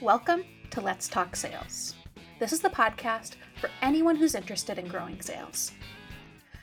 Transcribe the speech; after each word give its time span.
Welcome 0.00 0.44
to 0.70 0.80
Let's 0.80 1.08
Talk 1.08 1.34
Sales. 1.34 1.96
This 2.38 2.52
is 2.52 2.60
the 2.60 2.68
podcast 2.68 3.32
for 3.60 3.68
anyone 3.82 4.14
who's 4.14 4.36
interested 4.36 4.78
in 4.78 4.86
growing 4.86 5.20
sales. 5.20 5.72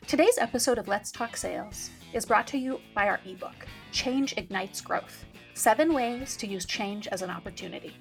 Today's 0.08 0.38
episode 0.38 0.78
of 0.78 0.88
Let's 0.88 1.12
Talk 1.12 1.36
Sales 1.36 1.90
is 2.14 2.26
brought 2.26 2.48
to 2.48 2.58
you 2.58 2.80
by 2.94 3.10
our 3.10 3.20
ebook, 3.26 3.68
Change 3.92 4.36
Ignites 4.38 4.80
Growth 4.80 5.26
Seven 5.54 5.94
Ways 5.94 6.38
to 6.38 6.48
Use 6.48 6.66
Change 6.66 7.10
as 7.10 7.24
an 7.24 7.30
Opportunity. 7.30 7.98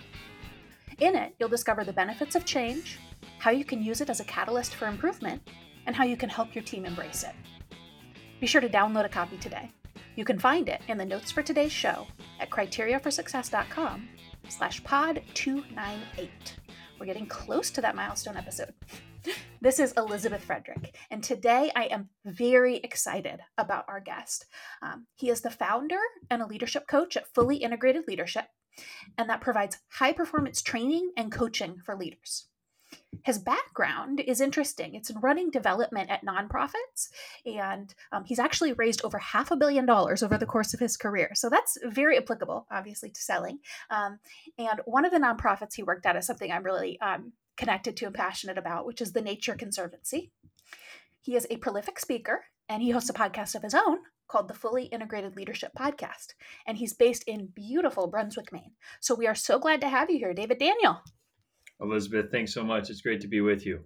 In 1.00 1.16
it, 1.16 1.34
you'll 1.40 1.48
discover 1.48 1.82
the 1.82 1.92
benefits 1.92 2.36
of 2.36 2.44
change, 2.44 3.00
how 3.40 3.50
you 3.50 3.64
can 3.64 3.82
use 3.82 4.00
it 4.00 4.10
as 4.10 4.20
a 4.20 4.24
catalyst 4.24 4.76
for 4.76 4.86
improvement, 4.86 5.42
and 5.86 5.96
how 5.96 6.04
you 6.04 6.16
can 6.16 6.28
help 6.28 6.54
your 6.54 6.62
team 6.62 6.84
embrace 6.84 7.24
it. 7.24 7.34
Be 8.40 8.46
sure 8.46 8.60
to 8.60 8.68
download 8.68 9.04
a 9.04 9.08
copy 9.08 9.38
today. 9.38 9.72
You 10.14 10.24
can 10.24 10.38
find 10.38 10.68
it 10.68 10.82
in 10.86 10.96
the 10.96 11.04
notes 11.04 11.32
for 11.32 11.42
today's 11.42 11.72
show 11.72 12.06
at 12.38 12.50
criteriaforsuccess.com 12.50 14.08
slash 14.48 14.82
pod 14.84 15.22
298. 15.34 16.30
We're 16.98 17.06
getting 17.06 17.26
close 17.26 17.70
to 17.72 17.80
that 17.80 17.96
milestone 17.96 18.36
episode. 18.36 18.74
This 19.62 19.78
is 19.78 19.94
Elizabeth 19.96 20.44
Frederick, 20.44 20.94
and 21.10 21.24
today 21.24 21.72
I 21.74 21.84
am 21.84 22.10
very 22.26 22.76
excited 22.76 23.40
about 23.56 23.86
our 23.88 23.98
guest. 23.98 24.44
Um, 24.82 25.06
he 25.14 25.30
is 25.30 25.40
the 25.40 25.50
founder 25.50 25.96
and 26.28 26.42
a 26.42 26.46
leadership 26.46 26.86
coach 26.86 27.16
at 27.16 27.32
Fully 27.32 27.56
Integrated 27.56 28.04
Leadership, 28.06 28.44
and 29.16 29.30
that 29.30 29.40
provides 29.40 29.78
high 29.92 30.12
performance 30.12 30.60
training 30.60 31.12
and 31.16 31.32
coaching 31.32 31.78
for 31.82 31.96
leaders 31.96 32.48
his 33.22 33.38
background 33.38 34.20
is 34.20 34.40
interesting. 34.40 34.94
It's 34.94 35.10
in 35.10 35.20
running 35.20 35.50
development 35.50 36.10
at 36.10 36.24
nonprofits, 36.24 37.10
and 37.46 37.94
um, 38.12 38.24
he's 38.24 38.38
actually 38.38 38.72
raised 38.72 39.04
over 39.04 39.18
half 39.18 39.50
a 39.50 39.56
billion 39.56 39.86
dollars 39.86 40.22
over 40.22 40.36
the 40.36 40.46
course 40.46 40.74
of 40.74 40.80
his 40.80 40.96
career. 40.96 41.30
So 41.34 41.48
that's 41.48 41.78
very 41.84 42.18
applicable, 42.18 42.66
obviously, 42.70 43.10
to 43.10 43.20
selling. 43.20 43.58
Um, 43.90 44.18
and 44.58 44.80
one 44.84 45.04
of 45.04 45.12
the 45.12 45.18
nonprofits 45.18 45.74
he 45.74 45.82
worked 45.82 46.06
at 46.06 46.16
is 46.16 46.26
something 46.26 46.50
I'm 46.50 46.64
really 46.64 47.00
um, 47.00 47.32
connected 47.56 47.96
to 47.96 48.06
and 48.06 48.14
passionate 48.14 48.58
about, 48.58 48.86
which 48.86 49.00
is 49.00 49.12
the 49.12 49.22
Nature 49.22 49.54
Conservancy. 49.54 50.30
He 51.20 51.36
is 51.36 51.46
a 51.50 51.56
prolific 51.56 51.98
speaker, 51.98 52.44
and 52.68 52.82
he 52.82 52.90
hosts 52.90 53.10
a 53.10 53.14
podcast 53.14 53.54
of 53.54 53.62
his 53.62 53.74
own 53.74 53.98
called 54.28 54.48
the 54.48 54.54
Fully 54.54 54.84
Integrated 54.86 55.36
Leadership 55.36 55.72
Podcast. 55.78 56.34
And 56.66 56.78
he's 56.78 56.92
based 56.92 57.24
in 57.26 57.48
beautiful 57.54 58.06
Brunswick, 58.06 58.52
Maine. 58.52 58.72
So 59.00 59.14
we 59.14 59.26
are 59.26 59.34
so 59.34 59.58
glad 59.58 59.80
to 59.82 59.88
have 59.88 60.10
you 60.10 60.18
here, 60.18 60.34
David 60.34 60.58
Daniel. 60.58 61.02
Elizabeth, 61.80 62.30
thanks 62.30 62.54
so 62.54 62.64
much. 62.64 62.90
It's 62.90 63.00
great 63.00 63.20
to 63.22 63.28
be 63.28 63.40
with 63.40 63.66
you. 63.66 63.80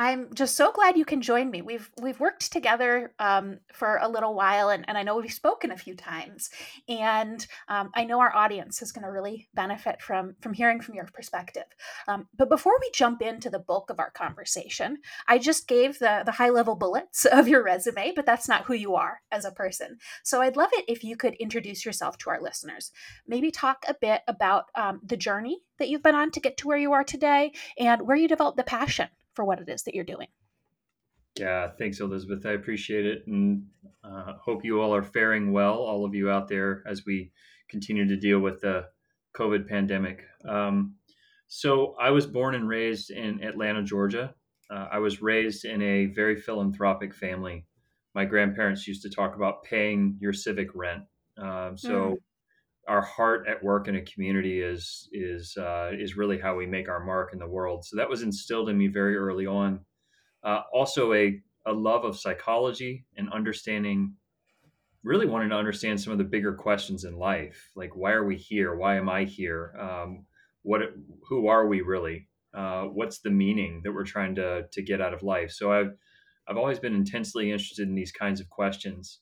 I'm 0.00 0.32
just 0.32 0.54
so 0.54 0.70
glad 0.70 0.96
you 0.96 1.04
can 1.04 1.20
join 1.20 1.50
me. 1.50 1.60
We've 1.60 1.90
we've 2.00 2.20
worked 2.20 2.52
together 2.52 3.12
um, 3.18 3.58
for 3.72 3.98
a 4.00 4.08
little 4.08 4.32
while, 4.32 4.68
and, 4.68 4.84
and 4.86 4.96
I 4.96 5.02
know 5.02 5.16
we've 5.16 5.32
spoken 5.32 5.72
a 5.72 5.76
few 5.76 5.96
times, 5.96 6.50
and 6.88 7.44
um, 7.66 7.90
I 7.94 8.04
know 8.04 8.20
our 8.20 8.34
audience 8.34 8.80
is 8.80 8.92
going 8.92 9.04
to 9.04 9.10
really 9.10 9.48
benefit 9.54 10.00
from 10.00 10.36
from 10.40 10.52
hearing 10.52 10.80
from 10.80 10.94
your 10.94 11.06
perspective. 11.06 11.64
Um, 12.06 12.28
but 12.38 12.48
before 12.48 12.78
we 12.80 12.92
jump 12.94 13.22
into 13.22 13.50
the 13.50 13.58
bulk 13.58 13.90
of 13.90 13.98
our 13.98 14.12
conversation, 14.12 14.98
I 15.26 15.38
just 15.38 15.66
gave 15.66 15.98
the 15.98 16.22
the 16.24 16.30
high 16.30 16.50
level 16.50 16.76
bullets 16.76 17.24
of 17.32 17.48
your 17.48 17.64
resume, 17.64 18.12
but 18.14 18.24
that's 18.24 18.48
not 18.48 18.66
who 18.66 18.74
you 18.74 18.94
are 18.94 19.20
as 19.32 19.44
a 19.44 19.50
person. 19.50 19.98
So 20.22 20.40
I'd 20.40 20.56
love 20.56 20.70
it 20.74 20.84
if 20.86 21.02
you 21.02 21.16
could 21.16 21.34
introduce 21.34 21.84
yourself 21.84 22.16
to 22.18 22.30
our 22.30 22.40
listeners. 22.40 22.92
Maybe 23.26 23.50
talk 23.50 23.84
a 23.88 23.96
bit 24.00 24.22
about 24.28 24.66
um, 24.76 25.00
the 25.04 25.16
journey 25.16 25.58
that 25.80 25.88
you've 25.88 26.04
been 26.04 26.14
on 26.14 26.30
to 26.30 26.40
get 26.40 26.56
to 26.58 26.68
where 26.68 26.78
you 26.78 26.92
are 26.92 27.04
today, 27.04 27.50
and 27.76 28.02
where 28.02 28.16
you 28.16 28.28
developed 28.28 28.58
the 28.58 28.62
passion 28.62 29.08
for 29.38 29.44
what 29.44 29.60
it 29.60 29.68
is 29.68 29.84
that 29.84 29.94
you're 29.94 30.02
doing. 30.02 30.26
Yeah, 31.38 31.70
thanks, 31.78 32.00
Elizabeth. 32.00 32.44
I 32.44 32.54
appreciate 32.54 33.06
it, 33.06 33.22
and 33.28 33.66
uh, 34.02 34.32
hope 34.44 34.64
you 34.64 34.80
all 34.80 34.92
are 34.92 35.04
faring 35.04 35.52
well. 35.52 35.74
All 35.74 36.04
of 36.04 36.12
you 36.12 36.28
out 36.28 36.48
there, 36.48 36.82
as 36.88 37.06
we 37.06 37.30
continue 37.68 38.08
to 38.08 38.16
deal 38.16 38.40
with 38.40 38.60
the 38.62 38.86
COVID 39.36 39.68
pandemic. 39.68 40.24
Um, 40.44 40.96
so, 41.46 41.94
I 42.00 42.10
was 42.10 42.26
born 42.26 42.56
and 42.56 42.68
raised 42.68 43.12
in 43.12 43.44
Atlanta, 43.44 43.84
Georgia. 43.84 44.34
Uh, 44.68 44.88
I 44.90 44.98
was 44.98 45.22
raised 45.22 45.64
in 45.64 45.82
a 45.82 46.06
very 46.06 46.40
philanthropic 46.40 47.14
family. 47.14 47.64
My 48.16 48.24
grandparents 48.24 48.88
used 48.88 49.02
to 49.02 49.10
talk 49.10 49.36
about 49.36 49.62
paying 49.62 50.16
your 50.20 50.32
civic 50.32 50.74
rent. 50.74 51.04
Um, 51.40 51.78
so, 51.78 51.92
mm. 51.92 52.16
Our 52.88 53.02
heart 53.02 53.46
at 53.46 53.62
work 53.62 53.86
in 53.86 53.96
a 53.96 54.02
community 54.02 54.60
is 54.60 55.08
is 55.12 55.56
uh, 55.56 55.90
is 55.92 56.16
really 56.16 56.38
how 56.38 56.56
we 56.56 56.66
make 56.66 56.88
our 56.88 57.04
mark 57.04 57.32
in 57.32 57.38
the 57.38 57.46
world. 57.46 57.84
So 57.84 57.96
that 57.96 58.08
was 58.08 58.22
instilled 58.22 58.68
in 58.68 58.78
me 58.78 58.88
very 58.88 59.16
early 59.16 59.46
on. 59.46 59.80
Uh, 60.42 60.62
also, 60.72 61.12
a 61.12 61.40
a 61.66 61.72
love 61.72 62.04
of 62.04 62.18
psychology 62.18 63.04
and 63.16 63.30
understanding. 63.32 64.14
Really 65.04 65.26
wanting 65.26 65.50
to 65.50 65.56
understand 65.56 66.00
some 66.00 66.12
of 66.12 66.18
the 66.18 66.24
bigger 66.24 66.52
questions 66.52 67.04
in 67.04 67.16
life, 67.16 67.70
like 67.76 67.94
why 67.94 68.12
are 68.12 68.24
we 68.24 68.36
here? 68.36 68.74
Why 68.74 68.96
am 68.96 69.08
I 69.08 69.24
here? 69.24 69.72
Um, 69.78 70.26
what? 70.62 70.80
Who 71.28 71.46
are 71.46 71.68
we 71.68 71.82
really? 71.82 72.28
Uh, 72.52 72.84
what's 72.84 73.20
the 73.20 73.30
meaning 73.30 73.82
that 73.84 73.92
we're 73.92 74.04
trying 74.04 74.34
to 74.36 74.64
to 74.72 74.82
get 74.82 75.00
out 75.00 75.14
of 75.14 75.22
life? 75.22 75.52
So 75.52 75.72
I've 75.72 75.92
I've 76.48 76.56
always 76.56 76.80
been 76.80 76.94
intensely 76.94 77.52
interested 77.52 77.86
in 77.86 77.94
these 77.94 78.12
kinds 78.12 78.40
of 78.40 78.48
questions. 78.48 79.20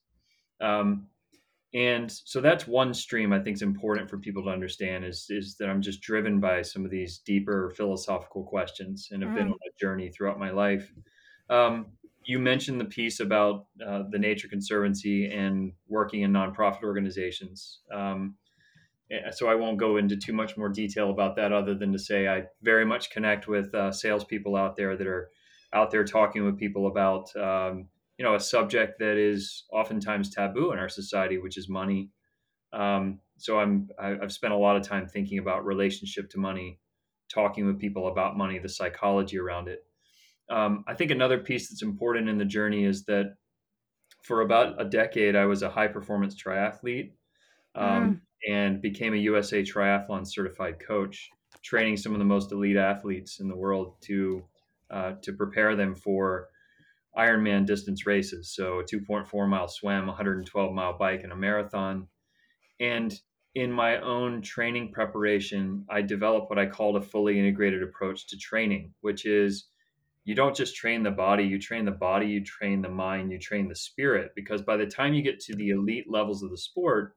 Um, 0.61 1.09
and 1.77 2.11
so 2.11 2.41
that's 2.41 2.67
one 2.67 2.95
stream 2.95 3.35
I 3.35 3.39
think 3.39 3.57
is 3.57 3.63
important 3.63 4.09
for 4.09 4.17
people 4.17 4.43
to 4.45 4.49
understand 4.49 5.05
is 5.05 5.27
is 5.29 5.57
that 5.59 5.69
I'm 5.69 5.83
just 5.83 6.01
driven 6.01 6.41
by 6.41 6.63
some 6.63 6.87
of 6.87 6.91
these 6.91 7.19
deeper 7.19 7.71
philosophical 7.77 8.45
questions 8.45 9.11
and 9.13 9.23
have 9.23 9.33
mm. 9.33 9.37
been 9.37 9.49
on 9.49 9.53
a 9.53 9.79
journey 9.79 10.09
throughout 10.09 10.39
my 10.39 10.51
life. 10.51 10.91
Um, 11.51 11.89
you 12.25 12.39
mentioned 12.39 12.81
the 12.81 12.87
piece 12.87 13.21
about 13.21 13.67
uh, 13.87 14.05
the 14.11 14.19
Nature 14.19 14.49
Conservancy 14.49 15.31
and 15.31 15.73
working 15.87 16.23
in 16.23 16.33
nonprofit 16.33 16.83
organizations. 16.83 17.81
Um, 17.93 18.37
eh, 19.11 19.31
so 19.31 19.47
I 19.47 19.55
won't 19.55 19.79
go 19.79 19.99
into 19.99 20.17
too 20.17 20.33
much 20.33 20.57
more 20.57 20.71
detail 20.71 21.11
about 21.11 21.37
that, 21.37 21.53
other 21.53 21.75
than 21.75 21.93
to 21.93 21.99
say 21.99 22.27
I 22.27 22.45
very 22.63 22.87
much 22.87 23.11
connect 23.11 23.49
with 23.49 23.73
uh, 23.75 23.93
salespeople 23.93 24.57
out 24.57 24.77
there 24.77 24.97
that 24.97 25.07
are 25.07 25.31
out 25.75 25.91
there 25.91 26.05
talking 26.05 26.43
with 26.47 26.59
people 26.59 26.87
about 26.87 27.37
um, 27.37 27.89
you 28.19 28.25
know 28.25 28.35
a 28.35 28.41
subject 28.41 28.99
that 28.99 29.17
is 29.17 29.65
oftentimes 29.73 30.31
taboo 30.31 30.73
in 30.73 30.79
our 30.79 30.89
society, 30.89 31.39
which 31.39 31.59
is 31.59 31.69
money. 31.69 32.11
Um, 32.73 33.21
so 33.39 33.59
I'm 33.59 33.89
I, 33.99 34.17
I've 34.23 34.33
spent 34.33 34.53
a 34.53 34.59
lot 34.59 34.77
of 34.77 34.83
time 34.83 35.07
thinking 35.07 35.39
about 35.39 35.67
relationship 35.67 36.31
to 36.31 36.39
money, 36.39 36.79
talking 37.33 37.67
with 37.67 37.79
people 37.79 38.09
about 38.09 38.37
money, 38.37 38.59
the 38.59 38.69
psychology 38.69 39.39
around 39.39 39.69
it. 39.69 39.85
Um, 40.49 40.85
I 40.87 40.95
think 40.95 41.11
another 41.11 41.39
piece 41.39 41.69
that's 41.69 41.83
important 41.83 42.29
in 42.29 42.39
the 42.39 42.45
journey 42.45 42.85
is 42.85 43.05
that 43.05 43.35
for 44.23 44.43
about 44.43 44.81
a 44.81 44.85
decade 44.85 45.37
I 45.37 45.47
was 45.47 45.63
a 45.63 45.71
high 45.71 45.89
performance 45.89 46.41
triathlete 46.41 47.13
um, 47.75 48.23
mm. 48.49 48.53
and 48.53 48.81
became 48.81 49.15
a 49.15 49.19
USA 49.19 49.63
Triathlon 49.63 50.27
certified 50.27 50.77
coach, 50.85 51.29
training 51.63 51.97
some 51.97 52.13
of 52.13 52.19
the 52.19 52.25
most 52.25 52.53
elite 52.53 52.77
athletes 52.77 53.41
in 53.41 53.49
the 53.49 53.57
world 53.57 53.95
to 54.03 54.45
uh, 54.91 55.13
to 55.23 55.33
prepare 55.33 55.75
them 55.75 55.95
for 55.95 56.49
Ironman 57.17 57.67
distance 57.67 58.07
races. 58.07 58.53
So 58.55 58.81
a 58.81 58.85
2.4 58.85 59.49
mile 59.49 59.69
swim, 59.69 60.07
112 60.07 60.73
mile 60.73 60.99
bike, 60.99 61.23
and 61.23 61.33
a 61.33 61.37
marathon. 61.37 62.09
And 62.79 63.19
in 63.55 63.73
my 63.73 63.99
own 64.01 64.43
training 64.43 64.93
preparation, 64.93 65.87
I 65.89 66.03
developed 66.03 66.51
what 66.51 66.59
I 66.59 66.67
called 66.67 66.97
a 66.97 67.01
fully 67.01 67.39
integrated 67.39 67.83
approach 67.83 68.27
to 68.29 68.37
training, 68.37 68.93
which 69.01 69.25
is 69.25 69.69
you 70.25 70.35
don't 70.35 70.55
just 70.55 70.77
train 70.77 71.03
the 71.03 71.11
body, 71.11 71.45
you 71.45 71.59
train 71.59 71.85
the 71.85 71.93
body, 71.93 72.27
you 72.27 72.45
train 72.45 72.83
the 72.83 72.89
mind, 72.89 73.31
you 73.31 73.39
train 73.39 73.69
the 73.69 73.75
spirit. 73.75 74.33
Because 74.37 74.61
by 74.61 74.77
the 74.77 74.87
time 74.87 75.15
you 75.15 75.23
get 75.23 75.41
to 75.41 75.55
the 75.55 75.71
elite 75.71 76.11
levels 76.11 76.43
of 76.43 76.51
the 76.51 76.59
sport, 76.59 77.17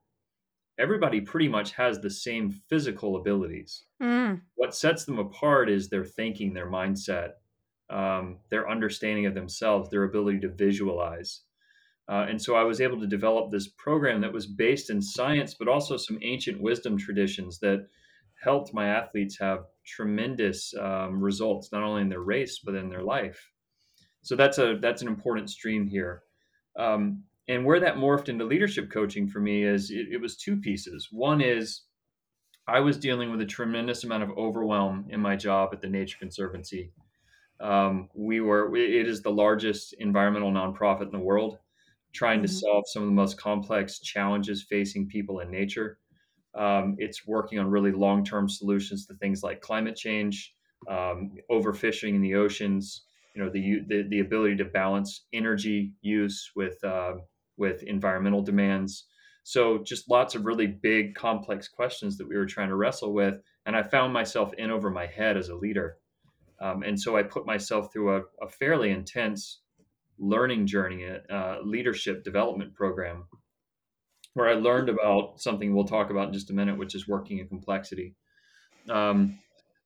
everybody 0.78 1.20
pretty 1.20 1.50
much 1.50 1.74
has 1.74 2.00
the 2.00 2.10
same 2.10 2.52
physical 2.70 3.18
abilities. 3.18 3.84
Mm. 4.02 4.42
What 4.56 4.76
sets 4.76 5.04
them 5.04 5.20
apart 5.20 5.70
is 5.70 5.90
their 5.90 6.06
thinking, 6.06 6.54
their 6.54 6.72
mindset, 6.72 7.32
um, 7.90 8.38
their 8.50 8.70
understanding 8.70 9.26
of 9.26 9.34
themselves, 9.34 9.90
their 9.90 10.04
ability 10.04 10.40
to 10.42 10.50
visualize. 10.50 11.42
Uh, 12.10 12.26
and 12.28 12.42
so 12.42 12.56
I 12.56 12.64
was 12.64 12.82
able 12.82 13.00
to 13.00 13.08
develop 13.08 13.52
this 13.52 13.68
program 13.68 14.22
that 14.22 14.34
was 14.34 14.48
based 14.48 14.90
in 14.90 15.02
science, 15.02 15.54
but 15.54 15.68
also 15.68 15.96
some 15.96 16.18
ancient 16.24 16.60
wisdom 16.60 16.98
traditions 16.98 17.60
that 17.60 17.88
helped 18.44 18.74
my 18.74 18.88
athletes 18.88 19.38
have 19.40 19.66
tremendous 19.86 20.74
um, 20.80 21.22
results, 21.22 21.72
not 21.72 21.84
only 21.84 22.02
in 22.02 22.10
their 22.10 22.22
race 22.22 22.62
but 22.64 22.76
in 22.76 22.90
their 22.90 23.04
life. 23.04 23.52
So 24.22 24.36
that's 24.36 24.58
a 24.58 24.78
that's 24.82 25.02
an 25.02 25.08
important 25.08 25.50
stream 25.50 25.88
here. 25.88 26.24
Um, 26.78 27.24
and 27.48 27.66
where 27.66 27.80
that 27.80 27.96
morphed 27.96 28.30
into 28.30 28.46
leadership 28.46 28.92
coaching 28.92 29.28
for 29.28 29.40
me 29.40 29.64
is 29.64 29.92
it, 29.92 30.08
it 30.12 30.22
was 30.22 30.38
two 30.38 30.58
pieces. 30.58 31.10
One 31.12 31.42
is 31.42 31.82
I 32.68 32.80
was 32.80 32.98
dealing 32.98 33.32
with 33.32 33.42
a 33.42 33.46
tremendous 33.46 34.04
amount 34.04 34.24
of 34.24 34.38
overwhelm 34.38 35.08
in 35.10 35.20
my 35.20 35.36
job 35.36 35.70
at 35.74 35.82
the 35.82 35.90
Nature 35.90 36.18
Conservancy. 36.20 36.92
Um, 37.62 38.10
we 38.14 38.40
were, 38.40 38.76
it 38.76 39.08
is 39.08 39.22
the 39.22 39.32
largest 39.32 39.94
environmental 40.00 40.52
nonprofit 40.52 41.08
in 41.08 41.12
the 41.12 41.20
world, 41.20 41.58
trying 42.14 42.40
mm-hmm. 42.40 42.46
to 42.46 42.54
solve 42.54 42.84
some 42.88 43.04
of 43.04 43.10
the 43.10 43.16
most 43.16 43.38
complex 43.38 44.00
challenges 44.00 44.64
facing 44.64 45.08
people 45.08 45.40
in 45.40 45.52
nature. 45.52 45.98
Um, 46.56 46.96
it's 46.98 47.28
working 47.28 47.60
on 47.60 47.70
really 47.70 47.92
long 47.92 48.24
term 48.24 48.50
solutions 48.50 49.06
to 49.06 49.14
things 49.16 49.44
like 49.44 49.62
climate 49.62 49.96
change, 49.96 50.54
um, 50.90 51.32
overfishing 51.52 52.16
in 52.16 52.22
the 52.22 52.36
oceans, 52.36 53.04
you 53.36 53.44
know, 53.44 53.50
the, 53.50 53.82
the, 53.88 54.08
the 54.10 54.20
ability 54.22 54.56
to 54.58 54.66
balance 54.66 55.26
energy 55.34 55.94
use 56.02 56.52
with, 56.56 56.84
uh, 56.84 57.14
with 57.58 57.84
environmental 57.84 58.42
demands. 58.42 59.06
So 59.44 59.80
just 59.84 60.10
lots 60.10 60.36
of 60.36 60.46
really 60.46 60.68
big, 60.68 61.16
complex 61.16 61.68
questions 61.68 62.18
that 62.18 62.28
we 62.28 62.38
were 62.38 62.46
trying 62.46 62.70
to 62.70 62.76
wrestle 62.76 63.14
with. 63.14 63.36
And 63.66 63.76
I 63.76 63.84
found 63.84 64.14
myself 64.14 64.54
in 64.58 64.72
over 64.72 64.90
my 64.90 65.06
head 65.06 65.38
as 65.38 65.50
a 65.50 65.56
leader. 65.56 65.98
Um, 66.62 66.84
and 66.84 67.00
so 67.00 67.16
I 67.16 67.24
put 67.24 67.46
myself 67.46 67.92
through 67.92 68.18
a, 68.18 68.22
a 68.42 68.50
fairly 68.50 68.92
intense 68.92 69.62
learning 70.18 70.68
journey, 70.68 71.08
uh, 71.30 71.58
leadership 71.64 72.24
development 72.24 72.74
program, 72.74 73.26
where 74.34 74.50
I 74.50 74.54
learned 74.54 74.90
about 74.90 75.40
something 75.40 75.74
we'll 75.74 75.86
talk 75.86 76.10
about 76.10 76.28
in 76.28 76.34
just 76.34 76.50
a 76.50 76.54
minute, 76.54 76.78
which 76.78 76.96
is 76.96 77.08
working 77.08 77.40
in 77.40 77.48
complexity. 77.48 78.16
Um, 78.90 79.40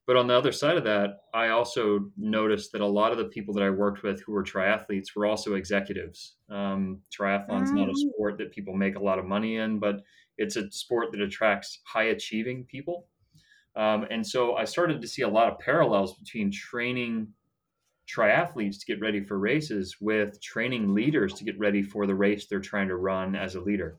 but 0.05 0.17
on 0.17 0.27
the 0.27 0.35
other 0.35 0.51
side 0.51 0.75
of 0.75 0.83
that, 0.83 1.21
I 1.33 1.49
also 1.49 2.11
noticed 2.17 2.73
that 2.73 2.81
a 2.81 2.85
lot 2.85 3.13
of 3.13 3.17
the 3.17 3.25
people 3.25 3.53
that 3.53 3.63
I 3.63 3.69
worked 3.69 4.03
with 4.03 4.21
who 4.21 4.33
were 4.33 4.43
triathletes 4.43 5.15
were 5.15 5.25
also 5.25 5.53
executives. 5.53 6.35
Um, 6.49 7.01
triathlon's 7.17 7.71
mm. 7.71 7.75
not 7.75 7.89
a 7.89 7.93
mm. 7.93 8.09
sport 8.09 8.37
that 8.39 8.51
people 8.51 8.73
make 8.73 8.95
a 8.95 9.03
lot 9.03 9.17
of 9.17 9.25
money 9.25 9.57
in, 9.57 9.79
but 9.79 10.01
it's 10.37 10.57
a 10.57 10.69
sport 10.71 11.11
that 11.11 11.21
attracts 11.21 11.79
high 11.85 12.05
achieving 12.05 12.65
people. 12.65 13.07
Um, 13.75 14.05
and 14.11 14.25
so 14.25 14.55
I 14.55 14.65
started 14.65 15.01
to 15.01 15.07
see 15.07 15.23
a 15.23 15.27
lot 15.27 15.51
of 15.51 15.59
parallels 15.59 16.15
between 16.17 16.51
training 16.51 17.27
triathletes 18.07 18.79
to 18.79 18.85
get 18.85 18.99
ready 18.99 19.21
for 19.21 19.39
races 19.39 19.97
with 19.99 20.41
training 20.41 20.93
leaders 20.93 21.33
to 21.33 21.43
get 21.43 21.57
ready 21.57 21.81
for 21.81 22.05
the 22.05 22.13
race 22.13 22.45
they're 22.45 22.59
trying 22.59 22.87
to 22.89 22.97
run 22.97 23.35
as 23.35 23.55
a 23.55 23.61
leader. 23.61 23.97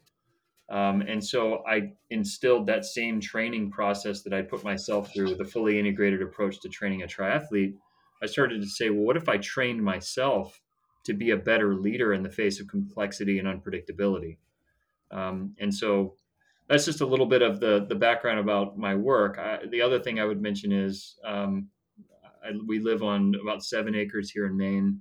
Um, 0.70 1.02
and 1.02 1.22
so 1.22 1.62
I 1.66 1.92
instilled 2.10 2.66
that 2.66 2.84
same 2.84 3.20
training 3.20 3.70
process 3.70 4.22
that 4.22 4.32
I 4.32 4.42
put 4.42 4.64
myself 4.64 5.12
through, 5.12 5.34
the 5.34 5.44
fully 5.44 5.78
integrated 5.78 6.22
approach 6.22 6.60
to 6.60 6.68
training 6.68 7.02
a 7.02 7.06
triathlete. 7.06 7.74
I 8.22 8.26
started 8.26 8.62
to 8.62 8.68
say, 8.68 8.90
well, 8.90 9.04
what 9.04 9.16
if 9.16 9.28
I 9.28 9.36
trained 9.38 9.82
myself 9.82 10.60
to 11.04 11.12
be 11.12 11.30
a 11.30 11.36
better 11.36 11.74
leader 11.74 12.14
in 12.14 12.22
the 12.22 12.30
face 12.30 12.60
of 12.60 12.68
complexity 12.68 13.38
and 13.38 13.48
unpredictability? 13.48 14.38
Um, 15.10 15.54
and 15.58 15.74
so 15.74 16.14
that's 16.68 16.84
just 16.84 17.00
a 17.00 17.06
little 17.06 17.26
bit 17.26 17.42
of 17.42 17.60
the 17.60 17.86
the 17.88 17.94
background 17.94 18.38
about 18.38 18.78
my 18.78 18.94
work. 18.94 19.38
I, 19.38 19.60
the 19.70 19.82
other 19.82 20.00
thing 20.00 20.18
I 20.18 20.24
would 20.24 20.40
mention 20.40 20.72
is 20.72 21.16
um, 21.24 21.68
I, 22.44 22.52
we 22.66 22.78
live 22.78 23.02
on 23.02 23.34
about 23.40 23.64
seven 23.64 23.94
acres 23.94 24.30
here 24.30 24.46
in 24.46 24.56
Maine. 24.56 25.00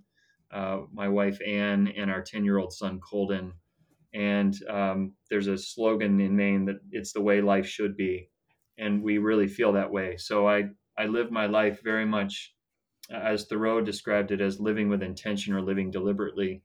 Uh, 0.51 0.81
my 0.91 1.07
wife 1.07 1.39
Anne 1.45 1.87
and 1.97 2.11
our 2.11 2.21
ten 2.21 2.45
year 2.45 2.57
old 2.57 2.73
son 2.73 2.99
Colden 2.99 3.53
and 4.13 4.55
um, 4.69 5.13
there's 5.29 5.47
a 5.47 5.57
slogan 5.57 6.19
in 6.19 6.35
Maine 6.35 6.65
that 6.65 6.79
it's 6.91 7.13
the 7.13 7.21
way 7.21 7.41
life 7.41 7.65
should 7.65 7.97
be, 7.97 8.29
and 8.77 9.01
we 9.01 9.17
really 9.17 9.47
feel 9.47 9.73
that 9.73 9.91
way. 9.91 10.17
So 10.17 10.47
I 10.47 10.69
I 10.97 11.05
live 11.05 11.31
my 11.31 11.47
life 11.47 11.81
very 11.83 12.05
much 12.05 12.53
as 13.11 13.45
Thoreau 13.45 13.81
described 13.81 14.31
it 14.31 14.41
as 14.41 14.59
living 14.59 14.89
with 14.89 15.01
intention 15.01 15.53
or 15.53 15.61
living 15.61 15.91
deliberately, 15.91 16.61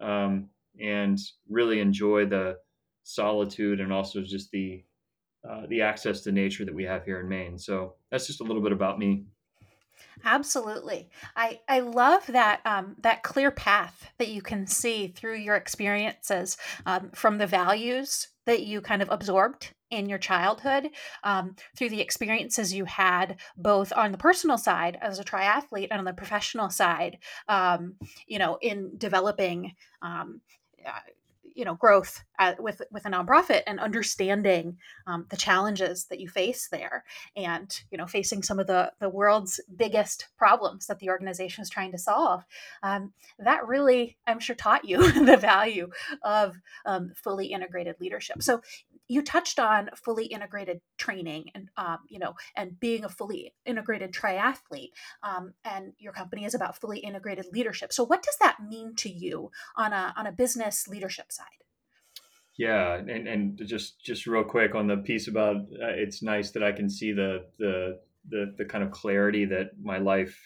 um, 0.00 0.48
and 0.80 1.18
really 1.48 1.80
enjoy 1.80 2.26
the 2.26 2.56
solitude 3.02 3.80
and 3.80 3.92
also 3.92 4.22
just 4.22 4.50
the 4.50 4.84
uh, 5.48 5.62
the 5.68 5.80
access 5.80 6.20
to 6.20 6.32
nature 6.32 6.66
that 6.66 6.74
we 6.74 6.84
have 6.84 7.04
here 7.04 7.20
in 7.20 7.28
Maine. 7.28 7.58
So 7.58 7.94
that's 8.10 8.26
just 8.26 8.42
a 8.42 8.44
little 8.44 8.62
bit 8.62 8.72
about 8.72 8.98
me. 8.98 9.24
Absolutely. 10.24 11.08
I, 11.34 11.60
I 11.68 11.80
love 11.80 12.26
that 12.26 12.60
um, 12.64 12.96
that 13.00 13.22
clear 13.22 13.50
path 13.50 14.10
that 14.18 14.28
you 14.28 14.42
can 14.42 14.66
see 14.66 15.08
through 15.08 15.36
your 15.36 15.56
experiences 15.56 16.56
um, 16.86 17.10
from 17.14 17.38
the 17.38 17.46
values 17.46 18.28
that 18.46 18.62
you 18.62 18.80
kind 18.80 19.02
of 19.02 19.08
absorbed 19.10 19.72
in 19.90 20.08
your 20.08 20.18
childhood 20.18 20.90
um, 21.24 21.56
through 21.76 21.88
the 21.88 22.00
experiences 22.00 22.72
you 22.72 22.84
had 22.84 23.36
both 23.56 23.92
on 23.96 24.12
the 24.12 24.18
personal 24.18 24.58
side 24.58 24.98
as 25.00 25.18
a 25.18 25.24
triathlete 25.24 25.88
and 25.90 25.98
on 25.98 26.04
the 26.04 26.12
professional 26.12 26.70
side 26.70 27.18
um, 27.48 27.94
you 28.26 28.38
know 28.38 28.58
in 28.60 28.92
developing 28.98 29.74
um, 30.02 30.40
uh, 30.86 31.00
you 31.54 31.64
know 31.64 31.74
growth 31.74 32.22
at, 32.38 32.62
with 32.62 32.82
with 32.90 33.06
a 33.06 33.10
nonprofit 33.10 33.62
and 33.66 33.80
understanding 33.80 34.76
um, 35.06 35.26
the 35.30 35.36
challenges 35.36 36.06
that 36.06 36.20
you 36.20 36.28
face 36.28 36.68
there 36.70 37.04
and 37.36 37.82
you 37.90 37.98
know 37.98 38.06
facing 38.06 38.42
some 38.42 38.58
of 38.58 38.66
the 38.66 38.92
the 39.00 39.08
world's 39.08 39.60
biggest 39.76 40.28
problems 40.36 40.86
that 40.86 40.98
the 40.98 41.08
organization 41.08 41.62
is 41.62 41.70
trying 41.70 41.92
to 41.92 41.98
solve 41.98 42.44
um, 42.82 43.12
that 43.38 43.66
really 43.66 44.16
i'm 44.26 44.40
sure 44.40 44.56
taught 44.56 44.84
you 44.84 45.10
the 45.24 45.36
value 45.36 45.88
of 46.22 46.56
um, 46.84 47.12
fully 47.14 47.46
integrated 47.46 47.96
leadership. 48.00 48.42
So 48.42 48.62
you 49.10 49.22
touched 49.22 49.58
on 49.58 49.90
fully 49.96 50.26
integrated 50.26 50.80
training 50.96 51.46
and 51.54 51.68
um, 51.76 51.98
you 52.08 52.18
know 52.18 52.34
and 52.56 52.78
being 52.78 53.04
a 53.04 53.08
fully 53.08 53.52
integrated 53.66 54.12
triathlete 54.12 54.92
um, 55.22 55.52
and 55.64 55.92
your 55.98 56.12
company 56.12 56.44
is 56.44 56.54
about 56.54 56.80
fully 56.80 57.00
integrated 57.00 57.46
leadership. 57.52 57.92
So 57.92 58.04
what 58.04 58.22
does 58.22 58.36
that 58.40 58.58
mean 58.66 58.94
to 58.96 59.10
you 59.10 59.50
on 59.76 59.92
a 59.92 60.14
on 60.16 60.26
a 60.26 60.32
business 60.32 60.86
leadership 60.86 61.32
side? 61.32 61.46
Yeah 62.56 62.94
and, 62.94 63.26
and 63.26 63.60
just 63.66 64.00
just 64.04 64.26
real 64.26 64.44
quick 64.44 64.74
on 64.74 64.86
the 64.86 64.98
piece 64.98 65.26
about 65.28 65.56
uh, 65.56 65.94
it's 65.96 66.22
nice 66.22 66.50
that 66.50 66.62
i 66.62 66.72
can 66.72 66.90
see 66.90 67.12
the, 67.12 67.46
the 67.58 67.98
the 68.28 68.54
the 68.58 68.66
kind 68.66 68.84
of 68.84 68.90
clarity 68.90 69.46
that 69.46 69.70
my 69.82 69.98
life 69.98 70.36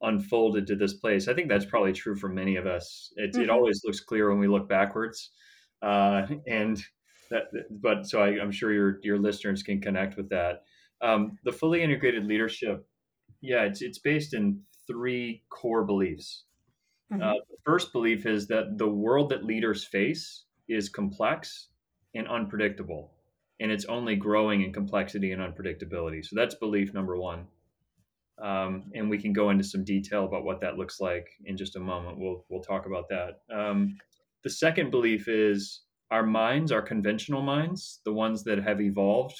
unfolded 0.00 0.66
to 0.68 0.76
this 0.76 0.94
place. 0.94 1.28
I 1.28 1.34
think 1.34 1.48
that's 1.48 1.64
probably 1.64 1.92
true 1.92 2.16
for 2.16 2.28
many 2.28 2.56
of 2.56 2.66
us. 2.66 3.12
It, 3.16 3.32
mm-hmm. 3.32 3.42
it 3.42 3.50
always 3.50 3.82
looks 3.84 4.00
clear 4.00 4.30
when 4.30 4.38
we 4.38 4.48
look 4.48 4.68
backwards 4.68 5.30
uh, 5.82 6.26
and 6.46 6.80
that, 7.30 7.44
but 7.70 8.06
so 8.06 8.20
I, 8.20 8.40
am 8.40 8.50
sure 8.50 8.72
your 8.72 8.98
your 9.02 9.18
listeners 9.18 9.62
can 9.62 9.80
connect 9.80 10.16
with 10.16 10.28
that. 10.30 10.62
Um, 11.00 11.38
the 11.44 11.52
fully 11.52 11.82
integrated 11.82 12.24
leadership, 12.24 12.86
yeah, 13.40 13.62
it's 13.64 13.82
it's 13.82 13.98
based 13.98 14.34
in 14.34 14.60
three 14.86 15.42
core 15.50 15.84
beliefs. 15.84 16.44
Mm-hmm. 17.12 17.22
Uh, 17.22 17.34
the 17.50 17.56
first 17.64 17.92
belief 17.92 18.26
is 18.26 18.46
that 18.48 18.78
the 18.78 18.88
world 18.88 19.30
that 19.30 19.44
leaders 19.44 19.84
face 19.84 20.44
is 20.68 20.88
complex 20.88 21.68
and 22.14 22.28
unpredictable, 22.28 23.12
and 23.60 23.70
it's 23.70 23.84
only 23.86 24.16
growing 24.16 24.62
in 24.62 24.72
complexity 24.72 25.32
and 25.32 25.40
unpredictability. 25.40 26.24
So 26.24 26.36
that's 26.36 26.54
belief 26.54 26.92
number 26.92 27.16
one. 27.16 27.46
Um, 28.40 28.84
and 28.94 29.10
we 29.10 29.18
can 29.18 29.32
go 29.32 29.50
into 29.50 29.64
some 29.64 29.84
detail 29.84 30.24
about 30.24 30.44
what 30.44 30.60
that 30.60 30.76
looks 30.76 31.00
like 31.00 31.28
in 31.44 31.56
just 31.56 31.76
a 31.76 31.80
moment. 31.80 32.18
We'll 32.18 32.44
we'll 32.48 32.62
talk 32.62 32.86
about 32.86 33.08
that. 33.08 33.40
Um, 33.52 33.96
the 34.44 34.50
second 34.50 34.90
belief 34.90 35.28
is 35.28 35.82
our 36.10 36.24
minds, 36.24 36.72
our 36.72 36.82
conventional 36.82 37.42
minds, 37.42 38.00
the 38.04 38.12
ones 38.12 38.44
that 38.44 38.58
have 38.58 38.80
evolved 38.80 39.36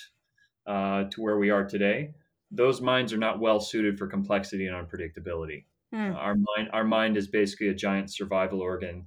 uh, 0.66 1.04
to 1.04 1.20
where 1.20 1.38
we 1.38 1.50
are 1.50 1.64
today, 1.64 2.10
those 2.50 2.80
minds 2.80 3.12
are 3.12 3.18
not 3.18 3.40
well 3.40 3.60
suited 3.60 3.98
for 3.98 4.06
complexity 4.06 4.66
and 4.66 4.76
unpredictability. 4.76 5.64
Mm. 5.94 6.14
Uh, 6.14 6.18
our 6.18 6.34
mind, 6.34 6.68
our 6.72 6.84
mind 6.84 7.16
is 7.16 7.28
basically 7.28 7.68
a 7.68 7.74
giant 7.74 8.12
survival 8.12 8.60
organ 8.60 9.06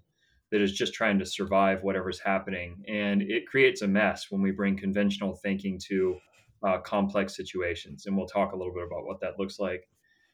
that 0.52 0.62
is 0.62 0.74
just 0.74 0.94
trying 0.94 1.18
to 1.19 1.25
survive 1.25 1.84
whatever's 1.84 2.19
happening, 2.19 2.84
and 2.88 3.22
it 3.22 3.48
creates 3.48 3.84
a 3.84 3.88
mess 3.88 4.28
when 4.30 4.42
we 4.42 4.52
bring 4.52 4.75
conventional 4.75 5.36
thinking 5.36 5.80
to 5.88 6.18
uh, 6.63 6.78
complex 6.80 7.36
situations. 7.36 8.06
And 8.06 8.18
we'll 8.18 8.28
talk 8.28 8.52
a 8.52 8.56
little 8.56 8.74
bit 8.74 8.84
about 8.84 9.06
what 9.06 9.20
that 9.22 9.39
looks 9.39 9.60
like. 9.60 9.88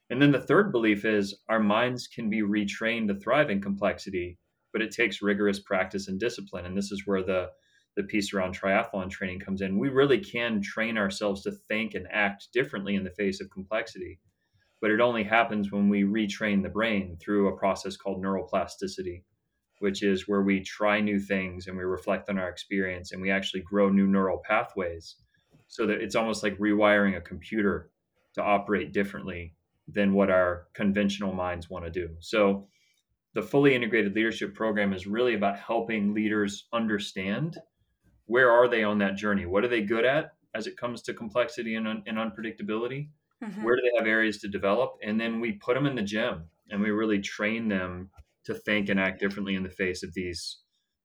And 0.10 0.22
then 0.22 0.32
the 0.32 0.42
third 0.42 0.72
belief 0.72 1.06
is 1.06 1.36
our 1.50 1.60
minds 1.60 2.08
can 2.08 2.30
be 2.30 2.42
retrained 2.42 3.08
to 3.10 3.16
thrive 3.16 3.50
in 3.50 3.62
complexity 3.62 4.38
but 4.78 4.86
it 4.86 4.92
takes 4.92 5.24
rigorous 5.24 5.60
practice 5.60 6.08
and 6.08 6.20
discipline. 6.20 6.68
And 6.68 6.78
this 6.78 6.92
is 6.92 7.08
where 7.08 7.24
the 7.24 7.50
the 7.96 8.04
piece 8.04 8.32
around 8.32 8.56
triathlon 8.56 9.10
training 9.10 9.40
comes 9.40 9.62
in. 9.62 9.80
We 9.80 9.90
really 9.90 10.20
can 10.20 10.62
train 10.62 11.00
ourselves 11.00 11.42
to 11.42 11.52
think 11.52 11.96
and 11.96 12.06
act 12.12 12.50
differently 12.54 12.94
in 12.94 13.04
the 13.04 13.10
face 13.10 13.42
of 13.42 13.50
complexity, 13.50 14.20
but 14.80 14.92
it 14.92 15.02
only 15.02 15.24
happens 15.24 15.72
when 15.72 15.90
we 15.90 16.04
retrain 16.04 16.62
the 16.62 16.70
brain 16.70 17.18
through 17.20 17.48
a 17.48 17.58
process 17.58 17.98
called 17.98 18.24
neuroplasticity, 18.24 19.24
which 19.80 20.04
is 20.04 20.28
where 20.28 20.44
we 20.44 20.62
try 20.62 21.02
new 21.02 21.20
things 21.20 21.66
and 21.66 21.76
we 21.76 21.84
reflect 21.84 22.30
on 22.30 22.38
our 22.38 22.50
experience 22.50 23.14
and 23.14 23.20
we 23.20 23.32
actually 23.32 23.62
grow 23.62 23.90
new 23.90 24.06
neural 24.06 24.44
pathways 24.48 25.16
so 25.68 25.88
that 25.88 26.04
it's 26.04 26.16
almost 26.16 26.44
like 26.44 26.56
rewiring 26.60 27.18
a 27.18 27.22
computer 27.22 27.90
to 28.36 28.44
operate 28.44 28.94
differently 28.94 29.56
than 29.88 30.14
what 30.14 30.30
our 30.30 30.68
conventional 30.76 31.34
minds 31.34 31.68
want 31.68 31.84
to 31.84 31.90
do. 31.90 32.10
So 32.20 32.68
the 33.38 33.44
fully 33.44 33.76
integrated 33.76 34.16
leadership 34.16 34.56
program 34.56 34.94
is 34.94 35.06
really 35.06 35.36
about 35.36 35.60
helping 35.60 36.12
leaders 36.12 36.66
understand 36.74 37.56
where 38.26 38.50
are 38.50 38.68
they 38.68 38.84
on 38.84 38.98
that 38.98 39.16
journey 39.16 39.46
what 39.46 39.64
are 39.64 39.68
they 39.68 39.84
good 39.84 40.06
at 40.06 40.32
as 40.56 40.66
it 40.66 40.76
comes 40.76 41.04
to 41.04 41.14
complexity 41.14 41.76
and, 41.76 41.88
un- 41.88 42.02
and 42.08 42.18
unpredictability 42.18 43.10
mm-hmm. 43.44 43.64
where 43.64 43.76
do 43.76 43.84
they 43.84 43.96
have 43.96 44.08
areas 44.08 44.40
to 44.40 44.48
develop 44.48 44.96
and 45.04 45.22
then 45.22 45.40
we 45.40 45.52
put 45.52 45.76
them 45.76 45.86
in 45.86 45.94
the 45.94 46.02
gym 46.02 46.46
and 46.72 46.82
we 46.82 46.90
really 46.90 47.20
train 47.20 47.68
them 47.68 48.10
to 48.44 48.56
think 48.56 48.90
and 48.90 49.00
act 49.00 49.20
differently 49.20 49.54
in 49.54 49.62
the 49.62 49.70
face 49.70 50.02
of 50.02 50.12
these 50.16 50.62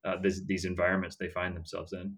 uh, 0.07 0.17
this, 0.23 0.41
these 0.47 0.65
environments 0.65 1.17
they 1.17 1.29
find 1.29 1.55
themselves 1.55 1.93
in 1.93 2.17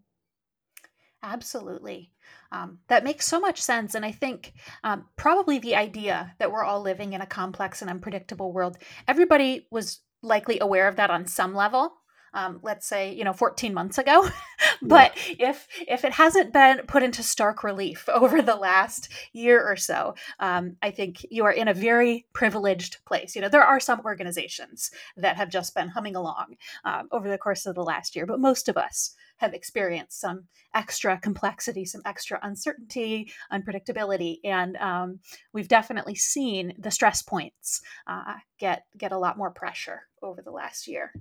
Absolutely. 1.24 2.10
Um, 2.52 2.80
that 2.88 3.02
makes 3.02 3.26
so 3.26 3.40
much 3.40 3.60
sense. 3.60 3.94
And 3.94 4.04
I 4.04 4.12
think 4.12 4.52
um, 4.84 5.06
probably 5.16 5.58
the 5.58 5.74
idea 5.74 6.34
that 6.38 6.52
we're 6.52 6.64
all 6.64 6.82
living 6.82 7.14
in 7.14 7.22
a 7.22 7.26
complex 7.26 7.80
and 7.80 7.90
unpredictable 7.90 8.52
world, 8.52 8.76
everybody 9.08 9.66
was 9.70 10.00
likely 10.24 10.58
aware 10.60 10.88
of 10.88 10.96
that 10.96 11.10
on 11.10 11.26
some 11.26 11.54
level. 11.54 11.92
Um, 12.34 12.60
let's 12.62 12.86
say 12.86 13.12
you 13.14 13.24
know 13.24 13.32
14 13.32 13.72
months 13.72 13.98
ago 13.98 14.28
but 14.82 15.16
yeah. 15.38 15.50
if 15.50 15.68
if 15.88 16.04
it 16.04 16.12
hasn't 16.12 16.52
been 16.52 16.78
put 16.86 17.02
into 17.02 17.22
stark 17.22 17.64
relief 17.64 18.08
over 18.12 18.42
the 18.42 18.56
last 18.56 19.08
year 19.32 19.62
or 19.66 19.76
so 19.76 20.14
um, 20.40 20.76
i 20.82 20.90
think 20.90 21.24
you 21.30 21.44
are 21.44 21.52
in 21.52 21.68
a 21.68 21.74
very 21.74 22.26
privileged 22.32 22.98
place 23.04 23.34
you 23.34 23.42
know 23.42 23.48
there 23.48 23.62
are 23.62 23.80
some 23.80 24.00
organizations 24.04 24.90
that 25.16 25.36
have 25.36 25.48
just 25.48 25.74
been 25.74 25.88
humming 25.88 26.16
along 26.16 26.56
um, 26.84 27.08
over 27.12 27.28
the 27.28 27.38
course 27.38 27.66
of 27.66 27.74
the 27.74 27.82
last 27.82 28.14
year 28.14 28.26
but 28.26 28.40
most 28.40 28.68
of 28.68 28.76
us 28.76 29.14
have 29.38 29.54
experienced 29.54 30.20
some 30.20 30.44
extra 30.74 31.18
complexity, 31.18 31.84
some 31.84 32.02
extra 32.04 32.38
uncertainty, 32.42 33.30
unpredictability, 33.52 34.38
and 34.44 34.76
um, 34.76 35.20
we've 35.52 35.68
definitely 35.68 36.14
seen 36.14 36.74
the 36.78 36.90
stress 36.90 37.22
points 37.22 37.82
uh, 38.06 38.34
get 38.58 38.84
get 38.96 39.12
a 39.12 39.18
lot 39.18 39.36
more 39.36 39.50
pressure 39.50 40.02
over 40.22 40.42
the 40.42 40.50
last 40.50 40.86
year. 40.86 41.12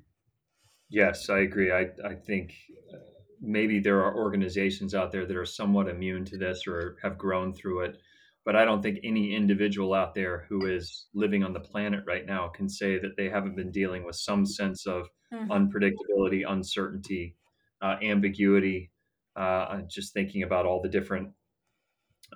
Yes, 0.89 1.29
I 1.29 1.39
agree. 1.39 1.71
I 1.71 1.89
I 2.05 2.15
think 2.15 2.53
uh, 2.93 2.97
maybe 3.41 3.79
there 3.79 4.03
are 4.03 4.15
organizations 4.15 4.93
out 4.93 5.11
there 5.11 5.25
that 5.25 5.37
are 5.37 5.45
somewhat 5.45 5.89
immune 5.89 6.25
to 6.25 6.37
this 6.37 6.67
or 6.67 6.97
have 7.01 7.17
grown 7.17 7.53
through 7.53 7.81
it. 7.81 7.97
But 8.45 8.55
I 8.55 8.65
don't 8.65 8.81
think 8.81 8.99
any 9.03 9.35
individual 9.35 9.93
out 9.93 10.13
there 10.13 10.45
who 10.49 10.65
is 10.65 11.07
living 11.13 11.43
on 11.43 11.53
the 11.53 11.61
planet 11.61 12.03
right 12.05 12.25
now 12.25 12.49
can 12.49 12.67
say 12.67 12.99
that 12.99 13.15
they 13.15 13.29
haven't 13.29 13.55
been 13.55 13.71
dealing 13.71 14.03
with 14.03 14.17
some 14.17 14.45
sense 14.45 14.85
of 14.85 15.07
mm-hmm. 15.33 15.49
unpredictability, 15.51 16.43
uncertainty, 16.47 17.35
uh, 17.81 17.95
ambiguity. 18.01 18.91
Uh, 19.35 19.81
just 19.89 20.13
thinking 20.13 20.43
about 20.43 20.65
all 20.65 20.81
the 20.81 20.89
different 20.89 21.29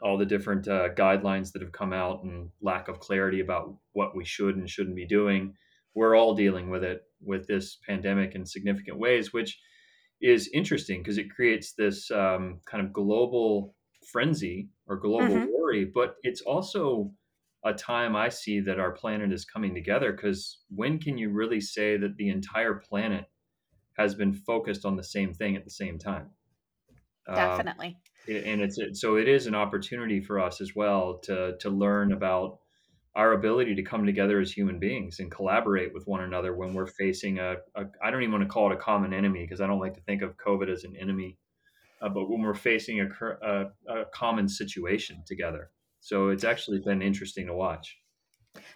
all 0.01 0.17
the 0.17 0.25
different 0.25 0.67
uh, 0.67 0.89
guidelines 0.95 1.51
that 1.51 1.61
have 1.61 1.71
come 1.71 1.93
out 1.93 2.23
and 2.23 2.49
lack 2.61 2.87
of 2.87 2.99
clarity 2.99 3.39
about 3.39 3.75
what 3.93 4.15
we 4.15 4.25
should 4.25 4.55
and 4.55 4.69
shouldn't 4.69 4.95
be 4.95 5.05
doing. 5.05 5.55
We're 5.97 6.15
all 6.15 6.35
dealing 6.35 6.69
with 6.69 6.83
it 6.83 7.01
with 7.21 7.47
this 7.47 7.79
pandemic 7.87 8.35
in 8.35 8.45
significant 8.45 8.99
ways, 8.99 9.33
which 9.33 9.59
is 10.21 10.47
interesting 10.53 11.01
because 11.01 11.17
it 11.17 11.33
creates 11.33 11.73
this 11.73 12.11
um, 12.11 12.59
kind 12.65 12.85
of 12.85 12.93
global 12.93 13.73
frenzy 14.11 14.69
or 14.85 14.97
global 14.97 15.35
mm-hmm. 15.35 15.51
worry. 15.57 15.85
But 15.85 16.17
it's 16.21 16.41
also 16.41 17.11
a 17.65 17.73
time 17.73 18.15
I 18.15 18.29
see 18.29 18.59
that 18.59 18.79
our 18.79 18.91
planet 18.91 19.33
is 19.33 19.43
coming 19.43 19.73
together 19.73 20.11
because 20.11 20.59
when 20.69 20.99
can 20.99 21.17
you 21.17 21.31
really 21.31 21.59
say 21.59 21.97
that 21.97 22.15
the 22.17 22.29
entire 22.29 22.75
planet 22.75 23.25
has 23.97 24.13
been 24.13 24.35
focused 24.35 24.85
on 24.85 24.97
the 24.97 25.03
same 25.03 25.33
thing 25.33 25.55
at 25.55 25.63
the 25.63 25.71
same 25.71 25.97
time. 25.97 26.29
Um, 27.27 27.35
Definitely. 27.35 27.97
and 28.27 28.61
it's 28.61 28.79
so 28.93 29.15
it 29.15 29.27
is 29.27 29.47
an 29.47 29.55
opportunity 29.55 30.21
for 30.21 30.39
us 30.39 30.61
as 30.61 30.75
well 30.75 31.17
to 31.23 31.57
to 31.57 31.71
learn 31.71 32.11
about 32.11 32.59
our 33.17 33.33
ability 33.33 33.73
to 33.73 33.81
come 33.81 34.05
together 34.05 34.39
as 34.39 34.51
human 34.51 34.77
beings 34.77 35.19
and 35.19 35.31
collaborate 35.31 35.91
with 35.91 36.05
one 36.05 36.21
another 36.21 36.55
when 36.55 36.75
we're 36.75 36.85
facing 36.85 37.39
a, 37.39 37.55
a 37.73 37.85
I 38.01 38.11
don't 38.11 38.21
even 38.21 38.31
want 38.31 38.43
to 38.43 38.49
call 38.49 38.71
it 38.71 38.75
a 38.75 38.79
common 38.79 39.11
enemy 39.11 39.41
because 39.41 39.59
I 39.59 39.65
don't 39.65 39.79
like 39.79 39.95
to 39.95 40.01
think 40.01 40.21
of 40.21 40.37
COVID 40.37 40.71
as 40.71 40.83
an 40.83 40.95
enemy, 40.95 41.35
uh, 41.99 42.09
but 42.09 42.29
when 42.29 42.43
we're 42.43 42.53
facing 42.53 43.01
a, 43.01 43.07
a, 43.41 43.65
a 43.89 44.05
common 44.13 44.47
situation 44.47 45.23
together. 45.25 45.71
So 45.99 46.29
it's 46.29 46.43
actually 46.43 46.79
been 46.79 47.01
interesting 47.01 47.47
to 47.47 47.55
watch. 47.55 47.97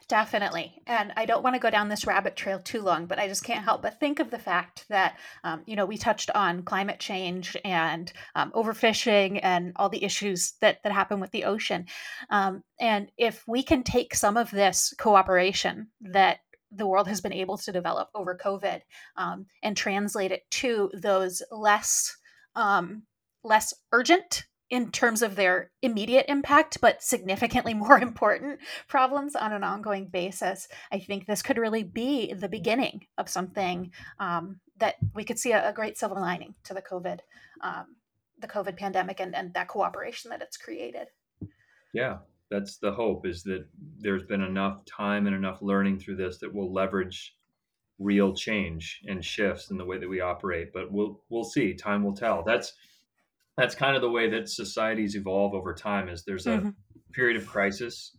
Definitely. 0.08 0.82
And 0.88 1.14
I 1.16 1.26
don't 1.26 1.44
want 1.44 1.56
to 1.56 1.60
go 1.60 1.70
down 1.70 1.90
this 1.90 2.06
rabbit 2.06 2.36
trail 2.36 2.60
too 2.60 2.82
long, 2.82 3.06
but 3.06 3.20
I 3.20 3.28
just 3.28 3.44
can't 3.44 3.64
help 3.64 3.82
but 3.82 4.00
think 4.00 4.20
of 4.20 4.32
the 4.32 4.40
fact 4.40 4.86
that, 4.90 5.18
um, 5.44 5.62
you 5.66 5.76
know, 5.76 5.86
we 5.86 5.98
touched 5.98 6.30
on 6.32 6.64
climate 6.64 7.00
change 7.00 7.56
and 7.64 8.12
um, 8.36 8.52
overfishing 8.52 9.40
and 9.42 9.74
all 9.76 9.90
the 9.90 10.04
issues 10.04 10.54
that, 10.62 10.84
that 10.84 10.92
happen 10.92 11.20
with 11.20 11.32
the 11.32 11.46
ocean. 11.46 11.86
Um, 12.30 12.64
and 12.80 13.12
if 13.18 13.44
we 13.48 13.64
can 13.64 13.84
take 13.84 14.16
some 14.16 14.38
of 14.38 14.52
this 14.52 14.94
cooperation 14.98 15.88
that 16.02 16.40
the 16.72 16.88
world 16.88 17.08
has 17.08 17.22
been 17.22 17.34
able 17.34 17.58
to 17.58 17.72
develop 17.72 18.10
over 18.16 18.36
COVID 18.36 18.82
um, 19.18 19.46
and 19.62 19.76
translate 19.76 20.32
it 20.32 20.50
to 20.52 20.90
those 20.94 21.44
less 21.52 22.16
um, 22.56 23.04
less 23.44 23.74
urgent 23.92 24.46
in 24.72 24.90
terms 24.90 25.22
of 25.22 25.36
their 25.36 25.70
immediate 25.82 26.26
impact, 26.30 26.80
but 26.82 27.04
significantly 27.04 27.74
more 27.76 28.00
important 28.00 28.60
problems 28.88 29.36
on 29.36 29.52
an 29.52 29.64
ongoing 29.64 30.08
basis, 30.08 30.68
I 30.92 31.00
think 31.00 31.28
this 31.28 31.44
could 31.44 31.58
really 31.58 31.84
be 31.84 32.34
the 32.34 32.50
beginning 32.50 33.06
of 33.18 33.30
something 33.30 33.92
um, 34.20 34.62
that 34.78 34.96
we 35.14 35.26
could 35.26 35.38
see 35.38 35.52
a, 35.52 35.70
a, 35.70 35.74
great 35.74 35.98
silver 35.98 36.16
lining 36.16 36.56
to 36.64 36.74
the 36.74 36.82
COVID, 36.82 37.20
um, 37.62 37.98
the 38.40 38.48
COVID 38.48 38.78
pandemic, 38.78 39.20
and, 39.20 39.36
and 39.36 39.54
that 39.54 39.68
cooperation 39.68 40.32
that 40.32 40.42
it's 40.42 40.58
created. 40.58 41.08
Yeah, 41.94 42.20
that's 42.50 42.78
the 42.78 42.94
hope. 42.94 43.28
Is 43.28 43.44
that 43.44 43.68
there's 44.00 44.24
been 44.24 44.42
enough 44.42 44.86
time 44.86 45.28
and 45.28 45.36
enough 45.36 45.62
learning 45.62 46.00
through 46.00 46.16
this 46.16 46.38
that 46.38 46.54
will 46.54 46.74
leverage 46.74 47.36
real 48.00 48.34
change 48.34 49.02
and 49.08 49.24
shifts 49.24 49.70
in 49.70 49.78
the 49.78 49.86
way 49.86 49.98
that 49.98 50.10
we 50.10 50.22
operate. 50.22 50.72
But 50.74 50.92
we'll 50.92 51.22
we'll 51.30 51.44
see. 51.44 51.74
Time 51.74 52.04
will 52.04 52.16
tell. 52.16 52.42
That's 52.42 52.74
that's 53.62 53.76
kind 53.76 53.96
of 53.96 54.02
the 54.02 54.10
way 54.10 54.28
that 54.28 54.50
societies 54.50 55.16
evolve 55.16 55.54
over 55.54 55.72
time 55.72 56.10
is 56.10 56.24
there's 56.24 56.48
a 56.48 56.58
mm-hmm. 56.58 56.70
period 57.14 57.40
of 57.40 57.46
crisis 57.46 58.18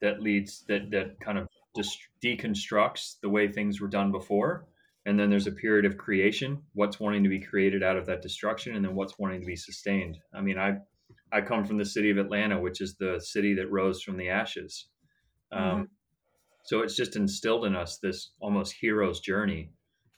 that 0.00 0.22
leads 0.22 0.64
that 0.68 0.88
that 0.92 1.18
kind 1.18 1.36
of 1.36 1.48
just 1.76 1.98
deconstructs 2.24 3.16
the 3.22 3.28
way 3.28 3.50
things 3.50 3.80
were 3.80 3.88
done 3.88 4.12
before 4.12 4.64
and 5.04 5.18
then 5.18 5.28
there's 5.28 5.48
a 5.48 5.52
period 5.52 5.84
of 5.84 5.98
creation 5.98 6.62
what's 6.74 7.00
wanting 7.00 7.24
to 7.24 7.28
be 7.28 7.40
created 7.40 7.82
out 7.82 7.96
of 7.96 8.06
that 8.06 8.22
destruction 8.22 8.76
and 8.76 8.84
then 8.84 8.94
what's 8.94 9.18
wanting 9.18 9.40
to 9.40 9.46
be 9.46 9.56
sustained 9.56 10.16
i 10.32 10.40
mean 10.40 10.56
i 10.56 10.76
i 11.32 11.40
come 11.40 11.64
from 11.64 11.76
the 11.76 11.84
city 11.84 12.10
of 12.10 12.18
atlanta 12.18 12.60
which 12.60 12.80
is 12.80 12.94
the 12.94 13.20
city 13.20 13.54
that 13.54 13.68
rose 13.68 14.00
from 14.00 14.16
the 14.16 14.28
ashes 14.28 14.86
um, 15.50 15.60
mm-hmm. 15.60 15.82
so 16.66 16.82
it's 16.82 16.94
just 16.94 17.16
instilled 17.16 17.64
in 17.64 17.74
us 17.74 17.98
this 18.00 18.30
almost 18.40 18.76
hero's 18.80 19.18
journey 19.18 19.72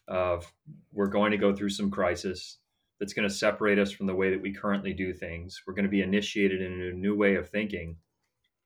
of 0.06 0.52
we're 0.92 1.06
going 1.06 1.30
to 1.30 1.38
go 1.38 1.54
through 1.54 1.70
some 1.70 1.90
crisis 1.90 2.58
that's 3.04 3.12
going 3.12 3.28
to 3.28 3.34
separate 3.34 3.78
us 3.78 3.92
from 3.92 4.06
the 4.06 4.14
way 4.14 4.30
that 4.30 4.40
we 4.40 4.50
currently 4.50 4.94
do 4.94 5.12
things. 5.12 5.61
We're 5.66 5.75
going 5.75 5.84
to 5.84 5.90
be 5.90 6.00
initiated 6.00 6.62
in 6.62 6.80
a 6.80 6.92
new 6.94 7.14
way 7.14 7.34
of 7.34 7.50
thinking, 7.50 7.96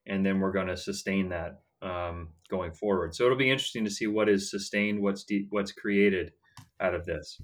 and 0.07 0.25
then 0.25 0.38
we're 0.38 0.52
going 0.52 0.68
to 0.68 0.76
sustain 0.76 1.28
that 1.30 1.62
um, 1.83 2.28
going 2.49 2.71
forward. 2.71 3.16
So 3.16 3.25
it'll 3.25 3.37
be 3.37 3.50
interesting 3.50 3.85
to 3.85 3.90
see 3.90 4.07
what 4.07 4.28
is 4.28 4.49
sustained, 4.49 5.02
what's 5.02 5.25
de- 5.25 5.49
what's 5.50 5.73
created 5.73 6.30
out 6.78 6.95
of 6.95 7.04
this. 7.04 7.42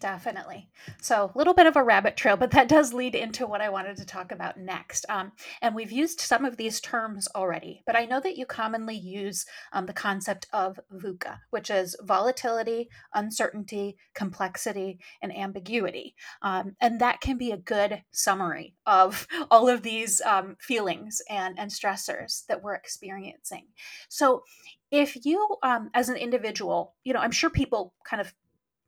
Definitely. 0.00 0.70
So, 1.02 1.30
a 1.34 1.38
little 1.38 1.52
bit 1.52 1.66
of 1.66 1.76
a 1.76 1.82
rabbit 1.82 2.16
trail, 2.16 2.36
but 2.36 2.52
that 2.52 2.68
does 2.68 2.94
lead 2.94 3.14
into 3.14 3.46
what 3.46 3.60
I 3.60 3.68
wanted 3.68 3.98
to 3.98 4.06
talk 4.06 4.32
about 4.32 4.56
next. 4.56 5.04
Um, 5.10 5.32
and 5.60 5.74
we've 5.74 5.92
used 5.92 6.20
some 6.20 6.44
of 6.46 6.56
these 6.56 6.80
terms 6.80 7.28
already, 7.34 7.82
but 7.84 7.94
I 7.94 8.06
know 8.06 8.18
that 8.20 8.38
you 8.38 8.46
commonly 8.46 8.96
use 8.96 9.44
um, 9.72 9.84
the 9.84 9.92
concept 9.92 10.46
of 10.54 10.80
VUCA, 10.90 11.38
which 11.50 11.70
is 11.70 11.96
volatility, 12.02 12.88
uncertainty, 13.12 13.96
complexity, 14.14 15.00
and 15.20 15.36
ambiguity. 15.36 16.14
Um, 16.40 16.76
and 16.80 16.98
that 17.00 17.20
can 17.20 17.36
be 17.36 17.50
a 17.50 17.58
good 17.58 18.02
summary 18.10 18.74
of 18.86 19.26
all 19.50 19.68
of 19.68 19.82
these 19.82 20.22
um, 20.22 20.56
feelings 20.60 21.20
and, 21.28 21.58
and 21.58 21.70
stressors 21.70 22.46
that 22.46 22.62
we're 22.62 22.74
experiencing. 22.74 23.66
So, 24.08 24.44
if 24.90 25.26
you, 25.26 25.56
um, 25.62 25.90
as 25.92 26.08
an 26.08 26.16
individual, 26.16 26.94
you 27.02 27.12
know, 27.12 27.18
I'm 27.18 27.32
sure 27.32 27.50
people 27.50 27.92
kind 28.08 28.20
of 28.20 28.32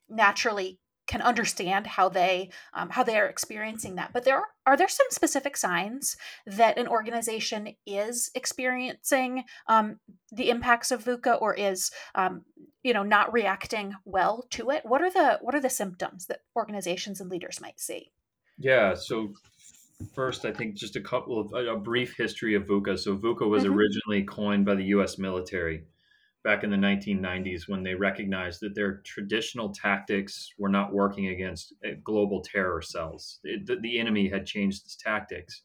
naturally 0.09 0.79
can 1.07 1.23
understand 1.23 1.87
how 1.87 2.09
they 2.09 2.51
um, 2.75 2.91
how 2.91 3.03
they 3.03 3.19
are 3.19 3.27
experiencing 3.27 3.95
that 3.97 4.13
but 4.13 4.25
there 4.25 4.37
are, 4.37 4.47
are 4.67 4.77
there 4.77 4.89
some 4.89 5.07
specific 5.11 5.57
signs 5.57 6.17
that 6.47 6.79
an 6.79 6.89
organization 6.89 7.75
is 7.87 8.31
experiencing 8.35 9.45
um, 9.69 9.99
the 10.33 10.51
impacts 10.51 10.91
of 10.91 11.05
VUCA 11.05 11.41
or 11.41 11.55
is 11.55 11.91
um, 12.15 12.43
you 12.83 12.93
know 12.93 13.03
not 13.03 13.33
reacting 13.33 13.95
well 14.05 14.47
to 14.51 14.71
it? 14.71 14.83
What 14.85 15.03
are 15.03 15.11
the 15.11 15.39
what 15.41 15.55
are 15.55 15.61
the 15.61 15.71
symptoms 15.71 16.27
that 16.27 16.41
organizations 16.57 17.21
and 17.21 17.31
leaders 17.31 17.61
might 17.61 17.81
see? 17.81 18.13
Yeah 18.59 18.95
so 18.95 19.33
first 20.15 20.45
i 20.45 20.53
think 20.53 20.75
just 20.75 20.95
a 20.97 21.01
couple 21.01 21.41
of 21.41 21.55
a, 21.55 21.75
brief 21.77 22.15
history 22.17 22.55
of 22.55 22.65
VUCA. 22.65 22.99
So 22.99 23.17
VUCA 23.17 23.49
was 23.49 23.65
mm-hmm. 23.65 23.75
originally 23.75 24.23
coined 24.25 24.67
by 24.67 24.75
the 24.75 24.85
us 24.85 25.19
military 25.19 25.85
back 26.47 26.63
in 26.63 26.71
the 26.71 26.77
1990s 26.77 27.63
when 27.67 27.83
they 27.83 27.97
recognized 27.97 28.61
that 28.61 28.77
their 28.77 28.99
traditional 28.99 29.71
tactics 29.71 30.55
were 30.59 30.69
not 30.69 30.95
working 30.95 31.27
against 31.27 31.75
eh, 31.85 31.95
global 32.05 32.41
terror 32.41 32.81
cells. 32.81 33.41
It, 33.43 33.67
the, 33.67 33.81
the, 33.81 33.99
enemy 33.99 34.29
had 34.29 34.47
changed 34.47 34.85
its 34.85 34.95
tactics, 34.95 35.63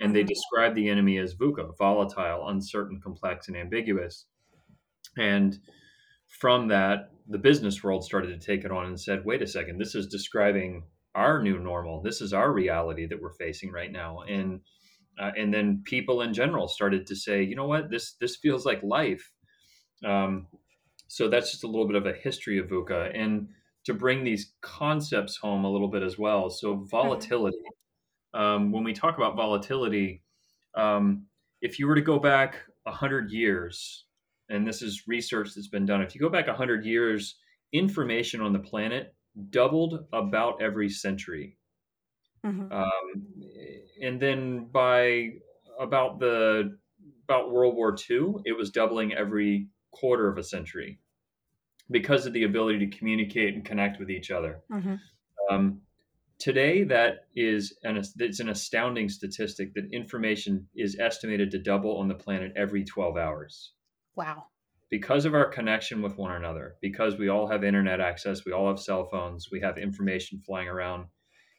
and 0.00 0.08
mm-hmm. 0.08 0.14
they 0.14 0.22
described 0.22 0.74
the 0.74 0.88
enemy 0.88 1.18
as 1.18 1.34
VUCA, 1.34 1.76
volatile, 1.76 2.48
uncertain, 2.48 2.98
complex, 2.98 3.48
and 3.48 3.56
ambiguous. 3.58 4.24
And 5.18 5.58
from 6.40 6.66
that, 6.68 7.10
the 7.28 7.36
business 7.36 7.84
world 7.84 8.02
started 8.02 8.28
to 8.28 8.46
take 8.46 8.64
it 8.64 8.72
on 8.72 8.86
and 8.86 8.98
said, 8.98 9.26
wait 9.26 9.42
a 9.42 9.46
second, 9.46 9.78
this 9.78 9.94
is 9.94 10.06
describing 10.06 10.82
our 11.14 11.42
new 11.42 11.58
normal. 11.58 12.00
This 12.00 12.22
is 12.22 12.32
our 12.32 12.54
reality 12.54 13.06
that 13.06 13.20
we're 13.20 13.34
facing 13.34 13.70
right 13.70 13.92
now. 13.92 14.20
And 14.26 14.60
uh, 15.20 15.32
and 15.36 15.52
then 15.52 15.82
people 15.84 16.22
in 16.22 16.32
general 16.32 16.68
started 16.68 17.06
to 17.06 17.14
say, 17.14 17.42
you 17.42 17.54
know 17.54 17.66
what, 17.66 17.90
this 17.90 18.14
this 18.14 18.36
feels 18.36 18.64
like 18.64 18.82
life 18.82 19.30
um, 20.04 20.46
so 21.08 21.28
that's 21.28 21.50
just 21.50 21.64
a 21.64 21.66
little 21.66 21.86
bit 21.86 21.96
of 21.96 22.06
a 22.06 22.12
history 22.12 22.58
of 22.58 22.68
VUCA 22.68 23.12
and 23.14 23.48
to 23.84 23.94
bring 23.94 24.24
these 24.24 24.52
concepts 24.60 25.36
home 25.36 25.64
a 25.64 25.70
little 25.70 25.88
bit 25.88 26.02
as 26.02 26.18
well. 26.18 26.50
So 26.50 26.74
mm-hmm. 26.74 26.86
volatility. 26.86 27.58
Um, 28.34 28.72
when 28.72 28.82
we 28.82 28.94
talk 28.94 29.18
about 29.18 29.36
volatility, 29.36 30.22
um, 30.74 31.26
if 31.60 31.78
you 31.78 31.86
were 31.86 31.94
to 31.94 32.00
go 32.00 32.18
back 32.18 32.56
a 32.86 32.90
hundred 32.90 33.30
years, 33.30 34.06
and 34.48 34.66
this 34.66 34.80
is 34.80 35.02
research 35.06 35.50
that's 35.54 35.68
been 35.68 35.84
done, 35.84 36.00
if 36.00 36.14
you 36.14 36.20
go 36.20 36.30
back 36.30 36.48
a 36.48 36.54
hundred 36.54 36.86
years 36.86 37.36
information 37.72 38.40
on 38.40 38.52
the 38.52 38.58
planet 38.58 39.14
doubled 39.50 40.06
about 40.12 40.60
every 40.60 40.88
century. 40.88 41.56
Mhm. 42.44 42.72
Um, 42.72 43.42
and 44.00 44.20
then 44.20 44.66
by 44.66 45.30
about 45.78 46.18
the 46.18 46.78
about 47.24 47.52
World 47.52 47.76
War 47.76 47.94
II, 48.10 48.34
it 48.44 48.56
was 48.56 48.70
doubling 48.70 49.14
every 49.14 49.68
quarter 49.92 50.28
of 50.28 50.38
a 50.38 50.42
century 50.42 51.00
because 51.90 52.26
of 52.26 52.32
the 52.32 52.44
ability 52.44 52.78
to 52.86 52.96
communicate 52.98 53.54
and 53.54 53.64
connect 53.64 53.98
with 54.00 54.10
each 54.10 54.30
other. 54.30 54.62
Mhm. 54.70 55.00
Um, 55.50 55.82
today, 56.38 56.84
that 56.84 57.26
is 57.36 57.78
an 57.84 57.96
it's 57.98 58.40
an 58.40 58.48
astounding 58.48 59.08
statistic 59.08 59.74
that 59.74 59.92
information 59.92 60.68
is 60.74 60.98
estimated 60.98 61.50
to 61.52 61.58
double 61.58 61.96
on 61.98 62.08
the 62.08 62.14
planet 62.14 62.52
every 62.56 62.84
12 62.84 63.16
hours 63.16 63.74
Wow. 64.16 64.48
because 64.90 65.24
of 65.24 65.34
our 65.34 65.48
connection 65.50 66.02
with 66.02 66.16
one 66.16 66.32
another, 66.32 66.76
because 66.80 67.18
we 67.18 67.28
all 67.28 67.46
have 67.48 67.64
internet 67.64 68.00
access, 68.00 68.44
we 68.44 68.52
all 68.52 68.68
have 68.68 68.80
cell 68.80 69.04
phones, 69.06 69.50
we 69.50 69.60
have 69.60 69.78
information 69.78 70.40
flying 70.40 70.68
around. 70.68 71.08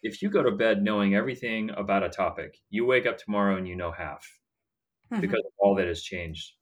If 0.04 0.22
you 0.22 0.30
go 0.30 0.44
to 0.44 0.52
bed 0.52 0.84
knowing 0.84 1.16
everything 1.16 1.70
about 1.72 2.04
a 2.04 2.10
topic, 2.10 2.58
you 2.70 2.86
wake 2.86 3.06
up 3.06 3.18
tomorrow 3.18 3.58
and 3.58 3.68
you 3.68 3.76
know 3.76 3.92
half 3.92 4.26
Mhm. 5.12 5.22
because 5.22 5.44
of 5.46 5.54
all 5.60 5.76
that 5.76 5.88
has 5.88 6.04
changed. 6.04 6.54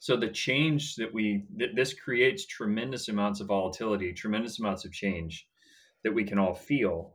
So 0.00 0.16
the 0.16 0.28
change 0.28 0.96
that 0.96 1.12
we 1.12 1.44
th- 1.58 1.74
this 1.74 1.94
creates 1.94 2.46
tremendous 2.46 3.08
amounts 3.08 3.40
of 3.40 3.46
volatility, 3.46 4.12
tremendous 4.12 4.58
amounts 4.58 4.84
of 4.84 4.92
change 4.92 5.46
that 6.02 6.12
we 6.12 6.24
can 6.24 6.38
all 6.38 6.54
feel, 6.54 7.14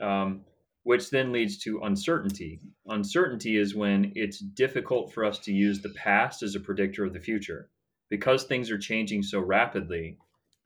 um, 0.00 0.44
which 0.82 1.10
then 1.10 1.30
leads 1.30 1.58
to 1.58 1.82
uncertainty. 1.82 2.60
Uncertainty 2.86 3.56
is 3.56 3.74
when 3.74 4.12
it's 4.16 4.38
difficult 4.40 5.12
for 5.12 5.24
us 5.24 5.38
to 5.40 5.52
use 5.52 5.80
the 5.80 5.94
past 5.94 6.42
as 6.42 6.54
a 6.54 6.60
predictor 6.60 7.04
of 7.04 7.12
the 7.12 7.20
future 7.20 7.70
because 8.08 8.44
things 8.44 8.70
are 8.70 8.78
changing 8.78 9.22
so 9.22 9.38
rapidly. 9.38 10.18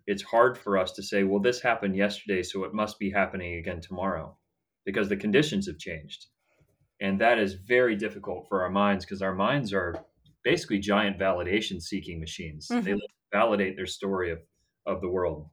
It's 0.06 0.22
hard 0.22 0.56
for 0.56 0.78
us 0.78 0.92
to 0.92 1.02
say, 1.02 1.24
well, 1.24 1.40
this 1.40 1.60
happened 1.60 1.96
yesterday, 1.96 2.42
so 2.42 2.64
it 2.64 2.72
must 2.72 2.98
be 2.98 3.10
happening 3.10 3.56
again 3.56 3.80
tomorrow 3.80 4.36
because 4.84 5.08
the 5.08 5.16
conditions 5.16 5.66
have 5.66 5.78
changed 5.78 6.26
and 7.00 7.20
that 7.20 7.38
is 7.38 7.54
very 7.54 7.96
difficult 7.96 8.48
for 8.48 8.62
our 8.62 8.70
minds 8.70 9.04
because 9.04 9.22
our 9.22 9.34
minds 9.34 9.72
are 9.72 9.96
basically 10.46 10.78
giant 10.78 11.18
validation 11.18 11.82
seeking 11.82 12.20
machines. 12.20 12.68
Mhm. 12.70 12.84
they 12.84 13.00
validate 13.32 13.74
their 13.74 13.92
story 13.98 14.30
of, 14.30 14.38
of 14.86 15.00
the 15.00 15.08
world. 15.08 15.50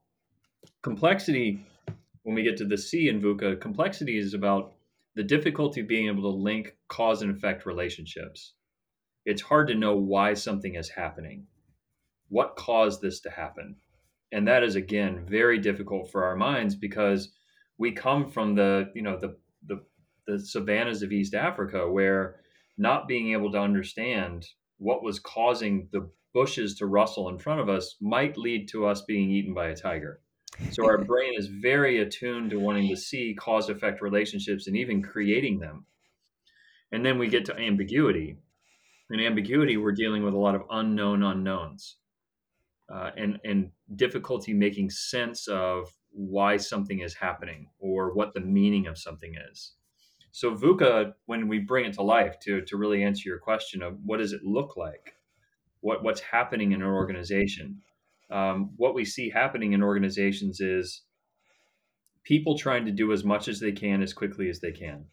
Complexity 0.83 1.65
when 2.21 2.35
we 2.35 2.43
get 2.43 2.57
to 2.57 2.65
the 2.65 2.77
c 2.77 3.09
in 3.09 3.19
vuca 3.19 3.59
complexity 3.59 4.17
is 4.19 4.35
about 4.35 4.75
the 5.15 5.23
difficulty 5.23 5.81
of 5.81 5.87
being 5.87 6.07
able 6.07 6.21
to 6.21 6.37
link 6.49 6.77
cause 6.89 7.23
and 7.23 7.35
effect 7.35 7.65
relationships. 7.65 8.53
It's 9.25 9.41
hard 9.41 9.67
to 9.69 9.75
know 9.83 9.95
why 9.97 10.35
something 10.35 10.75
is 10.75 10.89
happening. 10.89 11.47
What 12.29 12.55
caused 12.55 13.01
this 13.01 13.19
to 13.21 13.31
happen? 13.31 13.77
And 14.31 14.47
that 14.47 14.63
is 14.63 14.75
again 14.75 15.25
very 15.25 15.57
difficult 15.57 16.11
for 16.11 16.23
our 16.23 16.35
minds 16.35 16.75
because 16.75 17.33
we 17.79 17.91
come 17.91 18.29
from 18.29 18.53
the 18.53 18.91
you 18.93 19.01
know 19.01 19.17
the 19.17 19.37
the, 19.65 19.77
the 20.27 20.37
savannas 20.37 21.01
of 21.01 21.11
east 21.11 21.33
africa 21.33 21.91
where 21.91 22.41
not 22.77 23.07
being 23.07 23.31
able 23.31 23.51
to 23.51 23.59
understand 23.59 24.47
what 24.77 25.03
was 25.03 25.19
causing 25.19 25.87
the 25.91 26.09
bushes 26.33 26.75
to 26.75 26.85
rustle 26.85 27.29
in 27.29 27.37
front 27.37 27.59
of 27.59 27.69
us 27.69 27.95
might 28.01 28.37
lead 28.37 28.67
to 28.69 28.85
us 28.85 29.03
being 29.03 29.29
eaten 29.29 29.53
by 29.53 29.67
a 29.67 29.75
tiger. 29.75 30.21
So 30.71 30.85
our 30.85 30.97
brain 31.05 31.33
is 31.37 31.47
very 31.47 31.99
attuned 31.99 32.51
to 32.51 32.59
wanting 32.59 32.89
to 32.89 32.97
see 32.97 33.35
cause 33.39 33.69
effect 33.69 34.01
relationships 34.01 34.67
and 34.67 34.75
even 34.75 35.01
creating 35.01 35.59
them. 35.59 35.85
And 36.91 37.05
then 37.05 37.17
we 37.17 37.27
get 37.27 37.45
to 37.45 37.57
ambiguity. 37.57 38.37
In 39.09 39.19
ambiguity 39.19 39.77
we're 39.77 39.91
dealing 39.91 40.23
with 40.23 40.33
a 40.33 40.39
lot 40.39 40.55
of 40.55 40.63
unknown 40.71 41.23
unknowns 41.23 41.97
uh, 42.91 43.11
and 43.17 43.39
and 43.43 43.71
difficulty 43.95 44.53
making 44.53 44.89
sense 44.89 45.47
of 45.47 45.89
why 46.11 46.57
something 46.57 46.99
is 46.99 47.13
happening 47.13 47.67
or 47.79 48.13
what 48.13 48.33
the 48.33 48.39
meaning 48.39 48.87
of 48.87 48.97
something 48.97 49.35
is. 49.51 49.73
So 50.35 50.55
VUCA, 50.55 51.13
when 51.27 51.47
we 51.47 51.59
bring 51.59 51.85
it 51.85 51.93
to 51.93 52.01
life, 52.01 52.39
to 52.41 52.61
to 52.63 52.75
really 52.77 53.03
answer 53.03 53.29
your 53.29 53.37
question 53.37 53.83
of 53.83 53.99
what 54.03 54.17
does 54.17 54.33
it 54.33 54.43
look 54.43 54.75
like, 54.75 55.15
what 55.81 56.03
what's 56.03 56.21
happening 56.21 56.71
in 56.71 56.81
an 56.81 56.87
organization, 56.87 57.83
um, 58.31 58.71
what 58.77 58.95
we 58.95 59.05
see 59.05 59.29
happening 59.29 59.73
in 59.73 59.83
organizations 59.83 60.59
is 60.59 61.03
people 62.23 62.57
trying 62.57 62.85
to 62.85 62.91
do 62.91 63.11
as 63.13 63.23
much 63.23 63.47
as 63.47 63.59
they 63.59 63.71
can 63.71 64.01
as 64.01 64.11
quickly 64.13 64.49
as 64.49 64.59
they 64.59 64.71
can. 64.71 65.05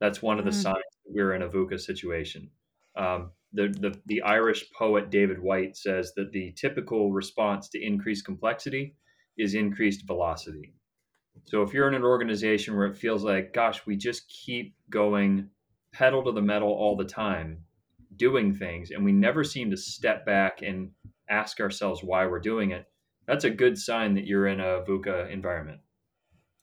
That's 0.00 0.22
one 0.22 0.38
of 0.38 0.44
the 0.44 0.50
Mm. 0.50 0.62
signs 0.62 0.84
that 1.04 1.14
we're 1.14 1.34
in 1.34 1.42
a 1.42 1.48
VUCA 1.48 1.80
situation. 1.80 2.50
Um, 2.94 3.32
the, 3.54 3.68
the, 3.68 3.98
the 4.06 4.22
Irish 4.22 4.70
poet 4.72 5.08
David 5.10 5.38
Whyte 5.38 5.76
says 5.76 6.12
that 6.16 6.32
the 6.32 6.52
typical 6.52 7.12
response 7.12 7.70
to 7.70 7.82
increased 7.82 8.26
complexity 8.26 8.96
is 9.38 9.54
increased 9.54 10.06
velocity. 10.06 10.74
So 11.44 11.62
if 11.62 11.72
you're 11.72 11.88
in 11.88 11.94
an 11.94 12.04
organization 12.04 12.76
where 12.76 12.86
it 12.86 12.96
feels 12.96 13.24
like, 13.24 13.52
gosh, 13.52 13.86
we 13.86 13.96
just 13.96 14.28
keep 14.28 14.74
going 14.90 15.48
pedal 15.92 16.22
to 16.24 16.32
the 16.32 16.42
metal 16.42 16.68
all 16.68 16.96
the 16.96 17.04
time, 17.04 17.64
doing 18.16 18.54
things, 18.54 18.90
and 18.90 19.04
we 19.04 19.12
never 19.12 19.44
seem 19.44 19.70
to 19.70 19.76
step 19.76 20.26
back 20.26 20.62
and 20.62 20.90
ask 21.28 21.60
ourselves 21.60 22.02
why 22.02 22.26
we're 22.26 22.40
doing 22.40 22.70
it, 22.70 22.86
that's 23.26 23.44
a 23.44 23.50
good 23.50 23.78
sign 23.78 24.14
that 24.14 24.26
you're 24.26 24.46
in 24.46 24.60
a 24.60 24.82
VUCA 24.88 25.30
environment. 25.30 25.80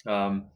Um, 0.07 0.47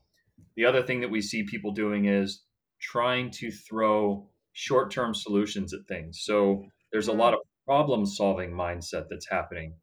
the 0.55 0.65
other 0.65 0.81
thing 0.81 1.01
that 1.01 1.11
we 1.11 1.21
see 1.21 1.43
people 1.43 1.71
doing 1.71 2.05
is 2.05 2.43
trying 2.79 3.31
to 3.31 3.51
throw 3.51 4.27
short 4.53 4.91
term 4.91 5.13
solutions 5.13 5.73
at 5.73 5.87
things. 5.87 6.21
So 6.23 6.65
there's 6.91 7.07
a 7.07 7.13
lot 7.13 7.33
of 7.33 7.39
problem 7.65 8.05
solving 8.05 8.51
mindset 8.51 9.05
that's 9.09 9.29
happening. 9.29 9.75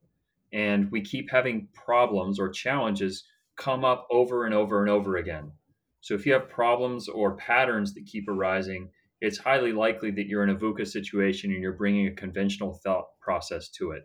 And 0.53 0.90
we 0.90 1.01
keep 1.01 1.31
having 1.31 1.68
problems 1.75 2.38
or 2.38 2.49
challenges 2.49 3.25
come 3.57 3.85
up 3.85 4.07
over 4.11 4.45
and 4.45 4.55
over 4.55 4.81
and 4.81 4.90
over 4.90 5.16
again. 5.16 5.53
So 6.01 6.14
if 6.14 6.27
you 6.27 6.33
have 6.35 6.49
problems 6.49 7.09
or 7.09 7.37
patterns 7.37 7.95
that 7.95 8.07
keep 8.07 8.29
arising, 8.29 8.90
it's 9.21 9.38
highly 9.38 9.73
likely 9.73 10.11
that 10.12 10.27
you're 10.27 10.45
in 10.45 10.51
a 10.51 10.57
VUCA 10.57 10.87
situation 10.87 11.51
and 11.51 11.62
you're 11.62 11.73
bringing 11.73 12.07
a 12.07 12.14
conventional 12.14 12.79
thought 12.85 13.07
process 13.21 13.69
to 13.71 13.92
it. 13.92 14.03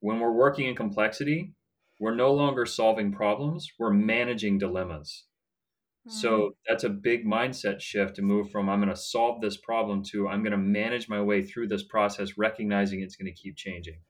When 0.00 0.20
we're 0.20 0.32
working 0.32 0.66
in 0.66 0.76
complexity, 0.76 1.52
we're 1.98 2.14
no 2.14 2.32
longer 2.32 2.64
solving 2.64 3.12
problems, 3.12 3.68
we're 3.78 3.92
managing 3.92 4.58
dilemmas. 4.58 5.24
So 6.08 6.36
hmm. 6.36 6.48
that's 6.66 6.84
a 6.84 6.88
big 6.88 7.26
mindset 7.26 7.80
shift 7.80 8.16
to 8.16 8.22
move 8.22 8.50
from 8.50 8.70
I'm 8.70 8.80
going 8.80 8.88
to 8.88 8.96
solve 8.96 9.42
this 9.42 9.58
problem 9.58 10.02
to 10.10 10.28
I'm 10.28 10.42
going 10.42 10.52
to 10.52 10.58
manage 10.58 11.08
my 11.08 11.20
way 11.20 11.42
through 11.42 11.68
this 11.68 11.82
process, 11.82 12.38
recognizing 12.38 13.00
it's 13.00 13.16
going 13.16 13.32
to 13.32 13.38
keep 13.38 13.56
changing. 13.56 14.00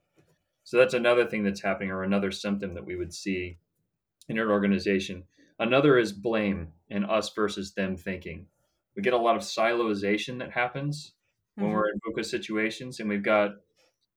So 0.63 0.77
that's 0.77 0.93
another 0.93 1.25
thing 1.25 1.43
that's 1.43 1.61
happening, 1.61 1.91
or 1.91 2.03
another 2.03 2.31
symptom 2.31 2.75
that 2.75 2.85
we 2.85 2.95
would 2.95 3.13
see 3.13 3.57
in 4.29 4.37
an 4.39 4.49
organization. 4.49 5.25
Another 5.59 5.97
is 5.97 6.13
blame 6.13 6.73
and 6.89 7.05
us 7.05 7.33
versus 7.33 7.73
them 7.73 7.95
thinking. 7.97 8.47
We 8.95 9.01
get 9.01 9.13
a 9.13 9.17
lot 9.17 9.35
of 9.35 9.41
siloization 9.41 10.39
that 10.39 10.51
happens 10.51 11.13
when 11.55 11.69
Mhm. 11.69 11.73
we're 11.73 11.89
in 11.89 11.99
VUCA 11.99 12.25
situations, 12.25 12.99
and 12.99 13.09
we've 13.09 13.23
got 13.23 13.61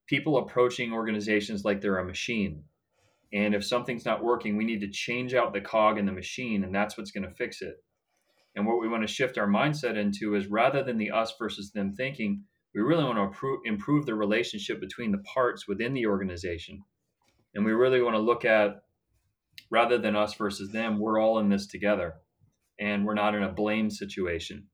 people 0.06 0.38
approaching 0.38 0.92
organizations 0.92 1.64
like 1.64 1.80
they're 1.80 1.98
a 1.98 2.04
machine. 2.04 2.64
And 3.32 3.54
if 3.54 3.64
something's 3.64 4.04
not 4.04 4.22
working, 4.22 4.56
we 4.56 4.64
need 4.64 4.80
to 4.80 4.88
change 4.90 5.34
out 5.34 5.52
the 5.52 5.60
cog 5.60 5.98
in 5.98 6.06
the 6.06 6.12
machine, 6.12 6.62
and 6.64 6.74
that's 6.74 6.96
what's 6.96 7.10
going 7.10 7.28
to 7.28 7.34
fix 7.34 7.62
it. 7.62 7.82
And 8.54 8.66
what 8.66 8.80
we 8.80 8.88
want 8.88 9.02
to 9.02 9.12
shift 9.12 9.38
our 9.38 9.48
mindset 9.48 9.96
into 9.96 10.36
is 10.36 10.46
rather 10.46 10.82
than 10.82 10.98
the 10.98 11.10
us 11.10 11.36
versus 11.36 11.72
them 11.72 11.92
thinking, 11.92 12.44
we 12.74 12.80
really 12.82 13.04
want 13.04 13.16
to 13.18 13.22
improve, 13.22 13.60
improve 13.64 14.06
the 14.06 14.14
relationship 14.14 14.80
between 14.80 15.10
the 15.10 15.18
parts 15.18 15.66
within 15.66 15.94
the 15.94 16.06
organization. 16.06 16.84
And 17.54 17.64
we 17.64 17.72
really 17.72 18.00
want 18.02 18.14
to 18.14 18.20
look 18.20 18.44
at 18.44 18.83
rather 19.70 19.98
than 19.98 20.16
us 20.16 20.34
versus 20.34 20.70
them, 20.72 20.98
we're 20.98 21.20
all 21.20 21.38
in 21.38 21.48
this 21.48 21.66
together 21.66 22.14
and 22.78 23.04
we're 23.06 23.14
not 23.14 23.34
in 23.34 23.42
a 23.42 23.52
blame 23.52 23.90
situation. 23.90 24.68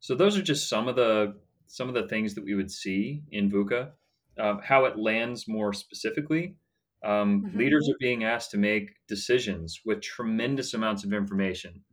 So 0.00 0.14
those 0.14 0.36
are 0.36 0.42
just 0.42 0.68
some 0.68 0.88
of 0.88 0.96
the 0.96 1.40
some 1.66 1.88
of 1.88 1.94
the 1.94 2.08
things 2.08 2.34
that 2.34 2.44
we 2.44 2.54
would 2.54 2.70
see 2.70 3.22
in 3.30 3.50
VUCA. 3.50 3.92
Um, 4.38 4.60
how 4.64 4.84
it 4.86 4.98
lands 4.98 5.46
more 5.48 5.72
specifically, 5.72 6.56
um, 7.04 7.48
Mhm. 7.48 7.56
leaders 7.56 7.88
are 7.90 7.96
being 8.00 8.24
asked 8.24 8.50
to 8.52 8.58
make 8.58 8.90
decisions 9.06 9.80
with 9.84 10.00
tremendous 10.00 10.72
amounts 10.74 11.04
of 11.04 11.12
information, 11.12 11.84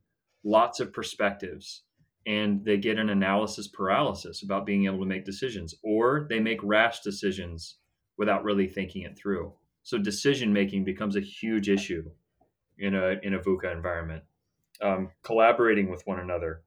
lots 0.43 0.79
of 0.79 0.93
perspectives, 0.93 1.83
and 2.25 2.63
they 2.65 2.77
get 2.77 2.99
an 2.99 3.09
analysis 3.09 3.67
paralysis 3.67 4.43
about 4.43 4.65
being 4.65 4.85
able 4.85 4.99
to 4.99 5.05
make 5.05 5.25
decisions, 5.25 5.75
or 5.83 6.25
they 6.29 6.39
make 6.39 6.61
rash 6.63 7.01
decisions 7.01 7.79
without 8.17 8.43
really 8.43 8.67
thinking 8.67 9.03
it 9.03 9.17
through. 9.17 9.53
So 9.83 9.97
decision 9.97 10.53
making 10.53 10.83
becomes 10.85 11.15
a 11.15 11.21
huge 11.21 11.69
issue 11.69 12.11
in 12.77 12.95
a 12.95 13.15
in 13.23 13.33
a 13.33 13.39
VUCA 13.39 13.71
environment. 13.71 14.23
Um, 14.81 15.09
collaborating 15.23 15.89
with 15.89 16.05
one 16.05 16.19
another 16.19 16.61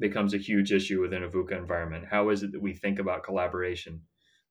becomes 0.00 0.34
a 0.34 0.38
huge 0.38 0.72
issue 0.72 1.00
within 1.00 1.24
a 1.24 1.28
VUCA 1.28 1.56
environment. 1.56 2.04
How 2.10 2.30
is 2.30 2.42
it 2.42 2.52
that 2.52 2.62
we 2.62 2.74
think 2.74 2.98
about 2.98 3.24
collaboration? 3.24 4.02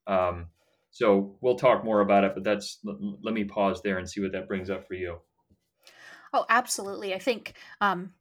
Um, 0.06 0.48
so 0.92 1.38
we'll 1.42 1.58
talk 1.58 1.84
more 1.84 2.02
about 2.02 2.24
it, 2.24 2.32
but 2.34 2.44
that's 2.44 2.80
l- 2.88 3.20
let 3.22 3.34
me 3.34 3.44
pause 3.44 3.82
there 3.82 3.98
and 3.98 4.10
see 4.10 4.22
what 4.22 4.32
that 4.32 4.48
brings 4.48 4.70
up 4.70 4.88
for 4.88 4.94
you. 4.94 5.18
Oh, 6.34 6.46
absolutely. 6.50 7.14
I 7.14 7.20
think 7.20 7.54
um, 7.82 8.14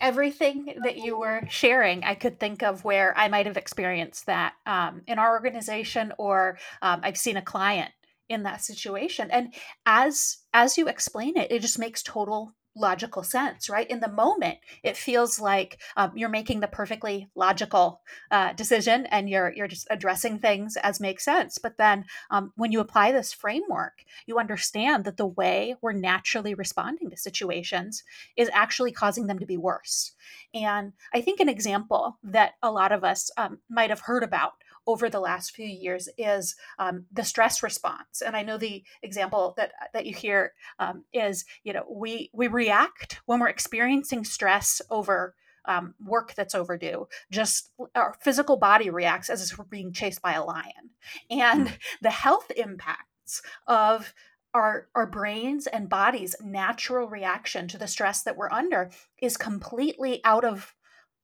everything 0.00 0.74
that 0.82 0.96
you 0.96 1.18
were 1.18 1.42
sharing, 1.48 2.04
I 2.04 2.14
could 2.14 2.38
think 2.38 2.62
of 2.62 2.84
where 2.84 3.16
I 3.16 3.28
might 3.28 3.46
have 3.46 3.56
experienced 3.56 4.26
that 4.26 4.54
um, 4.66 5.02
in 5.06 5.18
our 5.18 5.32
organization, 5.32 6.12
or 6.18 6.58
um, 6.80 7.00
I've 7.02 7.18
seen 7.18 7.36
a 7.36 7.42
client 7.42 7.92
in 8.32 8.42
that 8.42 8.62
situation 8.62 9.30
and 9.30 9.54
as 9.86 10.38
as 10.52 10.76
you 10.76 10.88
explain 10.88 11.36
it 11.36 11.50
it 11.50 11.60
just 11.60 11.78
makes 11.78 12.02
total 12.02 12.54
logical 12.74 13.22
sense, 13.22 13.68
right? 13.68 13.88
In 13.90 14.00
the 14.00 14.10
moment, 14.10 14.58
it 14.82 14.96
feels 14.96 15.38
like 15.38 15.80
um, 15.96 16.12
you're 16.14 16.28
making 16.28 16.60
the 16.60 16.68
perfectly 16.68 17.28
logical 17.34 18.00
uh, 18.30 18.52
decision 18.54 19.06
and 19.06 19.28
you're 19.28 19.52
you're 19.54 19.68
just 19.68 19.86
addressing 19.90 20.38
things 20.38 20.76
as 20.76 21.00
makes 21.00 21.24
sense. 21.24 21.58
But 21.58 21.76
then, 21.76 22.04
um, 22.30 22.52
when 22.56 22.72
you 22.72 22.80
apply 22.80 23.12
this 23.12 23.32
framework, 23.32 24.04
you 24.26 24.38
understand 24.38 25.04
that 25.04 25.16
the 25.16 25.26
way 25.26 25.76
we're 25.82 25.92
naturally 25.92 26.54
responding 26.54 27.10
to 27.10 27.16
situations 27.16 28.02
is 28.36 28.50
actually 28.52 28.92
causing 28.92 29.26
them 29.26 29.38
to 29.38 29.46
be 29.46 29.56
worse. 29.56 30.12
And 30.54 30.92
I 31.14 31.20
think 31.20 31.40
an 31.40 31.48
example 31.48 32.18
that 32.22 32.52
a 32.62 32.70
lot 32.70 32.92
of 32.92 33.04
us 33.04 33.30
um, 33.36 33.58
might 33.68 33.90
have 33.90 34.00
heard 34.00 34.22
about 34.22 34.52
over 34.86 35.08
the 35.08 35.20
last 35.20 35.54
few 35.54 35.66
years 35.66 36.08
is 36.18 36.56
um, 36.78 37.06
the 37.12 37.24
stress 37.24 37.62
response. 37.62 38.22
And 38.24 38.36
I 38.36 38.42
know 38.42 38.58
the 38.58 38.82
example 39.02 39.54
that 39.56 39.72
that 39.92 40.06
you 40.06 40.14
hear 40.14 40.52
um, 40.78 41.04
is, 41.12 41.44
you 41.64 41.72
know, 41.72 41.84
we 41.88 42.30
we 42.32 42.48
react 42.48 43.20
when 43.26 43.40
we're 43.40 43.48
experiencing 43.48 44.24
stress 44.24 44.82
over 44.90 45.34
um, 45.64 45.94
work 46.04 46.34
that's 46.34 46.54
overdue. 46.54 47.06
Just 47.30 47.70
our 47.94 48.14
physical 48.20 48.56
body 48.56 48.90
reacts 48.90 49.30
as 49.30 49.50
if 49.50 49.58
we're 49.58 49.64
being 49.64 49.92
chased 49.92 50.22
by 50.22 50.32
a 50.32 50.44
lion, 50.44 50.90
and 51.30 51.68
mm. 51.68 51.78
the 52.00 52.10
health 52.10 52.50
impacts 52.56 53.42
of 53.66 54.12
our 54.54 54.88
our 54.94 55.06
brains 55.06 55.66
and 55.66 55.88
bodies 55.88 56.36
natural 56.42 57.08
reaction 57.08 57.68
to 57.68 57.78
the 57.78 57.86
stress 57.86 58.22
that 58.22 58.36
we're 58.36 58.50
under 58.50 58.90
is 59.20 59.36
completely 59.36 60.20
out 60.24 60.44
of 60.44 60.74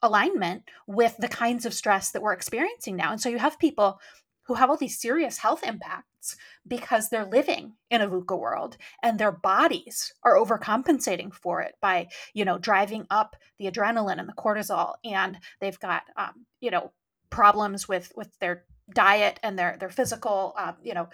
alignment 0.02 0.62
with 0.86 1.16
the 1.18 1.28
kinds 1.28 1.66
of 1.66 1.74
stress 1.74 2.10
that 2.10 2.22
we're 2.22 2.32
experiencing 2.32 2.96
now. 2.96 3.12
And 3.12 3.20
so 3.20 3.28
you 3.28 3.38
have 3.38 3.58
people 3.58 4.00
who 4.48 4.54
have 4.54 4.70
all 4.70 4.76
these 4.76 4.98
serious 4.98 5.38
health 5.38 5.62
impacts 5.62 6.36
because 6.66 7.08
they're 7.08 7.26
living 7.26 7.74
in 7.90 8.00
a 8.00 8.08
VUCA 8.08 8.38
world 8.38 8.76
and 9.02 9.18
their 9.18 9.32
bodies 9.32 10.12
are 10.22 10.36
overcompensating 10.36 11.32
for 11.32 11.60
it 11.60 11.74
by, 11.82 12.08
you 12.32 12.44
know, 12.44 12.58
driving 12.58 13.06
up 13.10 13.36
the 13.58 13.70
adrenaline 13.70 14.18
and 14.18 14.28
the 14.28 14.32
cortisol. 14.32 14.94
And 15.04 15.38
they've 15.60 15.78
got, 15.78 16.04
um, 16.16 16.46
you 16.60 16.70
know, 16.70 16.92
problems 17.30 17.86
with 17.86 18.10
with 18.16 18.36
their 18.38 18.64
diet 18.94 19.38
and 19.42 19.58
their 19.58 19.76
their 19.78 19.90
physical, 19.90 20.54
uh, 20.56 20.72
you 20.82 20.94
know, 20.94 21.08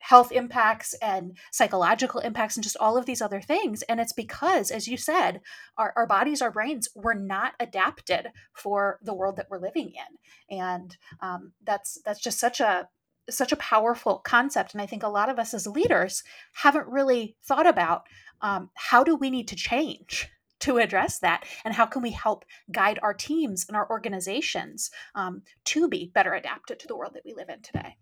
health 0.00 0.32
impacts 0.32 0.94
and 0.94 1.36
psychological 1.52 2.20
impacts 2.20 2.56
and 2.56 2.64
just 2.64 2.76
all 2.78 2.96
of 2.96 3.06
these 3.06 3.22
other 3.22 3.40
things. 3.40 3.82
And 3.82 4.00
it's 4.00 4.12
because 4.12 4.70
as 4.70 4.88
you 4.88 4.96
said 4.96 5.40
our, 5.76 5.92
our 5.96 6.06
bodies 6.06 6.42
our 6.42 6.50
brains 6.50 6.88
were 6.94 7.14
not 7.14 7.52
adapted 7.60 8.28
for 8.52 8.98
the 9.02 9.14
world 9.14 9.36
that 9.36 9.46
we're 9.50 9.60
living 9.60 9.92
in. 9.92 10.58
And 10.58 10.96
um, 11.20 11.52
that's 11.64 12.00
that's 12.04 12.20
just 12.20 12.40
such 12.40 12.60
a 12.60 12.88
such 13.28 13.52
a 13.52 13.56
powerful 13.56 14.18
concept. 14.18 14.72
And 14.72 14.82
i 14.82 14.86
think 14.86 15.02
a 15.02 15.08
lot 15.08 15.28
of 15.28 15.38
us 15.38 15.54
as 15.54 15.66
leaders 15.66 16.24
haven't 16.54 16.88
really 16.88 17.36
thought 17.44 17.66
about 17.66 18.06
um, 18.40 18.70
how 18.74 19.04
do 19.04 19.14
we 19.14 19.30
need 19.30 19.48
to 19.48 19.56
change 19.56 20.28
to 20.60 20.78
address 20.78 21.18
that? 21.20 21.44
And 21.64 21.74
how 21.74 21.86
can 21.86 22.02
we 22.02 22.10
help 22.10 22.44
guide 22.70 22.98
our 23.02 23.14
teams 23.14 23.64
and 23.66 23.76
our 23.76 23.88
organizations 23.90 24.90
um, 25.14 25.42
to 25.66 25.88
be 25.88 26.10
better 26.14 26.34
adapted 26.34 26.78
to 26.80 26.86
the 26.86 26.96
world 26.96 27.14
that 27.14 27.24
we 27.24 27.34
live 27.34 27.48
in 27.48 27.62
today 27.62 27.96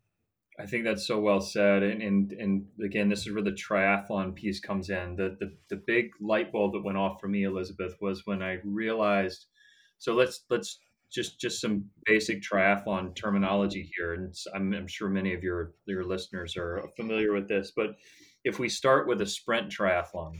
I 0.60 0.66
think 0.66 0.84
that's 0.84 1.06
so 1.06 1.20
well 1.20 1.40
said, 1.40 1.82
and 1.82 2.02
and, 2.02 2.32
and 2.32 2.66
again, 2.84 3.08
this 3.08 3.26
is 3.26 3.32
where 3.32 3.44
the 3.44 3.52
triathlon 3.52 4.34
piece 4.34 4.58
comes 4.58 4.90
in. 4.90 5.14
The, 5.14 5.36
the 5.38 5.52
the 5.70 5.82
big 5.86 6.10
light 6.20 6.50
bulb 6.50 6.72
that 6.72 6.84
went 6.84 6.98
off 6.98 7.20
for 7.20 7.28
me, 7.28 7.44
Elizabeth, 7.44 7.96
was 8.00 8.22
when 8.24 8.42
I 8.42 8.58
realized. 8.64 9.46
So 9.98 10.14
let's 10.14 10.44
let's 10.50 10.80
just 11.12 11.40
just 11.40 11.60
some 11.60 11.84
basic 12.04 12.42
triathlon 12.42 13.14
terminology 13.14 13.88
here, 13.96 14.14
and 14.14 14.34
I'm, 14.54 14.72
I'm 14.74 14.88
sure 14.88 15.08
many 15.08 15.32
of 15.32 15.44
your 15.44 15.74
your 15.86 16.04
listeners 16.04 16.56
are 16.56 16.82
familiar 16.96 17.32
with 17.32 17.48
this. 17.48 17.72
But 17.74 17.90
if 18.44 18.58
we 18.58 18.68
start 18.68 19.06
with 19.06 19.20
a 19.20 19.26
sprint 19.26 19.70
triathlon, 19.70 20.38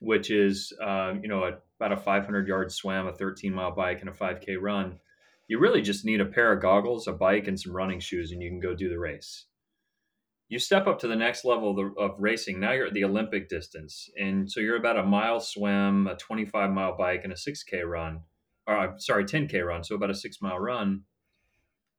which 0.00 0.30
is 0.30 0.72
uh, 0.82 1.14
you 1.22 1.28
know 1.28 1.44
a, 1.44 1.58
about 1.78 1.92
a 1.92 2.02
500 2.02 2.48
yard 2.48 2.72
swim, 2.72 3.06
a 3.06 3.12
13 3.12 3.52
mile 3.52 3.74
bike, 3.74 4.00
and 4.00 4.08
a 4.08 4.12
5K 4.12 4.56
run 4.60 4.98
you 5.48 5.58
really 5.58 5.82
just 5.82 6.04
need 6.04 6.20
a 6.20 6.26
pair 6.26 6.52
of 6.52 6.62
goggles, 6.62 7.06
a 7.06 7.12
bike, 7.12 7.46
and 7.46 7.58
some 7.58 7.74
running 7.74 8.00
shoes, 8.00 8.32
and 8.32 8.42
you 8.42 8.50
can 8.50 8.60
go 8.60 8.74
do 8.74 8.88
the 8.88 8.98
race. 8.98 9.46
You 10.48 10.58
step 10.58 10.86
up 10.86 11.00
to 11.00 11.08
the 11.08 11.16
next 11.16 11.44
level 11.44 11.70
of, 11.70 11.76
the, 11.76 12.00
of 12.00 12.12
racing. 12.18 12.60
Now 12.60 12.72
you're 12.72 12.86
at 12.86 12.94
the 12.94 13.04
Olympic 13.04 13.48
distance, 13.48 14.08
and 14.20 14.50
so 14.50 14.60
you're 14.60 14.76
about 14.76 14.98
a 14.98 15.02
mile 15.02 15.40
swim, 15.40 16.06
a 16.06 16.16
25 16.16 16.70
mile 16.70 16.96
bike, 16.96 17.22
and 17.24 17.32
a 17.32 17.36
6K 17.36 17.84
run. 17.84 18.20
Or 18.66 18.76
I'm 18.76 19.00
sorry, 19.00 19.24
10K 19.24 19.64
run. 19.64 19.84
So 19.84 19.94
about 19.94 20.10
a 20.10 20.14
six 20.14 20.38
mile 20.42 20.58
run. 20.58 21.02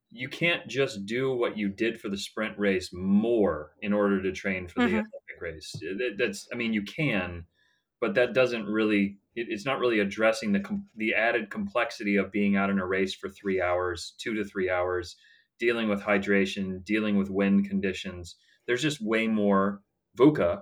You 0.09 0.29
can't 0.29 0.67
just 0.67 1.05
do 1.05 1.33
what 1.33 1.57
you 1.57 1.67
did 1.67 1.99
for 1.99 2.07
the 2.09 2.17
sprint 2.17 2.57
race 2.57 2.91
more 2.93 3.71
in 3.81 3.91
order 3.91 4.21
to 4.21 4.31
train 4.31 4.67
for 4.67 4.79
the 4.79 4.85
mm-hmm. 4.85 4.95
Olympic 4.95 5.41
race. 5.41 5.73
That's, 6.17 6.47
I 6.51 6.55
mean, 6.55 6.73
you 6.73 6.83
can, 6.83 7.43
but 7.99 8.15
that 8.15 8.33
doesn't 8.33 8.65
really 8.65 9.17
it, 9.35 9.47
it's 9.49 9.65
not 9.65 9.79
really 9.79 9.99
addressing 9.99 10.51
the 10.51 10.63
the 10.95 11.13
added 11.13 11.49
complexity 11.49 12.17
of 12.17 12.31
being 12.31 12.55
out 12.55 12.69
in 12.69 12.79
a 12.79 12.85
race 12.85 13.13
for 13.13 13.29
three 13.29 13.61
hours, 13.61 14.13
two 14.17 14.33
to 14.35 14.43
three 14.43 14.69
hours, 14.69 15.15
dealing 15.59 15.89
with 15.89 16.01
hydration, 16.01 16.83
dealing 16.83 17.17
with 17.17 17.29
wind 17.29 17.67
conditions. 17.67 18.35
There's 18.65 18.81
just 18.81 19.01
way 19.01 19.27
more 19.27 19.81
VUCA 20.17 20.61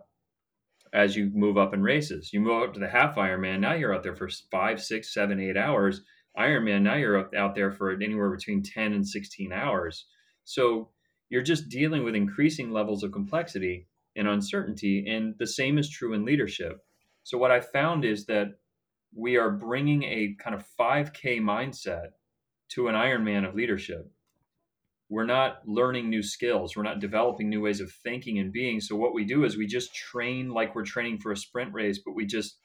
as 0.94 1.16
you 1.16 1.30
move 1.34 1.58
up 1.58 1.74
in 1.74 1.82
races. 1.82 2.32
You 2.32 2.40
move 2.40 2.64
up 2.64 2.74
to 2.74 2.80
the 2.80 2.88
half 2.88 3.16
Ironman, 3.16 3.60
now 3.60 3.74
you're 3.74 3.94
out 3.94 4.04
there 4.04 4.16
for 4.16 4.30
five, 4.52 4.82
six, 4.82 5.14
seven, 5.14 5.40
eight 5.40 5.58
hours. 5.58 6.02
Ironman, 6.38 6.82
now 6.82 6.96
you're 6.96 7.36
out 7.36 7.56
there 7.56 7.72
for 7.72 7.92
anywhere 7.92 8.30
between 8.30 8.62
10 8.62 8.94
and 8.94 9.08
16 9.08 9.54
hours. 9.54 10.06
So 10.44 10.90
you're 11.30 11.42
just 11.42 11.70
dealing 11.70 12.04
with 12.04 12.16
increasing 12.16 12.72
levels 12.72 13.04
of 13.04 13.12
complexity 13.12 13.88
and 14.16 14.28
uncertainty. 14.28 15.06
And 15.08 15.36
the 15.40 15.48
same 15.48 15.78
is 15.78 15.90
true 15.90 16.14
in 16.14 16.26
leadership. 16.26 16.85
So 17.26 17.40
what 17.40 17.50
I 17.50 17.60
found 17.60 18.06
is 18.06 18.28
that 18.28 18.60
we 19.12 19.36
are 19.38 19.50
bringing 19.50 20.04
a 20.04 20.36
kind 20.40 20.56
of 20.56 20.64
5K 20.80 21.42
mindset 21.42 22.10
to 22.70 22.88
an 22.88 22.94
Ironman 22.94 23.50
of 23.50 23.56
leadership. 23.56 24.12
We're 25.10 25.26
not 25.26 25.68
learning 25.68 26.08
new 26.08 26.22
skills. 26.22 26.78
We're 26.78 26.84
not 26.84 27.00
developing 27.00 27.50
new 27.50 27.62
ways 27.62 27.82
of 27.82 27.92
thinking 27.92 28.38
and 28.38 28.54
being. 28.54 28.80
So 28.80 28.96
what 28.96 29.16
we 29.16 29.26
do 29.26 29.44
is 29.44 29.58
we 29.58 29.66
just 29.66 29.96
train 29.96 30.52
like 30.52 30.76
we're 30.76 30.86
training 30.86 31.18
for 31.18 31.32
a 31.32 31.38
sprint 31.38 31.74
race, 31.74 31.98
but 31.98 32.14
we 32.14 32.28
just 32.28 32.58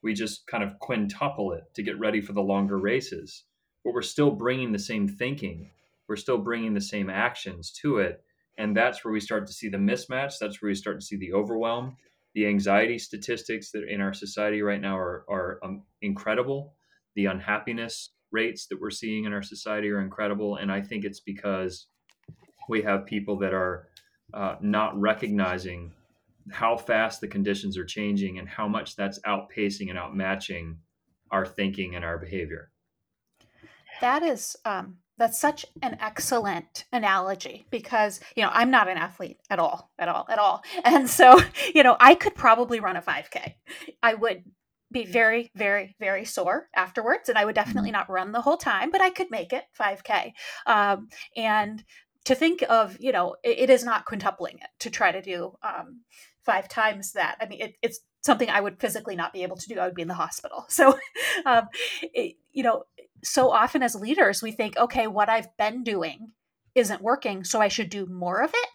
we 0.00 0.14
just 0.14 0.46
kind 0.46 0.62
of 0.62 0.78
quintuple 0.78 1.52
it 1.52 1.64
to 1.74 1.82
get 1.82 1.98
ready 1.98 2.20
for 2.20 2.34
the 2.34 2.40
longer 2.40 2.78
races. 2.78 3.42
But 3.84 3.94
we're 3.94 4.02
still 4.02 4.30
bringing 4.30 4.70
the 4.70 4.78
same 4.78 5.08
thinking. 5.08 5.70
We're 6.08 6.16
still 6.16 6.38
bringing 6.38 6.74
the 6.74 6.80
same 6.80 7.10
actions 7.10 7.72
to 7.82 7.98
it, 7.98 8.22
and 8.58 8.76
that's 8.76 9.04
where 9.04 9.12
we 9.12 9.20
start 9.20 9.48
to 9.48 9.52
see 9.52 9.68
the 9.68 9.78
mismatch. 9.78 10.34
That's 10.38 10.62
where 10.62 10.68
we 10.68 10.76
start 10.76 11.00
to 11.00 11.06
see 11.06 11.16
the 11.16 11.32
overwhelm 11.32 11.96
the 12.34 12.46
anxiety 12.46 12.98
statistics 12.98 13.70
that 13.70 13.84
in 13.88 14.00
our 14.00 14.12
society 14.12 14.62
right 14.62 14.80
now 14.80 14.96
are, 14.96 15.24
are 15.28 15.60
um, 15.62 15.84
incredible. 16.02 16.74
The 17.14 17.26
unhappiness 17.26 18.10
rates 18.32 18.66
that 18.66 18.80
we're 18.80 18.90
seeing 18.90 19.24
in 19.24 19.32
our 19.32 19.42
society 19.42 19.88
are 19.90 20.00
incredible. 20.00 20.56
And 20.56 20.70
I 20.70 20.80
think 20.80 21.04
it's 21.04 21.20
because 21.20 21.86
we 22.68 22.82
have 22.82 23.06
people 23.06 23.38
that 23.38 23.54
are 23.54 23.88
uh, 24.32 24.56
not 24.60 25.00
recognizing 25.00 25.92
how 26.50 26.76
fast 26.76 27.20
the 27.20 27.28
conditions 27.28 27.78
are 27.78 27.84
changing 27.84 28.38
and 28.38 28.48
how 28.48 28.66
much 28.68 28.96
that's 28.96 29.20
outpacing 29.20 29.90
and 29.90 29.98
outmatching 29.98 30.76
our 31.30 31.46
thinking 31.46 31.94
and 31.94 32.04
our 32.04 32.18
behavior. 32.18 32.70
That 34.00 34.22
is 34.22 34.56
um, 34.64 34.98
that's 35.18 35.38
such 35.38 35.64
an 35.82 35.96
excellent 36.00 36.84
analogy 36.92 37.66
because 37.70 38.20
you 38.36 38.42
know 38.42 38.50
i'm 38.52 38.70
not 38.70 38.88
an 38.88 38.96
athlete 38.96 39.38
at 39.50 39.58
all 39.58 39.90
at 39.98 40.08
all 40.08 40.26
at 40.28 40.38
all. 40.38 40.62
And 40.84 41.08
so 41.08 41.40
you 41.74 41.82
know 41.82 41.96
i 42.00 42.14
could 42.14 42.34
probably 42.34 42.80
run 42.80 42.96
a 42.96 43.02
5k 43.02 43.54
i 44.02 44.14
would 44.14 44.44
be 44.92 45.04
very 45.04 45.50
very 45.54 45.96
very 45.98 46.24
sore 46.24 46.68
afterwards 46.74 47.28
and 47.28 47.38
i 47.38 47.44
would 47.44 47.54
definitely 47.54 47.90
mm-hmm. 47.90 47.98
not 47.98 48.10
run 48.10 48.32
the 48.32 48.42
whole 48.42 48.56
time 48.56 48.90
but 48.90 49.00
i 49.00 49.10
could 49.10 49.30
make 49.30 49.52
it 49.52 49.64
5k 49.78 50.32
um, 50.66 51.08
and 51.36 51.84
to 52.24 52.34
think 52.34 52.62
of 52.68 52.96
you 53.00 53.12
know 53.12 53.36
it, 53.42 53.58
it 53.58 53.70
is 53.70 53.84
not 53.84 54.06
quintupling 54.06 54.54
it 54.54 54.70
to 54.80 54.90
try 54.90 55.12
to 55.12 55.22
do 55.22 55.54
um, 55.62 56.00
five 56.44 56.68
times 56.68 57.12
that. 57.12 57.36
I 57.40 57.46
mean 57.46 57.60
it, 57.60 57.74
it's 57.82 58.00
something 58.22 58.48
i 58.48 58.60
would 58.60 58.80
physically 58.80 59.16
not 59.16 59.32
be 59.32 59.42
able 59.42 59.56
to 59.56 59.68
do. 59.68 59.78
I 59.78 59.86
would 59.86 59.94
be 59.94 60.02
in 60.02 60.08
the 60.08 60.14
hospital. 60.14 60.66
So 60.74 60.98
um, 61.46 61.68
it, 62.02 62.36
you 62.52 62.62
know 62.62 62.84
so 63.24 63.50
often 63.50 63.82
as 63.82 63.94
leaders, 63.94 64.42
we 64.42 64.52
think, 64.52 64.76
okay, 64.76 65.06
what 65.06 65.28
I've 65.28 65.56
been 65.56 65.82
doing 65.82 66.32
isn't 66.74 67.02
working, 67.02 67.44
so 67.44 67.60
I 67.60 67.68
should 67.68 67.90
do 67.90 68.06
more 68.06 68.42
of 68.42 68.50
it. 68.52 68.68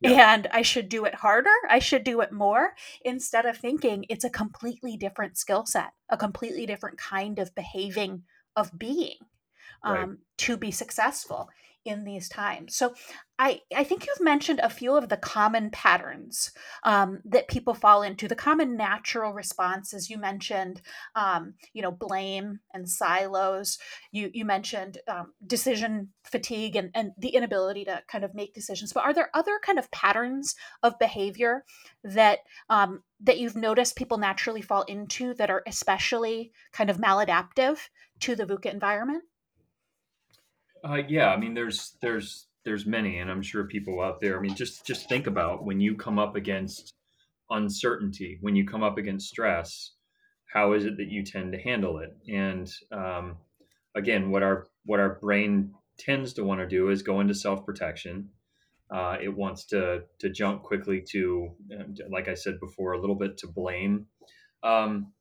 Yeah. 0.00 0.34
And 0.34 0.46
I 0.52 0.62
should 0.62 0.88
do 0.88 1.04
it 1.04 1.14
harder. 1.14 1.50
I 1.68 1.78
should 1.78 2.04
do 2.04 2.20
it 2.20 2.32
more 2.32 2.74
instead 3.04 3.44
of 3.44 3.56
thinking 3.56 4.06
it's 4.08 4.24
a 4.24 4.30
completely 4.30 4.96
different 4.96 5.36
skill 5.36 5.66
set, 5.66 5.90
a 6.08 6.16
completely 6.16 6.64
different 6.66 6.98
kind 6.98 7.38
of 7.38 7.54
behaving, 7.54 8.22
of 8.56 8.78
being 8.78 9.16
um, 9.82 9.94
right. 9.94 10.08
to 10.38 10.56
be 10.56 10.70
successful. 10.70 11.48
In 11.84 12.04
these 12.04 12.28
times. 12.28 12.74
So 12.74 12.94
I, 13.38 13.60
I 13.74 13.82
think 13.82 14.06
you've 14.06 14.24
mentioned 14.24 14.60
a 14.62 14.70
few 14.70 14.96
of 14.96 15.08
the 15.08 15.16
common 15.16 15.70
patterns 15.70 16.52
um, 16.84 17.20
that 17.24 17.48
people 17.48 17.74
fall 17.74 18.02
into, 18.02 18.28
the 18.28 18.36
common 18.36 18.76
natural 18.76 19.32
responses. 19.32 20.08
You 20.08 20.18
mentioned, 20.18 20.80
um, 21.16 21.54
you 21.72 21.82
know, 21.82 21.90
blame 21.90 22.60
and 22.72 22.88
silos. 22.88 23.78
You, 24.12 24.30
you 24.32 24.44
mentioned 24.44 24.98
um, 25.08 25.32
decision 25.44 26.10
fatigue 26.22 26.76
and, 26.76 26.90
and 26.94 27.10
the 27.18 27.30
inability 27.30 27.84
to 27.86 28.02
kind 28.08 28.24
of 28.24 28.34
make 28.34 28.54
decisions. 28.54 28.92
But 28.92 29.04
are 29.04 29.12
there 29.12 29.30
other 29.34 29.58
kind 29.62 29.78
of 29.78 29.90
patterns 29.90 30.54
of 30.82 30.98
behavior 30.98 31.64
that 32.04 32.40
um, 32.70 33.02
that 33.20 33.38
you've 33.38 33.56
noticed 33.56 33.96
people 33.96 34.18
naturally 34.18 34.62
fall 34.62 34.82
into 34.82 35.34
that 35.34 35.50
are 35.50 35.62
especially 35.66 36.52
kind 36.72 36.88
of 36.88 36.98
maladaptive 36.98 37.78
to 38.20 38.36
the 38.36 38.44
VUCA 38.44 38.72
environment? 38.72 39.24
Uh, 40.84 41.02
yeah, 41.08 41.28
I 41.28 41.36
mean, 41.38 41.54
there's 41.54 41.96
there's 42.02 42.46
there's 42.64 42.84
many, 42.84 43.18
and 43.18 43.30
I'm 43.30 43.42
sure 43.42 43.64
people 43.64 44.00
out 44.02 44.20
there. 44.20 44.38
I 44.38 44.40
mean, 44.42 44.54
just 44.54 44.86
just 44.86 45.08
think 45.08 45.26
about 45.26 45.64
when 45.64 45.80
you 45.80 45.94
come 45.96 46.18
up 46.18 46.36
against 46.36 46.94
uncertainty, 47.50 48.38
when 48.42 48.54
you 48.54 48.66
come 48.66 48.82
up 48.82 48.98
against 48.98 49.28
stress, 49.28 49.92
how 50.52 50.74
is 50.74 50.84
it 50.84 50.96
that 50.98 51.08
you 51.08 51.24
tend 51.24 51.52
to 51.52 51.58
handle 51.58 51.98
it? 51.98 52.16
And 52.28 52.70
um, 52.92 53.38
again, 53.94 54.30
what 54.30 54.42
our 54.42 54.66
what 54.84 55.00
our 55.00 55.18
brain 55.20 55.72
tends 55.98 56.34
to 56.34 56.44
want 56.44 56.60
to 56.60 56.66
do 56.66 56.90
is 56.90 57.02
go 57.02 57.20
into 57.20 57.34
self 57.34 57.64
protection. 57.64 58.28
Uh, 58.90 59.16
it 59.22 59.34
wants 59.34 59.64
to 59.66 60.02
to 60.18 60.28
jump 60.28 60.62
quickly 60.62 61.02
to, 61.12 61.50
like 62.10 62.28
I 62.28 62.34
said 62.34 62.60
before, 62.60 62.92
a 62.92 63.00
little 63.00 63.16
bit 63.16 63.38
to 63.38 63.46
blame. 63.46 64.06
Um, 64.62 65.12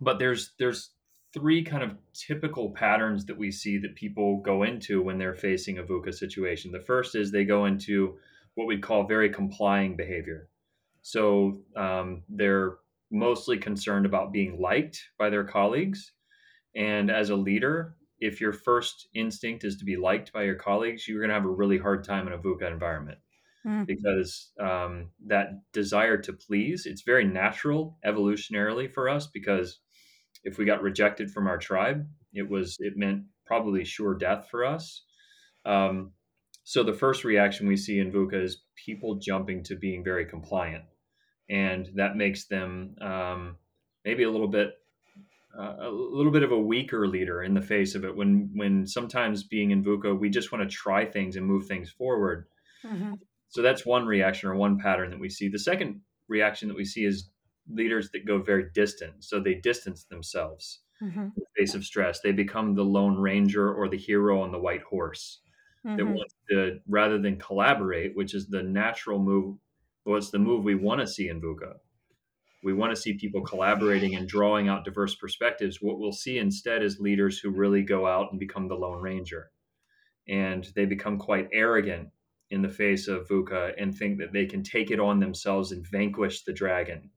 but 0.00 0.18
there's 0.18 0.52
there's 0.58 0.90
three 1.32 1.62
kind 1.62 1.82
of 1.82 1.96
typical 2.12 2.70
patterns 2.70 3.26
that 3.26 3.36
we 3.36 3.50
see 3.50 3.78
that 3.78 3.94
people 3.94 4.40
go 4.40 4.62
into 4.62 5.02
when 5.02 5.18
they're 5.18 5.34
facing 5.34 5.78
a 5.78 5.82
VUCA 5.82 6.14
situation. 6.14 6.72
The 6.72 6.80
first 6.80 7.14
is 7.14 7.30
they 7.30 7.44
go 7.44 7.66
into 7.66 8.16
what 8.54 8.66
we 8.66 8.78
call 8.78 9.06
very 9.06 9.30
complying 9.30 9.96
behavior. 9.96 10.48
So 11.02 11.62
um, 11.76 12.22
they're 12.28 12.76
mostly 13.10 13.58
concerned 13.58 14.06
about 14.06 14.32
being 14.32 14.60
liked 14.60 15.02
by 15.18 15.30
their 15.30 15.44
colleagues. 15.44 16.12
And 16.74 17.10
as 17.10 17.30
a 17.30 17.36
leader, 17.36 17.96
if 18.18 18.40
your 18.40 18.52
first 18.52 19.08
instinct 19.14 19.64
is 19.64 19.76
to 19.76 19.84
be 19.84 19.96
liked 19.96 20.32
by 20.32 20.44
your 20.44 20.54
colleagues, 20.54 21.06
you're 21.06 21.20
going 21.20 21.28
to 21.28 21.34
have 21.34 21.44
a 21.44 21.48
really 21.48 21.78
hard 21.78 22.04
time 22.04 22.26
in 22.26 22.32
a 22.32 22.38
VUCA 22.38 22.70
environment 22.70 23.18
mm. 23.66 23.86
because 23.86 24.52
um, 24.58 25.10
that 25.26 25.60
desire 25.72 26.16
to 26.18 26.32
please, 26.32 26.86
it's 26.86 27.02
very 27.02 27.24
natural 27.24 27.98
evolutionarily 28.04 28.90
for 28.90 29.08
us 29.08 29.26
because 29.26 29.80
if 30.46 30.58
we 30.58 30.64
got 30.64 30.80
rejected 30.80 31.30
from 31.30 31.48
our 31.48 31.58
tribe, 31.58 32.06
it 32.32 32.48
was 32.48 32.76
it 32.78 32.96
meant 32.96 33.24
probably 33.46 33.84
sure 33.84 34.14
death 34.14 34.48
for 34.50 34.64
us. 34.64 35.02
Um, 35.64 36.12
so 36.62 36.82
the 36.82 36.92
first 36.92 37.24
reaction 37.24 37.66
we 37.66 37.76
see 37.76 37.98
in 37.98 38.12
VUCA 38.12 38.42
is 38.42 38.62
people 38.84 39.16
jumping 39.16 39.64
to 39.64 39.74
being 39.74 40.04
very 40.04 40.24
compliant, 40.24 40.84
and 41.50 41.88
that 41.96 42.16
makes 42.16 42.46
them 42.46 42.94
um, 43.00 43.56
maybe 44.04 44.22
a 44.22 44.30
little 44.30 44.48
bit 44.48 44.74
uh, 45.58 45.74
a 45.80 45.90
little 45.90 46.32
bit 46.32 46.44
of 46.44 46.52
a 46.52 46.58
weaker 46.58 47.08
leader 47.08 47.42
in 47.42 47.54
the 47.54 47.60
face 47.60 47.96
of 47.96 48.04
it. 48.04 48.14
When 48.14 48.50
when 48.54 48.86
sometimes 48.86 49.42
being 49.42 49.72
in 49.72 49.82
VUCA, 49.82 50.18
we 50.18 50.30
just 50.30 50.52
want 50.52 50.68
to 50.68 50.76
try 50.76 51.04
things 51.04 51.34
and 51.34 51.44
move 51.44 51.66
things 51.66 51.90
forward. 51.90 52.46
Mm-hmm. 52.84 53.14
So 53.48 53.62
that's 53.62 53.84
one 53.84 54.06
reaction 54.06 54.48
or 54.48 54.54
one 54.54 54.78
pattern 54.78 55.10
that 55.10 55.20
we 55.20 55.28
see. 55.28 55.48
The 55.48 55.58
second 55.58 56.02
reaction 56.28 56.68
that 56.68 56.76
we 56.76 56.84
see 56.84 57.04
is 57.04 57.30
leaders 57.68 58.10
that 58.10 58.26
go 58.26 58.38
very 58.38 58.66
distant. 58.74 59.24
So 59.24 59.40
they 59.40 59.54
distance 59.54 60.04
themselves 60.04 60.80
mm-hmm. 61.02 61.20
in 61.20 61.32
the 61.36 61.44
face 61.56 61.74
of 61.74 61.84
stress. 61.84 62.20
They 62.20 62.32
become 62.32 62.74
the 62.74 62.84
lone 62.84 63.18
ranger 63.18 63.72
or 63.72 63.88
the 63.88 63.98
hero 63.98 64.40
on 64.40 64.52
the 64.52 64.58
white 64.58 64.82
horse 64.82 65.40
mm-hmm. 65.84 65.96
that 65.96 66.06
wants 66.06 66.34
to, 66.50 66.78
rather 66.88 67.18
than 67.18 67.38
collaborate, 67.38 68.16
which 68.16 68.34
is 68.34 68.48
the 68.48 68.62
natural 68.62 69.18
move, 69.18 69.56
what's 70.04 70.30
the 70.30 70.38
move 70.38 70.64
we 70.64 70.74
want 70.74 71.00
to 71.00 71.06
see 71.06 71.28
in 71.28 71.40
VUCA. 71.40 71.74
We 72.62 72.72
want 72.72 72.94
to 72.94 73.00
see 73.00 73.14
people 73.14 73.42
collaborating 73.42 74.16
and 74.16 74.26
drawing 74.26 74.68
out 74.68 74.84
diverse 74.84 75.14
perspectives. 75.14 75.80
What 75.80 76.00
we'll 76.00 76.12
see 76.12 76.38
instead 76.38 76.82
is 76.82 76.98
leaders 76.98 77.38
who 77.38 77.50
really 77.50 77.82
go 77.82 78.06
out 78.06 78.30
and 78.30 78.40
become 78.40 78.66
the 78.66 78.74
lone 78.74 79.00
ranger. 79.00 79.50
And 80.26 80.66
they 80.74 80.84
become 80.84 81.18
quite 81.18 81.48
arrogant 81.52 82.08
in 82.50 82.62
the 82.62 82.68
face 82.68 83.06
of 83.06 83.28
VUCA 83.28 83.74
and 83.78 83.96
think 83.96 84.18
that 84.18 84.32
they 84.32 84.46
can 84.46 84.64
take 84.64 84.90
it 84.90 84.98
on 84.98 85.20
themselves 85.20 85.70
and 85.70 85.86
vanquish 85.86 86.42
the 86.42 86.52
dragon 86.52 87.10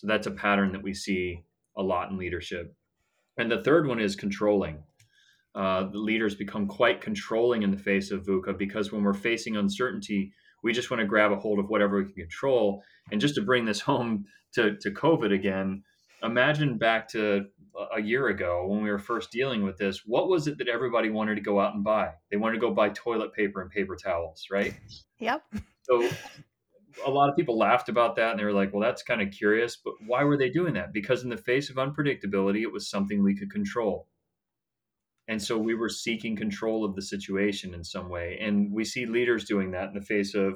so 0.00 0.06
that's 0.06 0.26
a 0.26 0.30
pattern 0.30 0.72
that 0.72 0.82
we 0.82 0.94
see 0.94 1.44
a 1.76 1.82
lot 1.82 2.10
in 2.10 2.16
leadership. 2.16 2.74
And 3.36 3.50
the 3.50 3.62
third 3.62 3.86
one 3.86 4.00
is 4.00 4.16
controlling. 4.16 4.82
Uh, 5.54 5.90
the 5.90 5.98
leaders 5.98 6.34
become 6.34 6.66
quite 6.66 7.02
controlling 7.02 7.62
in 7.62 7.70
the 7.70 7.76
face 7.76 8.10
of 8.10 8.24
VUCA 8.24 8.56
because 8.56 8.90
when 8.90 9.02
we're 9.02 9.12
facing 9.12 9.58
uncertainty, 9.58 10.32
we 10.62 10.72
just 10.72 10.90
want 10.90 11.02
to 11.02 11.06
grab 11.06 11.32
a 11.32 11.36
hold 11.36 11.58
of 11.58 11.68
whatever 11.68 11.98
we 11.98 12.04
can 12.06 12.14
control. 12.14 12.82
And 13.12 13.20
just 13.20 13.34
to 13.34 13.42
bring 13.42 13.66
this 13.66 13.80
home 13.90 14.24
to, 14.54 14.76
to 14.78 14.90
COVID 14.90 15.34
again, 15.34 15.82
imagine 16.22 16.78
back 16.78 17.06
to 17.10 17.44
a 17.94 18.00
year 18.00 18.28
ago 18.28 18.66
when 18.66 18.82
we 18.82 18.90
were 18.90 18.98
first 18.98 19.30
dealing 19.30 19.64
with 19.64 19.76
this, 19.76 20.06
what 20.06 20.30
was 20.30 20.46
it 20.46 20.56
that 20.56 20.68
everybody 20.68 21.10
wanted 21.10 21.34
to 21.34 21.42
go 21.42 21.60
out 21.60 21.74
and 21.74 21.84
buy? 21.84 22.12
They 22.30 22.38
wanted 22.38 22.54
to 22.54 22.60
go 22.60 22.72
buy 22.72 22.88
toilet 22.88 23.34
paper 23.34 23.60
and 23.60 23.70
paper 23.70 23.96
towels, 23.96 24.46
right? 24.50 24.74
Yep. 25.18 25.42
So 25.82 26.08
a 27.06 27.10
lot 27.10 27.28
of 27.28 27.36
people 27.36 27.58
laughed 27.58 27.88
about 27.88 28.16
that 28.16 28.30
and 28.30 28.40
they 28.40 28.44
were 28.44 28.52
like, 28.52 28.72
well, 28.72 28.82
that's 28.82 29.02
kind 29.02 29.22
of 29.22 29.30
curious. 29.30 29.76
But 29.82 29.94
why 30.06 30.24
were 30.24 30.36
they 30.36 30.50
doing 30.50 30.74
that? 30.74 30.92
Because 30.92 31.22
in 31.22 31.30
the 31.30 31.36
face 31.36 31.70
of 31.70 31.76
unpredictability, 31.76 32.62
it 32.62 32.72
was 32.72 32.90
something 32.90 33.22
we 33.22 33.36
could 33.36 33.50
control. 33.50 34.06
And 35.28 35.40
so 35.40 35.56
we 35.56 35.74
were 35.74 35.88
seeking 35.88 36.34
control 36.36 36.84
of 36.84 36.96
the 36.96 37.02
situation 37.02 37.74
in 37.74 37.84
some 37.84 38.08
way. 38.08 38.38
And 38.40 38.72
we 38.72 38.84
see 38.84 39.06
leaders 39.06 39.44
doing 39.44 39.70
that 39.72 39.88
in 39.88 39.94
the 39.94 40.00
face 40.00 40.34
of 40.34 40.54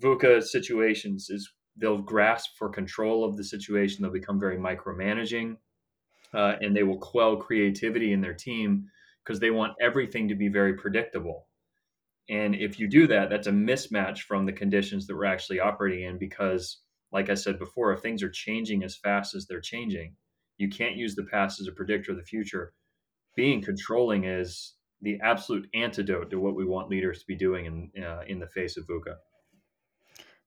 VUCA 0.00 0.42
situations 0.42 1.28
is 1.30 1.52
they'll 1.76 2.02
grasp 2.02 2.50
for 2.58 2.68
control 2.68 3.24
of 3.24 3.36
the 3.36 3.44
situation. 3.44 4.02
They'll 4.02 4.12
become 4.12 4.40
very 4.40 4.58
micromanaging 4.58 5.56
uh, 6.34 6.56
and 6.60 6.76
they 6.76 6.82
will 6.82 6.98
quell 6.98 7.36
creativity 7.36 8.12
in 8.12 8.20
their 8.20 8.34
team 8.34 8.86
because 9.24 9.40
they 9.40 9.50
want 9.50 9.74
everything 9.80 10.28
to 10.28 10.34
be 10.34 10.48
very 10.48 10.74
predictable 10.74 11.46
and 12.28 12.54
if 12.54 12.78
you 12.78 12.88
do 12.88 13.06
that, 13.08 13.30
that's 13.30 13.46
a 13.46 13.52
mismatch 13.52 14.20
from 14.20 14.46
the 14.46 14.52
conditions 14.52 15.06
that 15.06 15.16
we're 15.16 15.24
actually 15.24 15.60
operating 15.60 16.04
in 16.04 16.18
because, 16.18 16.78
like 17.10 17.30
I 17.30 17.34
said 17.34 17.58
before, 17.58 17.92
if 17.92 18.00
things 18.00 18.22
are 18.22 18.30
changing 18.30 18.84
as 18.84 18.96
fast 18.96 19.34
as 19.34 19.46
they're 19.46 19.60
changing, 19.60 20.14
you 20.56 20.68
can't 20.68 20.96
use 20.96 21.14
the 21.14 21.24
past 21.24 21.60
as 21.60 21.66
a 21.66 21.72
predictor 21.72 22.12
of 22.12 22.18
the 22.18 22.24
future. 22.24 22.72
Being 23.34 23.62
controlling 23.62 24.24
is 24.24 24.74
the 25.00 25.18
absolute 25.20 25.68
antidote 25.74 26.30
to 26.30 26.38
what 26.38 26.54
we 26.54 26.64
want 26.64 26.88
leaders 26.88 27.18
to 27.18 27.26
be 27.26 27.34
doing 27.34 27.90
in, 27.94 28.04
uh, 28.04 28.22
in 28.26 28.38
the 28.38 28.46
face 28.46 28.76
of 28.76 28.86
VUCA. 28.86 29.16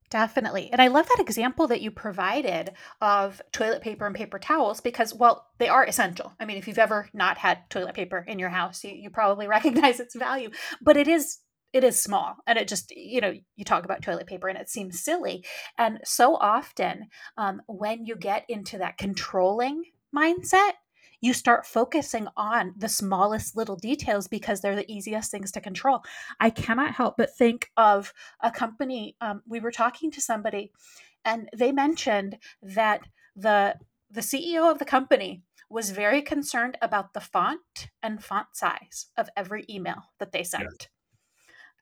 Definitely. 0.10 0.70
And 0.72 0.82
I 0.82 0.88
love 0.88 1.08
that 1.08 1.20
example 1.20 1.68
that 1.68 1.82
you 1.82 1.90
provided 1.90 2.72
of 3.02 3.42
toilet 3.52 3.82
paper 3.82 4.06
and 4.06 4.16
paper 4.16 4.38
towels 4.38 4.80
because, 4.80 5.14
well, 5.14 5.48
they 5.58 5.68
are 5.68 5.84
essential. 5.84 6.32
I 6.40 6.46
mean, 6.46 6.58
if 6.58 6.68
you've 6.68 6.78
ever 6.80 7.10
not 7.14 7.40
had 7.40 7.70
toilet 7.70 7.96
paper 7.96 8.24
in 8.28 8.38
your 8.38 8.50
house, 8.50 8.84
you, 8.84 8.92
you 8.92 9.10
probably 9.10 9.48
recognize 9.50 10.00
its 10.00 10.16
value, 10.16 10.52
but 10.82 10.96
it 10.96 11.08
is 11.08 11.40
it 11.76 11.84
is 11.84 12.00
small 12.00 12.38
and 12.48 12.58
it 12.58 12.70
just 12.70 12.96
you 12.96 13.20
know 13.20 13.34
you 13.58 13.66
talk 13.66 13.84
about 13.84 14.02
toilet 14.02 14.26
paper 14.26 14.48
and 14.48 14.58
it 14.58 14.70
seems 14.70 15.04
silly 15.04 15.44
and 15.78 16.00
so 16.06 16.38
often 16.38 17.08
um, 17.38 17.62
when 17.68 18.06
you 18.06 18.16
get 18.16 18.46
into 18.48 18.78
that 18.78 18.98
controlling 18.98 19.84
mindset 20.16 20.72
you 21.20 21.34
start 21.34 21.66
focusing 21.66 22.28
on 22.38 22.74
the 22.78 22.88
smallest 22.88 23.58
little 23.58 23.76
details 23.76 24.28
because 24.28 24.62
they're 24.62 24.76
the 24.76 24.90
easiest 24.90 25.30
things 25.30 25.52
to 25.52 25.60
control 25.60 26.02
i 26.40 26.50
cannot 26.50 26.96
help 26.96 27.16
but 27.18 27.36
think 27.36 27.70
of 27.76 28.14
a 28.40 28.50
company 28.50 29.18
um, 29.20 29.42
we 29.46 29.60
were 29.60 29.72
talking 29.72 30.10
to 30.10 30.22
somebody 30.22 30.72
and 31.26 31.50
they 31.54 31.74
mentioned 31.74 32.38
that 32.62 33.02
the 33.36 33.76
the 34.10 34.22
ceo 34.22 34.72
of 34.72 34.80
the 34.80 34.86
company 34.86 35.44
was 35.70 35.90
very 35.90 36.22
concerned 36.22 36.78
about 36.82 37.14
the 37.14 37.20
font 37.20 37.90
and 38.02 38.24
font 38.24 38.48
size 38.54 39.08
of 39.18 39.28
every 39.36 39.66
email 39.70 40.04
that 40.20 40.32
they 40.32 40.44
sent. 40.44 40.90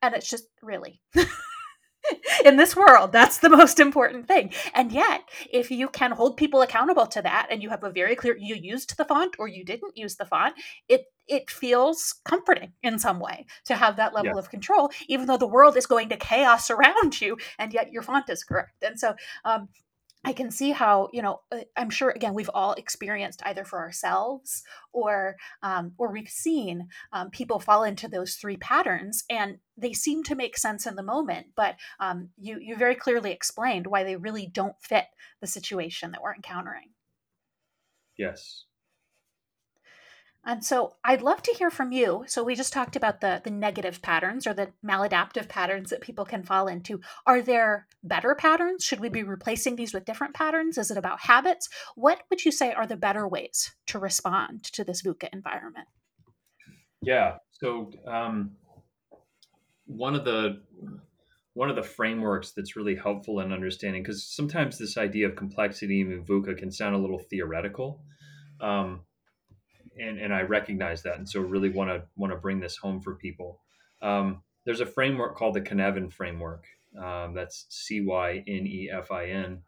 And 0.04 0.14
it's 0.14 0.30
just 0.30 0.46
really. 0.62 1.02
in 2.44 2.58
this 2.58 2.76
world 2.76 3.14
that's 3.14 3.38
the 3.38 3.50
most 3.50 3.80
important 3.80 4.28
thing 4.28 4.52
and 4.74 4.92
yet 4.92 5.22
if 5.52 5.72
you 5.72 5.88
can 5.88 6.12
hold 6.12 6.36
people 6.36 6.62
accountable 6.62 7.08
to 7.08 7.22
that 7.22 7.48
and 7.50 7.64
you 7.64 7.70
have 7.70 7.84
a 7.86 7.90
very 7.90 8.14
clear 8.14 8.36
you 8.38 8.56
used 8.56 8.98
the 8.98 9.06
font 9.06 9.36
or 9.40 9.48
you 9.48 9.64
didn't 9.64 9.96
use 9.96 10.18
the 10.18 10.26
font 10.26 10.54
it 10.90 11.06
it 11.30 11.50
feels 11.50 12.16
comforting 12.26 12.74
in 12.84 13.00
some 13.00 13.22
way 13.22 13.46
to 13.64 13.76
have 13.76 13.96
that 13.96 14.14
level 14.14 14.34
yeah. 14.34 14.40
of 14.40 14.50
control 14.50 14.92
even 15.08 15.28
though 15.28 15.38
the 15.38 15.48
world 15.48 15.78
is 15.78 15.86
going 15.86 16.10
to 16.10 16.18
chaos 16.18 16.70
around 16.70 17.22
you 17.22 17.38
and 17.58 17.74
yet 17.74 17.94
your 17.94 18.02
font 18.02 18.30
is 18.30 18.44
correct 18.44 18.84
and 18.84 19.00
so 19.00 19.16
um, 19.46 19.70
I 20.24 20.34
can 20.34 20.52
see 20.52 20.72
how 20.72 21.10
you 21.12 21.22
know 21.22 21.42
uh, 21.52 21.62
I'm 21.76 21.90
sure 21.90 22.10
again 22.10 22.34
we've 22.34 22.50
all 22.54 22.74
experienced 22.74 23.42
either 23.46 23.66
for 23.66 23.80
ourselves 23.80 24.64
or 24.92 25.36
um, 25.62 25.94
or 25.98 26.12
we've 26.12 26.30
seen 26.30 26.88
um, 27.12 27.30
people 27.30 27.60
fall 27.60 27.84
into 27.84 28.08
those 28.08 28.36
three 28.36 28.58
patterns 28.58 29.24
and 29.30 29.58
they 29.78 29.94
seem 29.94 30.24
to 30.24 30.36
make 30.36 30.58
sense 30.58 30.86
in 30.86 30.96
the 30.96 31.04
moment 31.04 31.48
but 31.56 31.76
um, 32.00 32.30
you 32.38 32.58
you 32.62 32.76
very 32.76 32.96
clearly 32.96 33.32
explained 33.32 33.88
why 33.88 34.04
they 34.04 34.16
really 34.16 34.48
don't 34.48 34.76
fit 34.82 35.06
the 35.42 35.48
situation 35.48 36.12
that 36.12 36.22
we're 36.22 36.36
encountering. 36.36 36.90
Yes. 38.18 38.66
And 40.46 40.64
so 40.64 40.96
I'd 41.06 41.22
love 41.22 41.42
to 41.44 41.54
hear 41.54 41.72
from 41.72 41.94
you. 41.94 42.26
So 42.28 42.44
we 42.44 42.56
just 42.56 42.74
talked 42.74 42.98
about 42.98 43.22
the 43.22 43.42
the 43.44 43.50
negative 43.50 44.02
patterns 44.02 44.46
or 44.46 44.54
the 44.54 44.72
maladaptive 44.86 45.48
patterns 45.48 45.90
that 45.90 46.02
people 46.02 46.26
can 46.26 46.44
fall 46.44 46.68
into. 46.68 47.00
Are 47.26 47.42
there 47.42 47.88
better 48.04 48.36
patterns? 48.36 48.84
Should 48.84 49.00
we 49.00 49.08
be 49.08 49.24
replacing 49.24 49.78
these 49.78 49.94
with 49.94 50.06
different 50.06 50.34
patterns? 50.34 50.78
Is 50.78 50.92
it 50.92 50.98
about 50.98 51.22
habits? 51.22 51.70
What 51.96 52.24
would 52.30 52.44
you 52.44 52.52
say 52.52 52.74
are 52.74 52.86
the 52.86 52.98
better 52.98 53.28
ways 53.28 53.74
to 53.88 54.00
respond 54.00 54.64
to 54.74 54.84
this 54.84 55.02
VUCA 55.02 55.30
environment? 55.32 55.88
Yeah. 57.02 57.38
So 57.52 57.92
um, 58.06 58.52
one 59.86 60.16
of 60.16 60.26
the 60.26 60.62
one 61.54 61.70
of 61.70 61.76
the 61.78 61.84
frameworks 61.84 62.52
that's 62.52 62.76
really 62.76 62.96
helpful 62.96 63.40
in 63.40 63.54
understanding 63.54 64.04
because 64.04 64.26
sometimes 64.26 64.78
this 64.78 64.98
idea 64.98 65.30
of 65.30 65.36
complexity 65.36 66.02
in 66.02 66.26
VUCA 66.26 66.58
can 66.58 66.72
sound 66.72 66.96
a 66.96 67.00
little 67.00 67.22
theoretical. 67.30 68.04
Um, 68.60 69.02
and, 70.00 70.20
and 70.20 70.34
I 70.34 70.42
recognize 70.42 71.04
that, 71.04 71.18
and 71.18 71.30
so 71.30 71.40
really 71.42 71.70
want 71.70 71.90
to 71.90 72.04
want 72.16 72.34
to 72.34 72.40
bring 72.40 72.60
this 72.60 72.78
home 72.78 73.02
for 73.02 73.16
people. 73.16 73.60
Um, 74.02 74.44
there's 74.66 74.82
a 74.82 74.86
framework 74.86 75.38
called 75.38 75.56
the 75.56 75.62
Cynefin 75.62 76.12
framework. 76.12 76.66
Um, 76.98 77.34
that's 77.34 77.66
C 77.70 78.02
Y 78.02 78.44
N 78.48 78.68
E 78.68 78.90
F 78.92 79.12
I 79.12 79.26
N. 79.26 79.62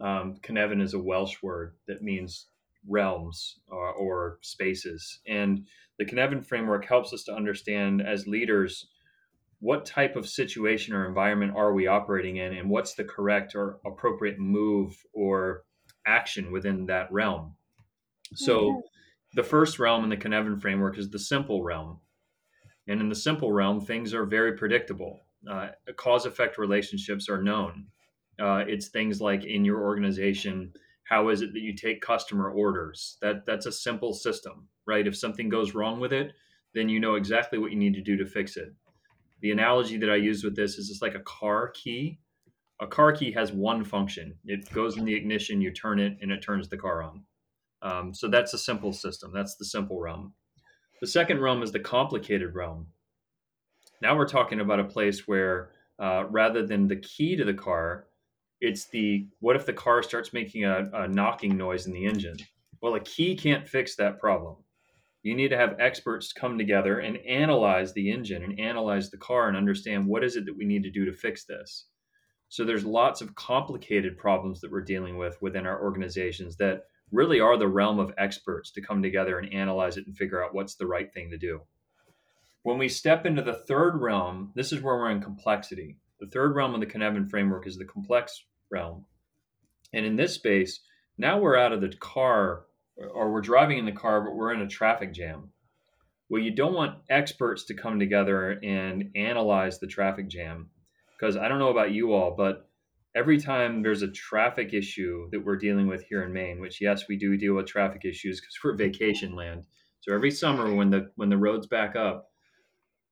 Um, 0.00 0.36
Cynefin 0.42 0.80
is 0.80 0.94
a 0.94 0.98
Welsh 0.98 1.42
word 1.42 1.74
that 1.86 2.02
means 2.02 2.46
realms 2.88 3.58
or, 3.68 3.92
or 3.92 4.38
spaces, 4.42 5.20
and 5.26 5.66
the 5.98 6.04
Cynefin 6.04 6.46
framework 6.46 6.84
helps 6.86 7.12
us 7.12 7.24
to 7.24 7.34
understand 7.34 8.00
as 8.00 8.26
leaders 8.26 8.86
what 9.60 9.84
type 9.84 10.14
of 10.14 10.28
situation 10.28 10.94
or 10.94 11.06
environment 11.06 11.56
are 11.56 11.72
we 11.72 11.88
operating 11.88 12.36
in, 12.36 12.52
and 12.52 12.70
what's 12.70 12.94
the 12.94 13.04
correct 13.04 13.54
or 13.54 13.80
appropriate 13.84 14.38
move 14.38 14.96
or 15.12 15.64
action 16.06 16.52
within 16.52 16.86
that 16.86 17.10
realm. 17.12 17.54
So. 18.34 18.82
The 19.34 19.42
first 19.42 19.78
realm 19.78 20.04
in 20.04 20.10
the 20.10 20.16
Cynefin 20.16 20.60
framework 20.60 20.98
is 20.98 21.10
the 21.10 21.18
simple 21.18 21.62
realm. 21.62 22.00
And 22.86 23.00
in 23.00 23.08
the 23.08 23.14
simple 23.14 23.52
realm, 23.52 23.80
things 23.80 24.14
are 24.14 24.24
very 24.24 24.56
predictable. 24.56 25.20
Uh, 25.48 25.68
cause 25.96 26.26
effect 26.26 26.58
relationships 26.58 27.28
are 27.28 27.42
known. 27.42 27.86
Uh, 28.40 28.64
it's 28.66 28.88
things 28.88 29.20
like 29.20 29.44
in 29.44 29.64
your 29.64 29.82
organization, 29.82 30.72
how 31.04 31.28
is 31.28 31.42
it 31.42 31.52
that 31.52 31.60
you 31.60 31.74
take 31.74 32.00
customer 32.00 32.50
orders? 32.50 33.18
That 33.20 33.46
that's 33.46 33.66
a 33.66 33.72
simple 33.72 34.12
system, 34.12 34.68
right? 34.86 35.06
If 35.06 35.16
something 35.16 35.48
goes 35.48 35.74
wrong 35.74 36.00
with 36.00 36.12
it, 36.12 36.32
then 36.74 36.88
you 36.88 37.00
know 37.00 37.14
exactly 37.14 37.58
what 37.58 37.70
you 37.70 37.78
need 37.78 37.94
to 37.94 38.02
do 38.02 38.16
to 38.16 38.26
fix 38.26 38.56
it. 38.56 38.72
The 39.40 39.50
analogy 39.50 39.98
that 39.98 40.10
I 40.10 40.16
use 40.16 40.42
with 40.42 40.56
this 40.56 40.78
is 40.78 40.90
it's 40.90 41.02
like 41.02 41.14
a 41.14 41.20
car 41.20 41.68
key. 41.68 42.18
A 42.80 42.86
car 42.86 43.12
key 43.12 43.32
has 43.32 43.52
one 43.52 43.84
function. 43.84 44.36
It 44.44 44.70
goes 44.72 44.96
in 44.96 45.04
the 45.04 45.14
ignition, 45.14 45.60
you 45.60 45.72
turn 45.72 45.98
it, 45.98 46.18
and 46.20 46.30
it 46.30 46.42
turns 46.42 46.68
the 46.68 46.76
car 46.76 47.02
on. 47.02 47.24
Um, 47.82 48.14
so 48.14 48.28
that's 48.28 48.54
a 48.54 48.58
simple 48.58 48.92
system. 48.92 49.32
That's 49.32 49.56
the 49.56 49.64
simple 49.64 50.00
realm. 50.00 50.34
The 51.00 51.06
second 51.06 51.40
realm 51.40 51.62
is 51.62 51.72
the 51.72 51.80
complicated 51.80 52.54
realm. 52.54 52.88
Now 54.02 54.16
we're 54.16 54.28
talking 54.28 54.60
about 54.60 54.80
a 54.80 54.84
place 54.84 55.26
where 55.26 55.70
uh, 55.98 56.24
rather 56.30 56.66
than 56.66 56.88
the 56.88 56.96
key 56.96 57.36
to 57.36 57.44
the 57.44 57.54
car, 57.54 58.06
it's 58.60 58.86
the 58.86 59.28
what 59.40 59.56
if 59.56 59.66
the 59.66 59.72
car 59.72 60.02
starts 60.02 60.32
making 60.32 60.64
a, 60.64 60.90
a 60.92 61.08
knocking 61.08 61.56
noise 61.56 61.86
in 61.86 61.92
the 61.92 62.06
engine? 62.06 62.36
Well, 62.80 62.94
a 62.94 63.00
key 63.00 63.36
can't 63.36 63.68
fix 63.68 63.96
that 63.96 64.18
problem. 64.18 64.56
You 65.22 65.34
need 65.34 65.48
to 65.48 65.56
have 65.56 65.80
experts 65.80 66.32
come 66.32 66.58
together 66.58 67.00
and 67.00 67.18
analyze 67.18 67.92
the 67.92 68.10
engine 68.10 68.42
and 68.42 68.58
analyze 68.58 69.10
the 69.10 69.18
car 69.18 69.48
and 69.48 69.56
understand 69.56 70.06
what 70.06 70.24
is 70.24 70.36
it 70.36 70.46
that 70.46 70.56
we 70.56 70.64
need 70.64 70.84
to 70.84 70.90
do 70.90 71.04
to 71.04 71.12
fix 71.12 71.44
this. 71.44 71.86
So 72.48 72.64
there's 72.64 72.84
lots 72.84 73.20
of 73.20 73.34
complicated 73.34 74.16
problems 74.16 74.60
that 74.60 74.70
we're 74.70 74.80
dealing 74.80 75.18
with 75.18 75.36
within 75.42 75.66
our 75.66 75.82
organizations 75.82 76.56
that 76.56 76.84
really 77.10 77.40
are 77.40 77.56
the 77.56 77.68
realm 77.68 77.98
of 77.98 78.12
experts 78.18 78.70
to 78.72 78.82
come 78.82 79.02
together 79.02 79.38
and 79.38 79.52
analyze 79.52 79.96
it 79.96 80.06
and 80.06 80.16
figure 80.16 80.44
out 80.44 80.54
what's 80.54 80.74
the 80.74 80.86
right 80.86 81.12
thing 81.12 81.30
to 81.30 81.38
do. 81.38 81.62
When 82.62 82.78
we 82.78 82.88
step 82.88 83.24
into 83.24 83.42
the 83.42 83.54
third 83.54 84.00
realm, 84.00 84.52
this 84.54 84.72
is 84.72 84.82
where 84.82 84.96
we're 84.96 85.10
in 85.10 85.22
complexity. 85.22 85.96
The 86.20 86.26
third 86.26 86.54
realm 86.54 86.74
of 86.74 86.80
the 86.80 86.86
Cynefin 86.86 87.30
framework 87.30 87.66
is 87.66 87.78
the 87.78 87.84
complex 87.84 88.44
realm. 88.70 89.06
And 89.92 90.04
in 90.04 90.16
this 90.16 90.34
space, 90.34 90.80
now 91.16 91.38
we're 91.38 91.56
out 91.56 91.72
of 91.72 91.80
the 91.80 91.94
car 91.96 92.64
or 92.96 93.32
we're 93.32 93.40
driving 93.40 93.78
in 93.78 93.86
the 93.86 93.92
car, 93.92 94.20
but 94.20 94.34
we're 94.34 94.52
in 94.52 94.60
a 94.60 94.68
traffic 94.68 95.14
jam. 95.14 95.50
Well, 96.28 96.42
you 96.42 96.50
don't 96.50 96.74
want 96.74 96.98
experts 97.08 97.64
to 97.66 97.74
come 97.74 97.98
together 97.98 98.50
and 98.50 99.12
analyze 99.14 99.78
the 99.78 99.86
traffic 99.86 100.28
jam. 100.28 100.70
Because 101.18 101.36
I 101.36 101.48
don't 101.48 101.58
know 101.58 101.70
about 101.70 101.92
you 101.92 102.12
all, 102.12 102.34
but 102.36 102.67
every 103.14 103.38
time 103.38 103.82
there's 103.82 104.02
a 104.02 104.10
traffic 104.10 104.72
issue 104.72 105.28
that 105.32 105.44
we're 105.44 105.56
dealing 105.56 105.86
with 105.86 106.04
here 106.04 106.22
in 106.24 106.32
Maine, 106.32 106.60
which 106.60 106.80
yes, 106.80 107.04
we 107.08 107.16
do 107.16 107.36
deal 107.36 107.54
with 107.54 107.66
traffic 107.66 108.04
issues 108.04 108.40
because 108.40 108.56
we're 108.62 108.76
vacation 108.76 109.34
land. 109.34 109.64
So 110.00 110.14
every 110.14 110.30
summer 110.30 110.74
when 110.74 110.90
the 110.90 111.10
when 111.16 111.28
the 111.28 111.36
roads 111.36 111.66
back 111.66 111.96
up, 111.96 112.30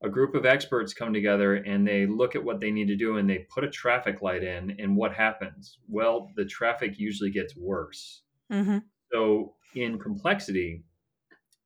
a 0.02 0.08
group 0.08 0.34
of 0.34 0.46
experts 0.46 0.94
come 0.94 1.12
together 1.12 1.54
and 1.54 1.86
they 1.86 2.06
look 2.06 2.36
at 2.36 2.44
what 2.44 2.60
they 2.60 2.70
need 2.70 2.88
to 2.88 2.96
do 2.96 3.16
and 3.16 3.28
they 3.28 3.46
put 3.52 3.64
a 3.64 3.70
traffic 3.70 4.22
light 4.22 4.42
in 4.42 4.76
and 4.78 4.96
what 4.96 5.14
happens? 5.14 5.78
Well, 5.88 6.30
the 6.36 6.44
traffic 6.44 6.98
usually 6.98 7.30
gets 7.30 7.56
worse. 7.56 8.22
Mm-hmm. 8.52 8.78
So 9.12 9.54
in 9.74 9.98
complexity, 9.98 10.84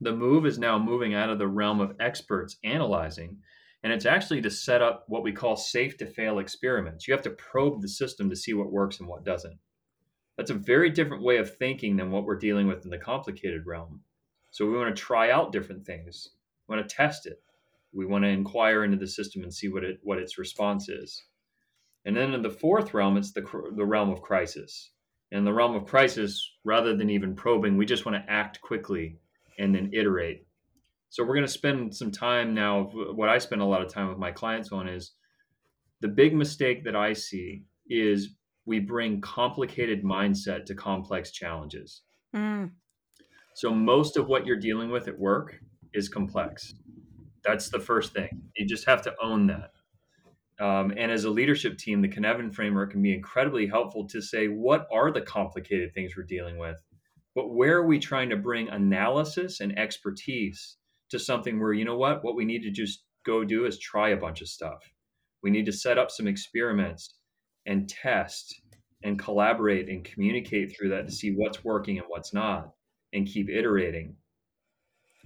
the 0.01 0.13
move 0.13 0.47
is 0.47 0.59
now 0.59 0.79
moving 0.79 1.15
out 1.15 1.31
of 1.31 1.39
the 1.39 1.49
realm 1.49 1.81
of 1.81 1.97
experts 2.01 2.57
analyzing 2.65 3.39
and 3.83 3.93
it's 3.93 4.07
actually 4.07 4.43
to 4.43 4.51
set 4.51 4.83
up 4.83 5.05
what 5.09 5.23
we 5.23 5.33
call 5.33 5.57
safe 5.57 5.97
to 5.99 6.07
fail 6.07 6.39
experiments. 6.39 7.09
You 7.09 7.15
have 7.15 7.23
to 7.23 7.31
probe 7.31 7.81
the 7.81 7.89
system 7.89 8.29
to 8.29 8.37
see 8.37 8.53
what 8.53 8.73
works 8.73 9.01
and 9.01 9.09
what 9.09 9.25
doesn't. 9.25 9.59
That's 10.37 10.51
a 10.51 10.55
very 10.55 10.91
different 10.91 11.23
way 11.23 11.39
of 11.39 11.57
thinking 11.57 11.97
than 11.97 12.11
what 12.11 12.25
we're 12.25 12.39
dealing 12.39 12.67
with 12.67 12.85
in 12.85 12.91
the 12.91 12.99
complicated 12.99 13.67
realm. 13.67 14.03
So 14.51 14.67
we 14.67 14.77
want 14.77 14.95
to 14.95 15.03
try 15.03 15.31
out 15.31 15.53
different 15.53 15.87
things. 15.87 16.31
We 16.69 16.77
want 16.77 16.89
to 16.89 16.95
test 16.95 17.27
it. 17.27 17.43
We 17.93 18.07
want 18.07 18.25
to 18.25 18.29
inquire 18.29 18.85
into 18.85 18.97
the 18.97 19.07
system 19.07 19.43
and 19.43 19.53
see 19.53 19.69
what 19.69 19.85
it 19.85 19.99
what 20.03 20.19
its 20.19 20.39
response 20.39 20.89
is. 20.89 21.25
And 22.05 22.17
then 22.17 22.35
in 22.35 22.43
the 22.43 22.51
fourth 22.51 22.95
realm, 22.95 23.17
it's 23.17 23.33
the 23.33 23.43
the 23.77 23.85
realm 23.85 24.11
of 24.11 24.23
crisis. 24.23 24.91
In 25.33 25.45
the 25.45 25.53
realm 25.53 25.75
of 25.75 25.87
crisis, 25.87 26.51
rather 26.65 26.97
than 26.97 27.11
even 27.11 27.37
probing, 27.37 27.77
we 27.77 27.87
just 27.87 28.05
want 28.05 28.17
to 28.17 28.33
act 28.33 28.61
quickly 28.61 29.19
and 29.59 29.75
then 29.75 29.91
iterate 29.93 30.47
so 31.11 31.25
we're 31.25 31.35
going 31.35 31.47
to 31.47 31.53
spend 31.53 31.95
some 31.95 32.13
time 32.13 32.55
now. 32.55 32.85
What 32.93 33.29
I 33.29 33.39
spend 33.39 33.61
a 33.61 33.67
lot 33.67 33.83
of 33.83 33.93
time 33.93 34.09
with 34.09 34.19
my 34.19 34.31
clients 34.31 34.71
on 34.71 34.89
is 34.89 35.13
the 36.01 36.09
big 36.09 36.35
mistake 36.35 36.85
that 36.85 36.95
I 36.95 37.13
see 37.13 37.65
is 37.89 38.37
we 38.65 38.79
bring 38.79 39.21
complicated 39.21 40.05
mindset 40.05 40.65
to 40.67 40.75
complex 40.77 41.33
challenges. 41.33 42.03
Mm. 42.35 42.71
So 43.55 43.75
most 43.75 44.17
of 44.17 44.29
what 44.29 44.47
you're 44.47 44.61
dealing 44.61 44.91
with 44.91 45.09
at 45.09 45.19
work 45.19 45.59
is 45.93 46.09
complex. 46.09 46.75
That's 47.45 47.71
the 47.71 47.81
first 47.81 48.13
thing. 48.13 48.29
You 48.57 48.65
just 48.67 48.87
have 48.87 49.03
to 49.03 49.15
own 49.21 49.49
that. 49.49 49.73
Um, 50.65 50.93
and 50.97 51.11
as 51.11 51.25
a 51.25 51.31
leadership 51.31 51.77
team, 51.77 52.03
the 52.03 52.09
Cynefin 52.09 52.55
framework 52.55 52.93
can 52.93 53.03
be 53.03 53.15
incredibly 53.15 53.67
helpful 53.67 54.07
to 54.09 54.23
say 54.23 54.47
what 54.47 54.87
are 54.93 55.11
the 55.11 55.23
complicated 55.23 55.93
things 55.93 56.13
we're 56.17 56.23
dealing 56.23 56.59
with, 56.59 56.81
but 57.35 57.53
where 57.53 57.79
are 57.79 57.87
we 57.87 57.99
trying 57.99 58.29
to 58.31 58.37
bring 58.37 58.69
analysis 58.69 59.59
and 59.59 59.77
expertise 59.77 60.77
to 61.11 61.19
something 61.19 61.61
where 61.61 61.73
you 61.73 61.85
know 61.85 61.97
what 61.97 62.25
what 62.25 62.37
we 62.37 62.45
need 62.45 62.63
to 62.63 62.71
just 62.71 63.05
go 63.25 63.45
do 63.45 63.67
is 63.67 63.79
try 63.79 64.11
a 64.11 64.17
bunch 64.17 64.41
of 64.41 64.49
stuff. 64.49 64.81
We 65.43 65.51
need 65.51 65.67
to 65.67 65.73
set 65.73 65.99
up 65.99 66.11
some 66.11 66.27
experiments 66.27 67.15
and 67.67 67.89
test 67.89 68.61
and 69.03 69.19
collaborate 69.19 69.89
and 69.89 70.05
communicate 70.05 70.75
through 70.77 70.91
that 70.91 71.07
to 71.07 71.13
see 71.13 71.31
what's 71.31 71.65
working 71.65 71.99
and 71.99 72.07
what's 72.09 72.35
not 72.35 72.73
and 73.13 73.27
keep 73.27 73.49
iterating. 73.49 74.17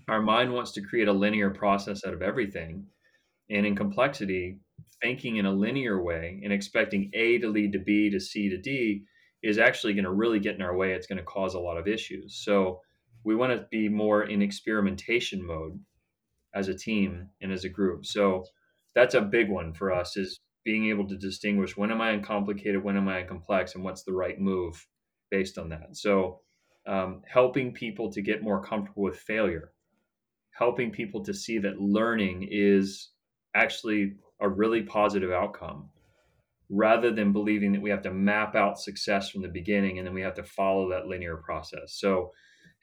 Our 0.08 0.22
mind 0.22 0.52
wants 0.52 0.72
to 0.72 0.82
create 0.82 1.08
a 1.08 1.12
linear 1.12 1.50
process 1.50 2.04
out 2.06 2.14
of 2.14 2.22
everything. 2.22 2.86
And 3.50 3.66
in 3.66 3.76
complexity 3.76 4.58
thinking 5.02 5.36
in 5.36 5.46
a 5.46 5.52
linear 5.52 6.02
way 6.02 6.40
and 6.42 6.52
expecting 6.52 7.10
a 7.14 7.38
to 7.38 7.48
lead 7.48 7.72
to 7.72 7.78
b 7.78 8.10
to 8.10 8.20
c 8.20 8.48
to 8.48 8.56
d 8.56 9.04
is 9.42 9.58
actually 9.58 9.92
going 9.92 10.04
to 10.04 10.12
really 10.12 10.38
get 10.38 10.54
in 10.54 10.62
our 10.62 10.74
way. 10.74 10.94
It's 10.94 11.06
going 11.06 11.18
to 11.18 11.24
cause 11.24 11.54
a 11.54 11.60
lot 11.60 11.76
of 11.76 11.86
issues. 11.86 12.42
So 12.42 12.80
we 13.24 13.34
want 13.34 13.52
to 13.52 13.66
be 13.70 13.88
more 13.88 14.22
in 14.22 14.42
experimentation 14.42 15.44
mode 15.44 15.80
as 16.54 16.68
a 16.68 16.74
team 16.74 17.28
and 17.40 17.50
as 17.52 17.64
a 17.64 17.68
group. 17.68 18.06
So 18.06 18.44
that's 18.94 19.14
a 19.14 19.20
big 19.20 19.50
one 19.50 19.72
for 19.72 19.92
us 19.92 20.16
is 20.16 20.40
being 20.64 20.86
able 20.86 21.06
to 21.08 21.16
distinguish 21.16 21.76
when 21.76 21.90
am 21.90 22.00
I 22.00 22.12
in 22.12 22.22
complicated, 22.22 22.82
when 22.82 22.96
am 22.96 23.08
I 23.08 23.22
complex, 23.22 23.74
and 23.74 23.84
what's 23.84 24.04
the 24.04 24.12
right 24.12 24.38
move 24.38 24.86
based 25.30 25.58
on 25.58 25.70
that. 25.70 25.96
So 25.96 26.40
um, 26.86 27.22
helping 27.26 27.72
people 27.72 28.10
to 28.12 28.22
get 28.22 28.42
more 28.42 28.62
comfortable 28.62 29.02
with 29.02 29.18
failure, 29.18 29.72
helping 30.52 30.90
people 30.90 31.24
to 31.24 31.34
see 31.34 31.58
that 31.58 31.80
learning 31.80 32.48
is 32.50 33.10
actually 33.54 34.14
a 34.40 34.48
really 34.48 34.82
positive 34.82 35.32
outcome 35.32 35.90
rather 36.70 37.10
than 37.10 37.32
believing 37.32 37.72
that 37.72 37.82
we 37.82 37.90
have 37.90 38.02
to 38.02 38.10
map 38.10 38.54
out 38.54 38.78
success 38.78 39.30
from 39.30 39.42
the 39.42 39.48
beginning 39.48 39.98
and 39.98 40.06
then 40.06 40.14
we 40.14 40.22
have 40.22 40.34
to 40.34 40.42
follow 40.42 40.90
that 40.90 41.06
linear 41.06 41.36
process. 41.36 41.94
So 41.98 42.32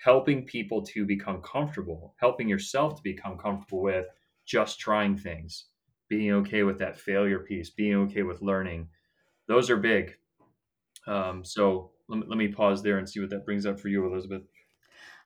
helping 0.02 0.44
people 0.44 0.82
to 0.82 1.06
become 1.06 1.42
comfortable, 1.42 2.16
helping 2.18 2.50
yourself 2.50 2.96
to 2.96 3.04
become 3.04 3.38
comfortable 3.38 3.82
with 3.82 4.08
just 4.46 4.80
trying 4.80 5.16
things, 5.16 5.66
being 6.10 6.32
okay 6.32 6.64
with 6.64 6.80
that 6.80 7.00
failure 7.00 7.40
piece, 7.40 7.70
being 7.70 7.96
okay 7.96 8.24
with 8.24 8.42
learning. 8.42 8.88
Those 9.48 9.70
are 9.70 9.78
big. 9.78 10.16
Um, 11.06 11.46
so 11.46 11.92
let, 12.08 12.28
let 12.28 12.38
me 12.38 12.48
pause 12.48 12.82
there 12.82 12.98
and 12.98 13.08
see 13.08 13.20
what 13.20 13.30
that 13.30 13.46
brings 13.46 13.68
up 13.68 13.80
for 13.80 13.90
you, 13.90 14.06
Elizabeth. 14.06 14.42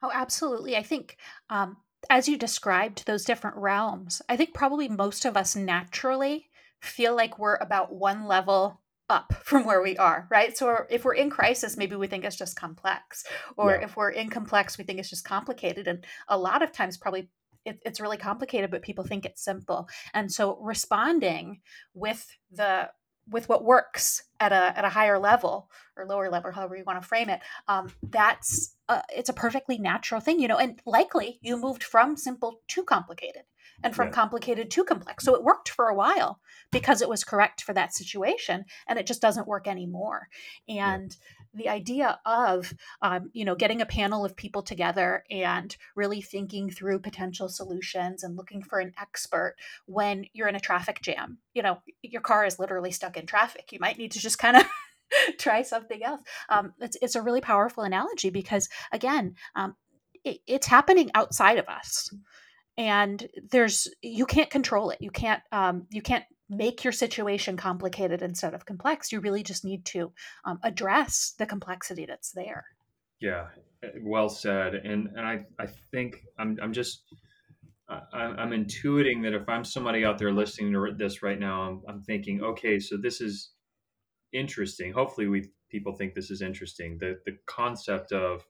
Oh, 0.03 0.11
absolutely. 0.13 0.76
I 0.76 0.84
think 0.84 1.17
um, 1.49 1.78
as 2.09 2.28
you 2.28 2.38
described 2.38 3.05
those 3.05 3.23
different 3.23 3.55
realms, 3.55 4.21
I 4.28 4.36
think 4.36 4.53
probably 4.53 4.89
most 4.89 5.23
of 5.23 5.38
us 5.38 5.55
naturally 5.55 6.49
feel 6.82 7.15
like 7.15 7.39
we're 7.39 7.55
about 7.55 7.95
one 7.95 8.28
level 8.28 8.82
up 9.10 9.34
from 9.43 9.66
where 9.66 9.82
we 9.82 9.97
are, 9.97 10.28
right? 10.30 10.58
So 10.58 10.86
if 10.89 11.06
we're 11.06 11.14
in 11.14 11.30
crisis, 11.30 11.78
maybe 11.78 11.95
we 11.95 12.08
think 12.08 12.24
it's 12.24 12.36
just 12.36 12.56
complex, 12.56 13.24
or 13.58 13.72
yeah. 13.72 13.86
if 13.86 13.95
we're 13.95 14.10
in 14.10 14.30
complex, 14.30 14.78
we 14.78 14.84
think 14.84 14.99
it's 14.99 15.10
just 15.10 15.26
complicated. 15.26 15.88
And 15.88 16.06
a 16.28 16.38
lot 16.38 16.62
of 16.62 16.72
times, 16.72 16.97
probably 16.97 17.30
it, 17.66 17.80
it's 17.86 17.99
really 17.99 18.18
complicated, 18.18 18.72
but 18.72 18.84
people 18.84 19.03
think 19.03 19.26
it's 19.26 19.43
simple. 19.43 19.89
And 20.14 20.32
so 20.32 20.58
responding 20.62 21.62
with 21.93 22.26
the 22.51 22.89
with 23.30 23.49
what 23.49 23.63
works 23.63 24.23
at 24.39 24.51
a 24.51 24.78
at 24.78 24.86
a 24.86 24.89
higher 24.89 25.17
level 25.17 25.69
or 25.97 26.05
lower 26.05 26.30
level, 26.30 26.51
however 26.51 26.76
you 26.76 26.84
want 26.84 27.01
to 27.01 27.07
frame 27.07 27.30
it, 27.30 27.41
um, 27.67 27.91
that's 28.03 28.76
a, 28.89 29.01
it's 29.15 29.30
a 29.30 29.34
perfectly 29.34 29.78
natural 29.78 30.21
thing, 30.21 30.39
you 30.39 30.47
know. 30.47 30.57
And 30.57 30.80
likely 30.86 31.39
you 31.41 31.57
moved 31.57 31.84
from 31.84 32.17
simple 32.17 32.61
to 32.69 32.84
complicated, 32.84 33.43
and 33.84 33.95
from 33.95 34.07
yeah. 34.07 34.13
complicated 34.13 34.69
to 34.71 34.84
complex. 34.84 35.23
So 35.23 35.36
it 35.36 35.43
worked 35.43 35.69
for 35.69 35.88
a 35.88 35.95
while 35.95 36.39
because 36.71 37.01
it 37.01 37.09
was 37.09 37.23
correct 37.23 37.61
for 37.63 37.73
that 37.73 37.93
situation, 37.93 38.65
and 38.88 38.99
it 38.99 39.07
just 39.07 39.21
doesn't 39.21 39.47
work 39.47 39.67
anymore. 39.67 40.30
And. 40.67 41.15
The 41.56 41.70
idea 41.70 42.20
of 42.26 42.74
um, 43.01 43.30
you 43.34 43.45
know 43.45 43.56
getting 43.56 43.82
a 43.82 43.86
panel 43.86 44.26
of 44.26 44.36
people 44.36 44.62
together 44.62 45.24
and 45.30 45.76
really 45.95 46.22
thinking 46.22 46.70
through 46.70 46.99
potential 46.99 47.49
solutions 47.49 48.24
and 48.24 48.36
looking 48.36 48.62
for 48.62 48.80
an 48.80 48.93
expert 48.99 49.56
when 49.86 50.26
you're 50.34 50.47
in 50.47 50.56
a 50.56 50.60
traffic 50.60 51.01
jam. 51.01 51.39
You 51.53 51.64
know, 51.64 51.82
your 52.01 52.22
car 52.22 52.45
is 52.45 52.60
literally 52.60 52.91
stuck 52.91 53.18
in 53.18 53.26
traffic. 53.26 53.72
You 53.72 53.80
might 53.80 53.97
need 53.97 54.12
to 54.12 54.20
just 54.20 54.39
kind 54.39 54.58
of 54.58 54.64
try 55.39 55.62
something 55.62 56.03
else. 56.03 56.22
Um, 56.49 56.74
it's, 56.80 56.97
it's 57.01 57.16
a 57.16 57.22
really 57.22 57.41
powerful 57.41 57.84
analogy 57.84 58.30
because, 58.30 58.70
again, 58.91 59.36
um, 59.56 59.76
it, 60.24 60.39
it's 60.47 60.68
happening 60.68 61.12
outside 61.14 61.58
of 61.58 61.68
us 61.68 62.10
and 62.78 63.28
there's 63.51 63.88
you 64.01 64.26
can't 64.26 64.49
control 64.49 64.89
it 64.89 64.99
you 64.99 65.10
can't 65.10 65.41
um, 65.51 65.88
you 65.91 66.01
can't 66.01 66.26
make 66.49 66.83
your 66.83 66.93
situation 66.93 67.57
complicated 67.57 68.21
instead 68.21 68.53
of 68.53 68.65
complex 68.65 69.11
you 69.11 69.19
really 69.19 69.43
just 69.43 69.65
need 69.65 69.85
to 69.85 70.11
um, 70.45 70.59
address 70.63 71.33
the 71.37 71.45
complexity 71.45 72.05
that's 72.05 72.31
there 72.31 72.65
yeah 73.19 73.47
eh, 73.83 73.89
well 74.01 74.29
said 74.29 74.75
and 74.75 75.09
and 75.15 75.25
i 75.25 75.43
i 75.59 75.65
think 75.91 76.21
i'm 76.37 76.57
i'm 76.61 76.73
just 76.73 77.03
I'm 77.87 78.49
intuiting 78.49 79.21
that 79.21 79.33
if 79.33 79.47
I'm 79.47 79.63
somebody 79.63 80.03
out 80.05 80.17
there 80.17 80.31
listening 80.31 80.73
to 80.73 80.95
this 80.97 81.21
right 81.21 81.39
now, 81.39 81.61
I'm, 81.61 81.81
I'm 81.87 82.01
thinking, 82.01 82.41
okay, 82.41 82.79
so 82.79 82.97
this 82.97 83.21
is 83.21 83.51
interesting. 84.33 84.91
Hopefully, 84.91 85.27
we 85.27 85.51
people 85.69 85.93
think 85.93 86.15
this 86.15 86.31
is 86.31 86.41
interesting. 86.41 86.97
The 86.99 87.19
the 87.27 87.37
concept 87.45 88.11
of 88.11 88.43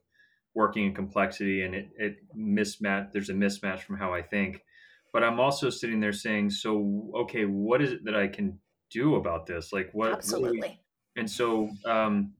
working 0.56 0.86
in 0.86 0.94
complexity 0.94 1.62
and 1.62 1.74
it, 1.74 1.90
it 1.98 2.16
mismatch 2.36 3.12
there's 3.12 3.28
a 3.28 3.34
mismatch 3.34 3.80
from 3.80 3.96
how 3.96 4.12
i 4.12 4.22
think 4.22 4.62
but 5.12 5.22
i'm 5.22 5.40
also 5.40 5.70
sitting 5.70 6.00
there 6.00 6.12
saying 6.12 6.50
so 6.50 7.10
okay 7.14 7.44
what 7.44 7.82
is 7.82 7.92
it 7.92 8.04
that 8.04 8.16
i 8.16 8.26
can 8.26 8.58
do 8.90 9.16
about 9.16 9.46
this 9.46 9.72
like 9.72 9.90
what 9.92 10.12
absolutely 10.12 10.58
what 10.58 10.68
we, 10.68 10.80
and 11.16 11.30
so 11.30 11.68
um, 11.86 12.32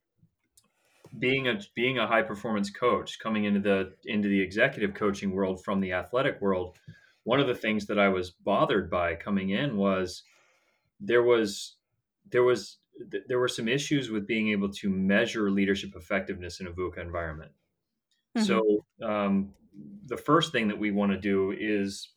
being 1.18 1.48
a 1.48 1.58
being 1.74 1.98
a 1.98 2.06
high 2.06 2.22
performance 2.22 2.70
coach 2.70 3.18
coming 3.18 3.44
into 3.44 3.60
the 3.60 3.92
into 4.04 4.28
the 4.28 4.40
executive 4.40 4.94
coaching 4.94 5.32
world 5.32 5.62
from 5.64 5.80
the 5.80 5.92
athletic 5.92 6.40
world 6.40 6.76
one 7.24 7.40
of 7.40 7.46
the 7.46 7.54
things 7.54 7.86
that 7.86 7.98
i 7.98 8.08
was 8.08 8.30
bothered 8.30 8.90
by 8.90 9.14
coming 9.14 9.50
in 9.50 9.76
was 9.76 10.22
there 11.00 11.22
was 11.22 11.76
there 12.30 12.44
was 12.44 12.78
there 13.28 13.38
were 13.38 13.48
some 13.48 13.68
issues 13.68 14.10
with 14.10 14.26
being 14.26 14.48
able 14.48 14.70
to 14.70 14.88
measure 14.88 15.50
leadership 15.50 15.94
effectiveness 15.96 16.60
in 16.60 16.66
a 16.66 16.70
VUCA 16.70 16.98
environment. 16.98 17.52
Mm-hmm. 18.36 18.46
So 18.46 18.84
um, 19.02 19.52
the 20.06 20.16
first 20.16 20.52
thing 20.52 20.68
that 20.68 20.78
we 20.78 20.90
want 20.90 21.12
to 21.12 21.18
do 21.18 21.54
is 21.58 22.08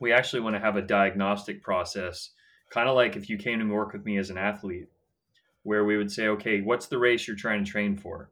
we 0.00 0.12
actually 0.12 0.40
want 0.40 0.56
to 0.56 0.60
have 0.60 0.76
a 0.76 0.82
diagnostic 0.82 1.62
process, 1.62 2.30
kind 2.70 2.88
of 2.88 2.94
like 2.94 3.16
if 3.16 3.28
you 3.28 3.38
came 3.38 3.58
to 3.58 3.66
work 3.66 3.92
with 3.92 4.04
me 4.04 4.18
as 4.18 4.30
an 4.30 4.38
athlete, 4.38 4.88
where 5.62 5.84
we 5.84 5.96
would 5.96 6.10
say, 6.10 6.28
okay, 6.28 6.60
what's 6.60 6.86
the 6.86 6.98
race 6.98 7.26
you're 7.26 7.36
trying 7.36 7.64
to 7.64 7.70
train 7.70 7.96
for? 7.96 8.30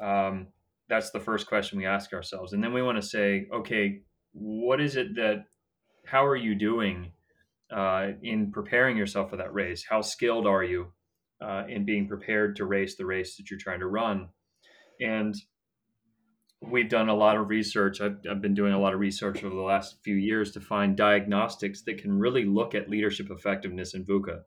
Um, 0.00 0.48
that's 0.88 1.10
the 1.10 1.20
first 1.20 1.46
question 1.46 1.78
we 1.78 1.86
ask 1.86 2.12
ourselves, 2.12 2.52
and 2.52 2.62
then 2.62 2.72
we 2.72 2.82
want 2.82 3.00
to 3.00 3.06
say, 3.06 3.46
okay, 3.52 4.00
what 4.32 4.80
is 4.80 4.96
it 4.96 5.14
that? 5.16 5.44
How 6.04 6.26
are 6.26 6.36
you 6.36 6.56
doing 6.56 7.12
uh, 7.74 8.08
in 8.22 8.50
preparing 8.50 8.96
yourself 8.96 9.30
for 9.30 9.36
that 9.36 9.54
race? 9.54 9.84
How 9.88 10.00
skilled 10.02 10.46
are 10.46 10.64
you 10.64 10.92
uh, 11.40 11.64
in 11.68 11.84
being 11.84 12.08
prepared 12.08 12.56
to 12.56 12.64
race 12.64 12.96
the 12.96 13.06
race 13.06 13.36
that 13.36 13.50
you're 13.50 13.60
trying 13.60 13.80
to 13.80 13.86
run? 13.86 14.28
And 15.00 15.34
we've 16.62 16.88
done 16.88 17.08
a 17.08 17.14
lot 17.14 17.36
of 17.36 17.48
research. 17.48 18.00
I've, 18.00 18.18
I've, 18.30 18.40
been 18.40 18.54
doing 18.54 18.72
a 18.72 18.80
lot 18.80 18.94
of 18.94 19.00
research 19.00 19.42
over 19.42 19.54
the 19.54 19.60
last 19.60 19.96
few 20.02 20.14
years 20.14 20.52
to 20.52 20.60
find 20.60 20.96
diagnostics 20.96 21.82
that 21.82 21.98
can 21.98 22.18
really 22.18 22.44
look 22.44 22.74
at 22.74 22.88
leadership 22.88 23.30
effectiveness 23.30 23.94
in 23.94 24.04
VUCA. 24.04 24.40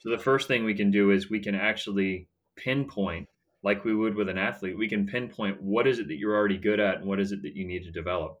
So 0.00 0.10
the 0.10 0.18
first 0.18 0.48
thing 0.48 0.64
we 0.64 0.74
can 0.74 0.90
do 0.90 1.10
is 1.10 1.30
we 1.30 1.40
can 1.40 1.54
actually 1.54 2.28
pinpoint, 2.56 3.28
like 3.62 3.84
we 3.84 3.94
would 3.94 4.14
with 4.14 4.28
an 4.28 4.38
athlete, 4.38 4.76
we 4.76 4.88
can 4.88 5.06
pinpoint 5.06 5.62
what 5.62 5.86
is 5.86 5.98
it 5.98 6.08
that 6.08 6.16
you're 6.16 6.34
already 6.34 6.58
good 6.58 6.80
at 6.80 6.98
and 6.98 7.06
what 7.06 7.20
is 7.20 7.32
it 7.32 7.42
that 7.42 7.54
you 7.54 7.66
need 7.66 7.84
to 7.84 7.90
develop. 7.90 8.38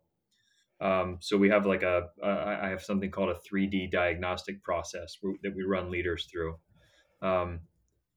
Um, 0.80 1.18
so 1.20 1.38
we 1.38 1.48
have 1.48 1.64
like 1.64 1.82
a, 1.82 2.08
uh, 2.22 2.58
I 2.62 2.68
have 2.68 2.82
something 2.82 3.10
called 3.10 3.30
a 3.30 3.40
3D 3.54 3.90
diagnostic 3.90 4.62
process 4.62 5.16
that 5.42 5.54
we 5.56 5.62
run 5.62 5.90
leaders 5.90 6.28
through. 6.30 6.56
Um, 7.22 7.60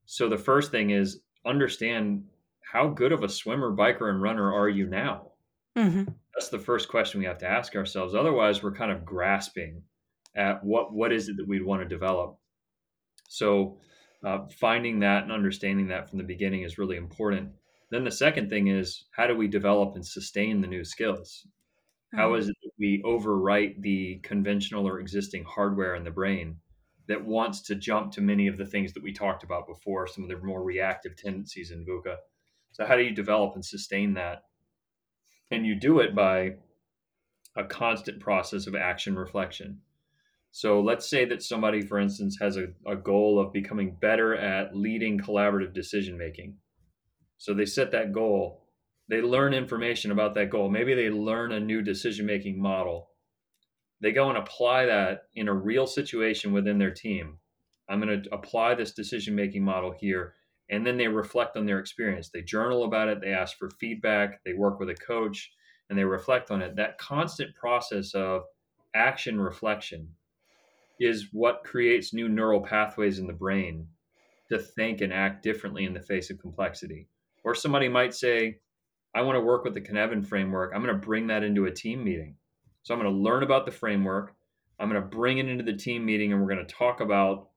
so 0.06 0.28
the 0.28 0.38
first 0.38 0.72
thing 0.72 0.90
is 0.90 1.22
understand 1.46 2.24
how 2.72 2.88
good 2.88 3.12
of 3.12 3.24
a 3.24 3.30
swimmer, 3.30 3.76
biker, 3.76 4.10
and 4.10 4.22
runner 4.22 4.54
are 4.54 4.70
you 4.70 4.86
now? 4.86 5.32
Mm-hmm. 5.76 6.04
That's 6.36 6.50
the 6.50 6.60
first 6.60 6.88
question 6.88 7.20
we 7.20 7.26
have 7.26 7.40
to 7.40 7.50
ask 7.50 7.76
ourselves. 7.76 8.14
Otherwise, 8.14 8.62
we're 8.62 8.76
kind 8.76 8.92
of 8.92 9.06
grasping 9.06 9.82
at 10.36 10.64
what 10.64 10.94
what 10.94 11.12
is 11.12 11.30
it 11.30 11.38
that 11.38 11.48
we'd 11.48 11.66
want 11.66 11.82
to 11.82 11.88
develop. 11.88 12.38
So, 13.28 13.80
uh, 14.24 14.46
finding 14.60 15.00
that 15.00 15.24
and 15.24 15.32
understanding 15.32 15.88
that 15.88 16.10
from 16.10 16.20
the 16.20 16.24
beginning 16.24 16.62
is 16.62 16.78
really 16.78 16.98
important. 16.98 17.52
Then 17.90 18.04
the 18.04 18.12
second 18.12 18.50
thing 18.50 18.68
is 18.68 19.06
how 19.12 19.26
do 19.26 19.36
we 19.36 19.48
develop 19.48 19.96
and 19.96 20.06
sustain 20.06 20.62
the 20.62 20.68
new 20.68 20.84
skills? 20.84 21.48
How 22.14 22.30
mm-hmm. 22.30 22.40
is 22.40 22.50
it 22.50 22.56
that 22.64 22.72
we 22.78 23.02
overwrite 23.04 23.82
the 23.82 24.20
conventional 24.22 24.88
or 24.88 25.00
existing 25.00 25.44
hardware 25.44 25.96
in 25.96 26.04
the 26.04 26.12
brain 26.12 26.58
that 27.08 27.26
wants 27.26 27.62
to 27.64 27.76
jump 27.76 28.12
to 28.12 28.22
many 28.22 28.48
of 28.48 28.58
the 28.58 28.66
things 28.66 28.94
that 28.94 29.04
we 29.04 29.12
talked 29.12 29.44
about 29.44 29.68
before, 29.68 30.06
some 30.06 30.24
of 30.24 30.30
the 30.30 30.38
more 30.46 30.64
reactive 30.64 31.16
tendencies 31.16 31.72
in 31.72 31.84
VUCA? 31.84 32.18
So, 32.72 32.86
how 32.86 32.96
do 32.96 33.04
you 33.04 33.12
develop 33.12 33.56
and 33.56 33.66
sustain 33.66 34.14
that? 34.14 34.44
And 35.52 35.66
you 35.66 35.76
do 35.76 36.00
it 36.00 36.16
by 36.16 36.56
a 37.56 37.64
constant 37.64 38.20
process 38.20 38.68
of 38.68 38.76
action 38.76 39.16
reflection. 39.16 39.82
So, 40.52 40.82
let's 40.82 41.10
say 41.10 41.26
that 41.26 41.44
somebody, 41.44 41.82
for 41.82 42.00
instance, 42.00 42.38
has 42.42 42.58
a, 42.58 42.68
a 42.88 42.96
goal 42.96 43.40
of 43.40 43.54
becoming 43.54 43.98
better 44.00 44.36
at 44.36 44.76
leading 44.76 45.20
collaborative 45.20 45.74
decision 45.74 46.18
making. 46.18 46.56
So, 47.38 47.54
they 47.54 47.66
set 47.66 47.92
that 47.92 48.14
goal, 48.14 48.66
they 49.10 49.22
learn 49.22 49.54
information 49.54 50.12
about 50.12 50.36
that 50.36 50.52
goal. 50.52 50.70
Maybe 50.70 50.94
they 50.94 51.10
learn 51.10 51.52
a 51.52 51.60
new 51.60 51.82
decision 51.82 52.28
making 52.28 52.62
model. 52.62 53.10
They 54.02 54.12
go 54.12 54.30
and 54.30 54.38
apply 54.38 54.86
that 54.86 55.24
in 55.34 55.48
a 55.48 55.54
real 55.54 55.88
situation 55.88 56.54
within 56.54 56.78
their 56.78 56.94
team. 56.94 57.40
I'm 57.90 58.00
going 58.00 58.22
to 58.22 58.34
apply 58.34 58.76
this 58.76 58.94
decision 58.94 59.36
making 59.36 59.64
model 59.64 59.94
here 60.00 60.36
and 60.70 60.86
then 60.86 60.98
they 60.98 61.08
reflect 61.08 61.58
on 61.58 61.66
their 61.66 61.80
experience. 61.80 62.30
They 62.30 62.42
journal 62.42 62.84
about 62.84 63.10
it, 63.10 63.22
they 63.22 63.32
ask 63.32 63.58
for 63.58 63.70
feedback, 63.80 64.42
they 64.46 64.54
work 64.54 64.80
with 64.80 64.90
a 64.90 64.96
coach, 64.96 65.52
and 65.90 65.98
they 65.98 66.04
reflect 66.04 66.52
on 66.52 66.62
it. 66.62 66.76
That 66.76 66.98
constant 66.98 67.56
process 67.56 68.14
of 68.14 68.44
action 68.94 69.40
reflection 69.40 70.10
is 71.00 71.30
what 71.32 71.64
creates 71.64 72.14
new 72.14 72.30
neural 72.30 72.62
pathways 72.62 73.20
in 73.20 73.28
the 73.28 73.34
brain 73.34 73.88
to 74.50 74.60
think 74.60 75.02
and 75.02 75.14
act 75.14 75.44
differently 75.44 75.86
in 75.86 75.94
the 75.94 76.02
face 76.02 76.30
of 76.30 76.40
complexity. 76.40 77.08
Or 77.44 77.56
somebody 77.56 77.88
might 77.88 78.14
say, 78.14 78.60
I 79.16 79.22
want 79.22 79.38
to 79.38 79.42
work 79.42 79.64
with 79.64 79.74
the 79.74 79.82
Cynefin 79.82 80.26
framework. 80.26 80.72
I'm 80.76 80.84
going 80.84 80.94
to 81.00 81.06
bring 81.06 81.28
that 81.28 81.44
into 81.44 81.66
a 81.66 81.72
team 81.72 82.04
meeting. 82.04 82.36
So 82.84 82.94
I'm 82.94 83.02
going 83.02 83.12
to 83.12 83.20
learn 83.20 83.44
about 83.44 83.66
the 83.66 83.72
framework. 83.72 84.36
I'm 84.80 84.90
going 84.90 85.02
to 85.02 85.08
bring 85.08 85.38
it 85.40 85.48
into 85.48 85.64
the 85.64 85.76
team 85.76 86.06
meeting 86.06 86.32
and 86.32 86.42
we're 86.42 86.54
going 86.54 86.66
to 86.66 86.74
talk 86.74 87.02
about 87.02 87.49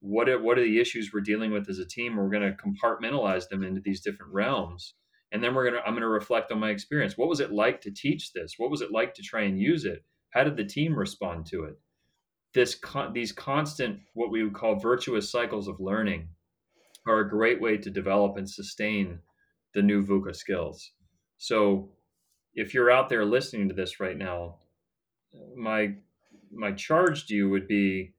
what 0.00 0.28
are, 0.28 0.40
what 0.40 0.58
are 0.58 0.62
the 0.62 0.80
issues 0.80 1.10
we're 1.12 1.20
dealing 1.20 1.52
with 1.52 1.68
as 1.68 1.78
a 1.78 1.86
team? 1.86 2.16
We're 2.16 2.30
going 2.30 2.42
to 2.42 2.56
compartmentalize 2.56 3.48
them 3.48 3.62
into 3.62 3.80
these 3.80 4.00
different 4.00 4.32
realms. 4.32 4.94
And 5.32 5.42
then 5.42 5.54
we're 5.54 5.68
going 5.68 5.74
to 5.74 5.86
i'm 5.86 5.92
going 5.92 6.02
to 6.02 6.08
reflect 6.08 6.52
on 6.52 6.60
my 6.60 6.70
experience. 6.70 7.18
What 7.18 7.28
was 7.28 7.40
it 7.40 7.52
like 7.52 7.80
to 7.82 7.90
teach 7.90 8.32
this? 8.32 8.54
What 8.56 8.70
was 8.70 8.80
it 8.80 8.92
like 8.92 9.14
to 9.14 9.22
try 9.22 9.42
and 9.42 9.60
use 9.60 9.84
it? 9.84 10.04
How 10.30 10.44
did 10.44 10.56
the 10.56 10.64
team 10.64 10.96
respond 10.96 11.46
to 11.46 11.64
it? 11.64 11.78
This 12.54 12.74
con- 12.74 13.12
these 13.12 13.32
constant 13.32 14.00
what 14.14 14.30
we 14.30 14.42
would 14.42 14.54
call 14.54 14.76
virtuous 14.76 15.30
cycles 15.30 15.68
of 15.68 15.80
learning 15.80 16.28
are 17.06 17.20
a 17.20 17.28
great 17.28 17.60
way 17.60 17.76
to 17.76 17.90
develop 17.90 18.36
and 18.36 18.48
sustain 18.48 19.18
the 19.74 19.82
new 19.82 20.04
VUCA 20.04 20.34
skills. 20.34 20.92
So 21.36 21.90
if 22.54 22.72
you're 22.72 22.90
out 22.90 23.08
there 23.08 23.24
listening 23.24 23.68
to 23.68 23.74
this 23.74 24.00
right 24.00 24.16
now 24.16 24.56
my 25.56 25.94
my 26.50 26.72
charge 26.72 27.26
to 27.26 27.34
you 27.34 27.50
would 27.50 27.68
be 27.68 28.14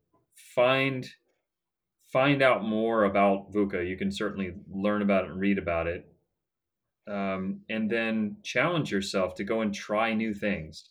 find 0.56 1.10
find 2.12 2.42
out 2.42 2.64
more 2.64 3.04
about 3.04 3.52
VUCA, 3.54 3.88
you 3.88 3.98
can 3.98 4.12
certainly 4.12 4.54
learn 4.70 5.02
about 5.02 5.26
it 5.26 5.32
and 5.32 5.40
read 5.40 5.58
about 5.58 5.88
it. 5.88 6.06
um, 7.10 7.62
and 7.70 7.90
then 7.90 8.38
challenge 8.44 8.92
yourself 8.92 9.36
to 9.36 9.44
go 9.44 9.62
and 9.62 9.74
try 9.74 10.14
new 10.14 10.34
things 10.34 10.90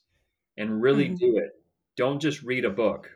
and 0.57 0.83
really 0.83 1.07
mm-hmm. 1.07 1.15
do 1.15 1.39
it. 1.39 1.51
Don't 1.97 2.21
just 2.21 2.43
read 2.43 2.65
a 2.65 2.71
book. 2.71 3.11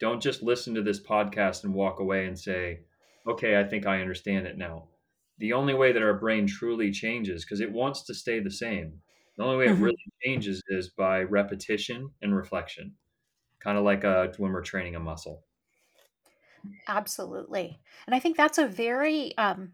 Don't 0.00 0.20
just 0.20 0.42
listen 0.42 0.74
to 0.74 0.82
this 0.82 1.00
podcast 1.00 1.62
and 1.62 1.72
walk 1.72 2.00
away 2.00 2.26
and 2.26 2.38
say, 2.38 2.80
okay, 3.28 3.58
I 3.58 3.64
think 3.64 3.86
I 3.86 4.00
understand 4.00 4.46
it 4.46 4.58
now. 4.58 4.88
The 5.38 5.52
only 5.52 5.74
way 5.74 5.92
that 5.92 6.02
our 6.02 6.18
brain 6.18 6.46
truly 6.46 6.90
changes, 6.90 7.44
because 7.44 7.60
it 7.60 7.70
wants 7.72 8.02
to 8.04 8.14
stay 8.14 8.40
the 8.40 8.50
same, 8.50 8.94
the 9.36 9.44
only 9.44 9.58
way 9.58 9.66
mm-hmm. 9.66 9.82
it 9.82 9.84
really 9.84 10.12
changes 10.24 10.62
is 10.68 10.88
by 10.90 11.22
repetition 11.22 12.10
and 12.20 12.34
reflection, 12.34 12.94
kind 13.62 13.78
of 13.78 13.84
like 13.84 14.04
uh, 14.04 14.28
when 14.38 14.52
we're 14.52 14.62
training 14.62 14.96
a 14.96 15.00
muscle. 15.00 15.44
Absolutely. 16.88 17.80
And 18.06 18.14
I 18.14 18.18
think 18.18 18.36
that's 18.36 18.58
a 18.58 18.66
very, 18.66 19.36
um, 19.38 19.72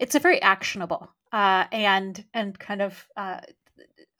it's 0.00 0.14
a 0.14 0.20
very 0.20 0.40
actionable 0.42 1.10
uh, 1.32 1.66
and 1.72 2.24
and 2.34 2.58
kind 2.58 2.82
of 2.82 3.06
uh, 3.16 3.40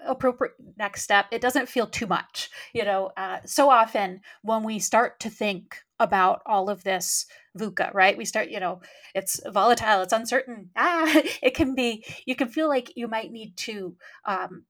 appropriate 0.00 0.54
next 0.78 1.02
step. 1.02 1.26
It 1.32 1.42
doesn't 1.42 1.68
feel 1.68 1.86
too 1.86 2.06
much, 2.06 2.50
you 2.74 2.84
know. 2.84 3.12
Uh, 3.16 3.40
so 3.46 3.70
often 3.70 4.20
when 4.42 4.64
we 4.64 4.78
start 4.78 5.20
to 5.20 5.30
think 5.30 5.78
about 6.00 6.42
all 6.46 6.70
of 6.70 6.84
this 6.84 7.26
VUCA, 7.58 7.92
right? 7.94 8.16
We 8.18 8.24
start, 8.26 8.50
you 8.50 8.60
know, 8.60 8.80
it's 9.14 9.40
volatile, 9.48 10.02
it's 10.02 10.12
uncertain. 10.12 10.70
Ah, 10.76 11.22
it 11.42 11.54
can 11.54 11.74
be. 11.74 12.04
You 12.26 12.36
can 12.36 12.48
feel 12.48 12.68
like 12.68 12.92
you 12.96 13.08
might 13.08 13.32
need 13.32 13.56
to 13.58 13.96
um, 14.26 14.64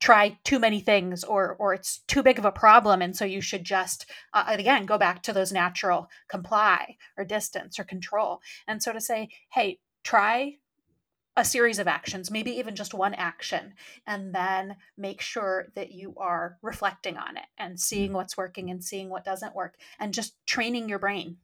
try 0.00 0.38
too 0.44 0.58
many 0.58 0.80
things 0.80 1.24
or 1.24 1.56
or 1.58 1.74
it's 1.74 1.98
too 2.06 2.22
big 2.22 2.38
of 2.38 2.44
a 2.44 2.52
problem 2.52 3.02
and 3.02 3.16
so 3.16 3.24
you 3.24 3.40
should 3.40 3.64
just 3.64 4.06
uh, 4.32 4.44
again 4.46 4.86
go 4.86 4.98
back 4.98 5.22
to 5.22 5.32
those 5.32 5.52
natural 5.52 6.08
comply 6.28 6.96
or 7.16 7.24
distance 7.24 7.78
or 7.78 7.84
control. 7.84 8.40
And 8.66 8.82
so 8.82 8.92
to 8.92 9.00
say 9.00 9.28
hey 9.52 9.78
try 10.04 10.56
a 11.36 11.44
series 11.44 11.78
of 11.78 11.86
actions, 11.86 12.32
maybe 12.32 12.50
even 12.50 12.74
just 12.74 12.94
one 12.94 13.14
action, 13.14 13.74
and 14.08 14.34
then 14.34 14.74
make 14.96 15.20
sure 15.20 15.68
that 15.76 15.92
you 15.92 16.12
are 16.16 16.58
reflecting 16.62 17.16
on 17.16 17.36
it 17.36 17.44
and 17.56 17.78
seeing 17.78 18.12
what's 18.12 18.36
working 18.36 18.70
and 18.70 18.82
seeing 18.82 19.08
what 19.08 19.24
doesn't 19.24 19.54
work 19.54 19.76
and 20.00 20.12
just 20.12 20.34
training 20.46 20.88
your 20.88 20.98
brain 20.98 21.36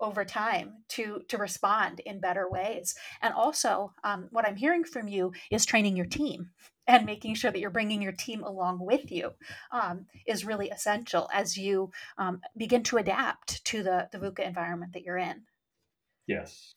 over 0.00 0.24
time 0.24 0.72
to 0.88 1.20
to 1.28 1.36
respond 1.36 2.00
in 2.00 2.18
better 2.18 2.48
ways. 2.50 2.94
And 3.20 3.34
also 3.34 3.92
um, 4.04 4.28
what 4.30 4.46
i'm 4.46 4.56
hearing 4.56 4.84
from 4.84 5.06
you 5.06 5.32
is 5.50 5.66
training 5.66 5.96
your 5.96 6.06
team 6.06 6.50
and 6.86 7.06
making 7.06 7.34
sure 7.34 7.50
that 7.50 7.58
you're 7.58 7.70
bringing 7.70 8.02
your 8.02 8.12
team 8.12 8.42
along 8.42 8.84
with 8.84 9.10
you 9.10 9.32
um, 9.70 10.06
is 10.26 10.44
really 10.44 10.68
essential 10.70 11.28
as 11.32 11.56
you 11.56 11.90
um, 12.18 12.40
begin 12.56 12.82
to 12.82 12.96
adapt 12.96 13.64
to 13.64 13.82
the 13.82 14.08
the 14.12 14.18
VUCA 14.18 14.46
environment 14.46 14.92
that 14.92 15.02
you're 15.02 15.18
in. 15.18 15.42
Yes, 16.26 16.74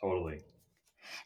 totally. 0.00 0.40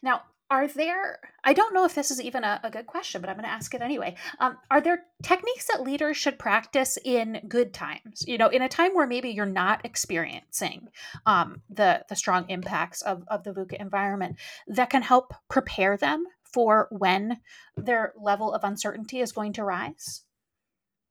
Now, 0.01 0.23
are 0.49 0.67
there 0.67 1.19
i 1.43 1.53
don't 1.53 1.73
know 1.73 1.83
if 1.85 1.95
this 1.95 2.11
is 2.11 2.21
even 2.21 2.43
a, 2.43 2.59
a 2.63 2.69
good 2.69 2.87
question 2.87 3.21
but 3.21 3.29
i'm 3.29 3.35
going 3.35 3.43
to 3.43 3.51
ask 3.51 3.73
it 3.73 3.81
anyway 3.81 4.15
um, 4.39 4.57
are 4.71 4.81
there 4.81 5.03
techniques 5.23 5.67
that 5.67 5.83
leaders 5.83 6.15
should 6.15 6.39
practice 6.39 6.97
in 7.03 7.41
good 7.47 7.73
times 7.73 8.23
you 8.27 8.37
know 8.37 8.47
in 8.47 8.61
a 8.61 8.69
time 8.69 8.93
where 8.93 9.07
maybe 9.07 9.29
you're 9.29 9.45
not 9.45 9.83
experiencing 9.85 10.87
um, 11.25 11.61
the 11.69 12.03
the 12.09 12.15
strong 12.15 12.49
impacts 12.49 13.01
of, 13.01 13.23
of 13.27 13.43
the 13.43 13.51
VUCA 13.51 13.79
environment 13.79 14.37
that 14.67 14.89
can 14.89 15.01
help 15.01 15.33
prepare 15.49 15.97
them 15.97 16.25
for 16.53 16.87
when 16.91 17.37
their 17.75 18.13
level 18.19 18.53
of 18.53 18.63
uncertainty 18.63 19.19
is 19.19 19.31
going 19.31 19.53
to 19.53 19.63
rise 19.63 20.23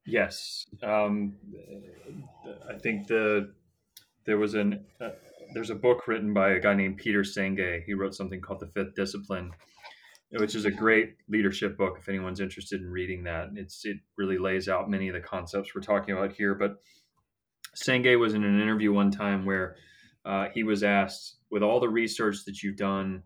yes 0.04 0.66
um, 0.82 1.34
i 2.68 2.78
think 2.78 3.06
the 3.06 3.52
there 4.26 4.38
was 4.38 4.54
an 4.54 4.84
uh, 5.00 5.10
there's 5.54 5.70
a 5.70 5.74
book 5.74 6.06
written 6.06 6.34
by 6.34 6.50
a 6.50 6.60
guy 6.60 6.74
named 6.74 6.98
Peter 6.98 7.22
Senge. 7.22 7.84
He 7.84 7.94
wrote 7.94 8.14
something 8.14 8.40
called 8.40 8.60
The 8.60 8.66
Fifth 8.66 8.94
Discipline, 8.94 9.52
which 10.32 10.54
is 10.54 10.64
a 10.64 10.70
great 10.70 11.14
leadership 11.28 11.78
book. 11.78 11.96
If 11.98 12.08
anyone's 12.08 12.40
interested 12.40 12.80
in 12.80 12.90
reading 12.90 13.24
that, 13.24 13.48
it's 13.54 13.84
it 13.84 13.98
really 14.16 14.38
lays 14.38 14.68
out 14.68 14.90
many 14.90 15.08
of 15.08 15.14
the 15.14 15.20
concepts 15.20 15.74
we're 15.74 15.82
talking 15.82 16.16
about 16.16 16.32
here. 16.32 16.54
But 16.54 16.76
Senge 17.76 18.18
was 18.18 18.34
in 18.34 18.44
an 18.44 18.60
interview 18.60 18.92
one 18.92 19.10
time 19.10 19.46
where 19.46 19.76
uh, 20.24 20.46
he 20.52 20.62
was 20.62 20.82
asked, 20.82 21.36
with 21.50 21.62
all 21.62 21.78
the 21.78 21.88
research 21.88 22.44
that 22.46 22.62
you've 22.62 22.76
done, 22.76 23.22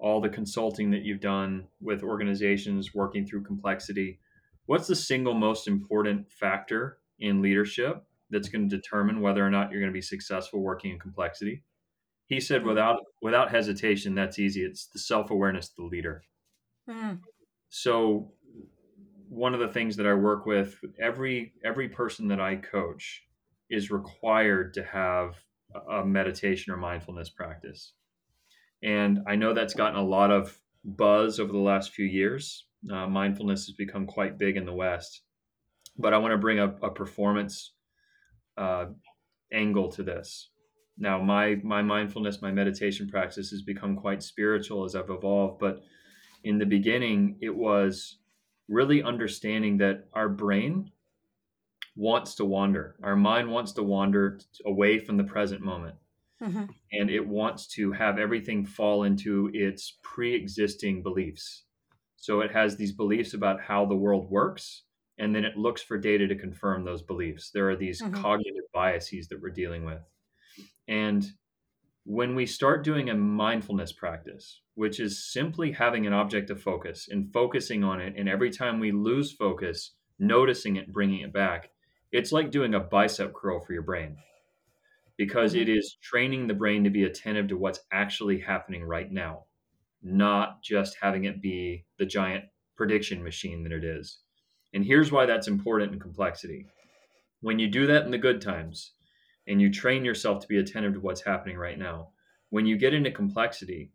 all 0.00 0.20
the 0.20 0.28
consulting 0.28 0.90
that 0.90 1.02
you've 1.02 1.20
done 1.20 1.66
with 1.80 2.02
organizations 2.02 2.94
working 2.94 3.26
through 3.26 3.42
complexity, 3.42 4.18
what's 4.66 4.86
the 4.86 4.96
single 4.96 5.34
most 5.34 5.68
important 5.68 6.30
factor 6.30 6.98
in 7.18 7.42
leadership 7.42 8.04
that's 8.30 8.48
going 8.48 8.68
to 8.68 8.76
determine 8.76 9.20
whether 9.20 9.44
or 9.44 9.50
not 9.50 9.70
you're 9.70 9.80
going 9.80 9.92
to 9.92 9.96
be 9.96 10.00
successful 10.00 10.60
working 10.60 10.92
in 10.92 10.98
complexity. 10.98 11.62
He 12.26 12.40
said, 12.40 12.60
mm-hmm. 12.60 12.70
without 12.70 13.00
without 13.20 13.50
hesitation, 13.50 14.14
that's 14.14 14.38
easy. 14.38 14.62
It's 14.62 14.86
the 14.86 14.98
self 14.98 15.30
awareness 15.30 15.70
of 15.70 15.76
the 15.76 15.84
leader. 15.84 16.22
Mm. 16.88 17.20
So, 17.68 18.32
one 19.28 19.54
of 19.54 19.60
the 19.60 19.68
things 19.68 19.96
that 19.96 20.06
I 20.06 20.14
work 20.14 20.46
with 20.46 20.76
every 21.00 21.52
every 21.64 21.88
person 21.88 22.28
that 22.28 22.40
I 22.40 22.56
coach 22.56 23.24
is 23.68 23.90
required 23.90 24.74
to 24.74 24.84
have 24.84 25.36
a 25.88 26.04
meditation 26.04 26.72
or 26.72 26.76
mindfulness 26.76 27.28
practice. 27.28 27.92
And 28.82 29.20
I 29.26 29.36
know 29.36 29.52
that's 29.52 29.74
gotten 29.74 29.98
a 29.98 30.04
lot 30.04 30.30
of 30.30 30.58
buzz 30.84 31.38
over 31.38 31.52
the 31.52 31.58
last 31.58 31.92
few 31.92 32.06
years. 32.06 32.66
Uh, 32.90 33.06
mindfulness 33.06 33.66
has 33.66 33.74
become 33.74 34.06
quite 34.06 34.38
big 34.38 34.56
in 34.56 34.64
the 34.64 34.72
West. 34.72 35.22
But 35.98 36.14
I 36.14 36.18
want 36.18 36.32
to 36.32 36.38
bring 36.38 36.58
up 36.58 36.82
a 36.82 36.90
performance 36.90 37.72
uh, 38.56 38.86
angle 39.52 39.90
to 39.92 40.02
this. 40.02 40.50
Now, 40.98 41.20
my 41.20 41.56
my 41.62 41.82
mindfulness, 41.82 42.42
my 42.42 42.50
meditation 42.50 43.08
practice 43.08 43.50
has 43.50 43.62
become 43.62 43.96
quite 43.96 44.22
spiritual 44.22 44.84
as 44.84 44.94
I've 44.94 45.10
evolved. 45.10 45.58
But 45.58 45.80
in 46.44 46.58
the 46.58 46.66
beginning, 46.66 47.36
it 47.40 47.54
was 47.54 48.18
really 48.68 49.02
understanding 49.02 49.78
that 49.78 50.04
our 50.12 50.28
brain 50.28 50.90
wants 51.96 52.34
to 52.36 52.44
wander. 52.44 52.96
Our 53.02 53.16
mind 53.16 53.50
wants 53.50 53.72
to 53.72 53.82
wander 53.82 54.40
away 54.64 54.98
from 54.98 55.16
the 55.16 55.24
present 55.24 55.60
moment. 55.60 55.96
Mm-hmm. 56.42 56.64
And 56.92 57.10
it 57.10 57.26
wants 57.26 57.66
to 57.74 57.92
have 57.92 58.18
everything 58.18 58.64
fall 58.64 59.04
into 59.04 59.50
its 59.52 59.98
pre 60.02 60.34
existing 60.34 61.02
beliefs. 61.02 61.64
So 62.16 62.40
it 62.40 62.52
has 62.52 62.76
these 62.76 62.92
beliefs 62.92 63.34
about 63.34 63.60
how 63.60 63.86
the 63.86 63.96
world 63.96 64.30
works 64.30 64.82
and 65.20 65.34
then 65.34 65.44
it 65.44 65.56
looks 65.56 65.82
for 65.82 65.98
data 65.98 66.26
to 66.26 66.34
confirm 66.34 66.82
those 66.82 67.02
beliefs. 67.02 67.50
There 67.52 67.68
are 67.68 67.76
these 67.76 68.00
mm-hmm. 68.00 68.22
cognitive 68.22 68.64
biases 68.72 69.28
that 69.28 69.40
we're 69.40 69.50
dealing 69.50 69.84
with. 69.84 70.00
And 70.88 71.24
when 72.04 72.34
we 72.34 72.46
start 72.46 72.84
doing 72.84 73.10
a 73.10 73.14
mindfulness 73.14 73.92
practice, 73.92 74.62
which 74.74 74.98
is 74.98 75.30
simply 75.30 75.72
having 75.72 76.06
an 76.06 76.14
object 76.14 76.48
of 76.48 76.62
focus 76.62 77.06
and 77.10 77.30
focusing 77.34 77.84
on 77.84 78.00
it, 78.00 78.14
and 78.16 78.30
every 78.30 78.50
time 78.50 78.80
we 78.80 78.92
lose 78.92 79.32
focus, 79.32 79.92
noticing 80.18 80.76
it, 80.76 80.90
bringing 80.90 81.20
it 81.20 81.34
back, 81.34 81.68
it's 82.10 82.32
like 82.32 82.50
doing 82.50 82.74
a 82.74 82.80
bicep 82.80 83.34
curl 83.34 83.62
for 83.62 83.74
your 83.74 83.82
brain 83.82 84.16
because 85.20 85.52
mm-hmm. 85.52 85.60
it 85.60 85.68
is 85.68 85.98
training 86.00 86.46
the 86.46 86.54
brain 86.54 86.82
to 86.82 86.88
be 86.88 87.04
attentive 87.04 87.46
to 87.46 87.58
what's 87.58 87.80
actually 87.92 88.40
happening 88.40 88.82
right 88.82 89.12
now, 89.12 89.44
not 90.02 90.62
just 90.62 90.96
having 90.98 91.24
it 91.24 91.42
be 91.42 91.84
the 91.98 92.06
giant 92.06 92.46
prediction 92.74 93.22
machine 93.22 93.62
that 93.62 93.70
it 93.70 93.84
is. 93.84 94.20
And 94.72 94.82
here's 94.82 95.12
why 95.12 95.26
that's 95.26 95.46
important 95.46 95.92
in 95.92 96.00
complexity. 96.00 96.64
When 97.42 97.58
you 97.58 97.68
do 97.68 97.86
that 97.86 98.06
in 98.06 98.10
the 98.10 98.16
good 98.16 98.40
times 98.40 98.92
and 99.46 99.60
you 99.60 99.70
train 99.70 100.06
yourself 100.06 100.40
to 100.40 100.48
be 100.48 100.56
attentive 100.56 100.94
to 100.94 101.00
what's 101.00 101.20
happening 101.20 101.58
right 101.58 101.78
now, 101.78 102.08
when 102.48 102.64
you 102.64 102.78
get 102.78 102.94
into 102.94 103.10
complexity, 103.10 103.92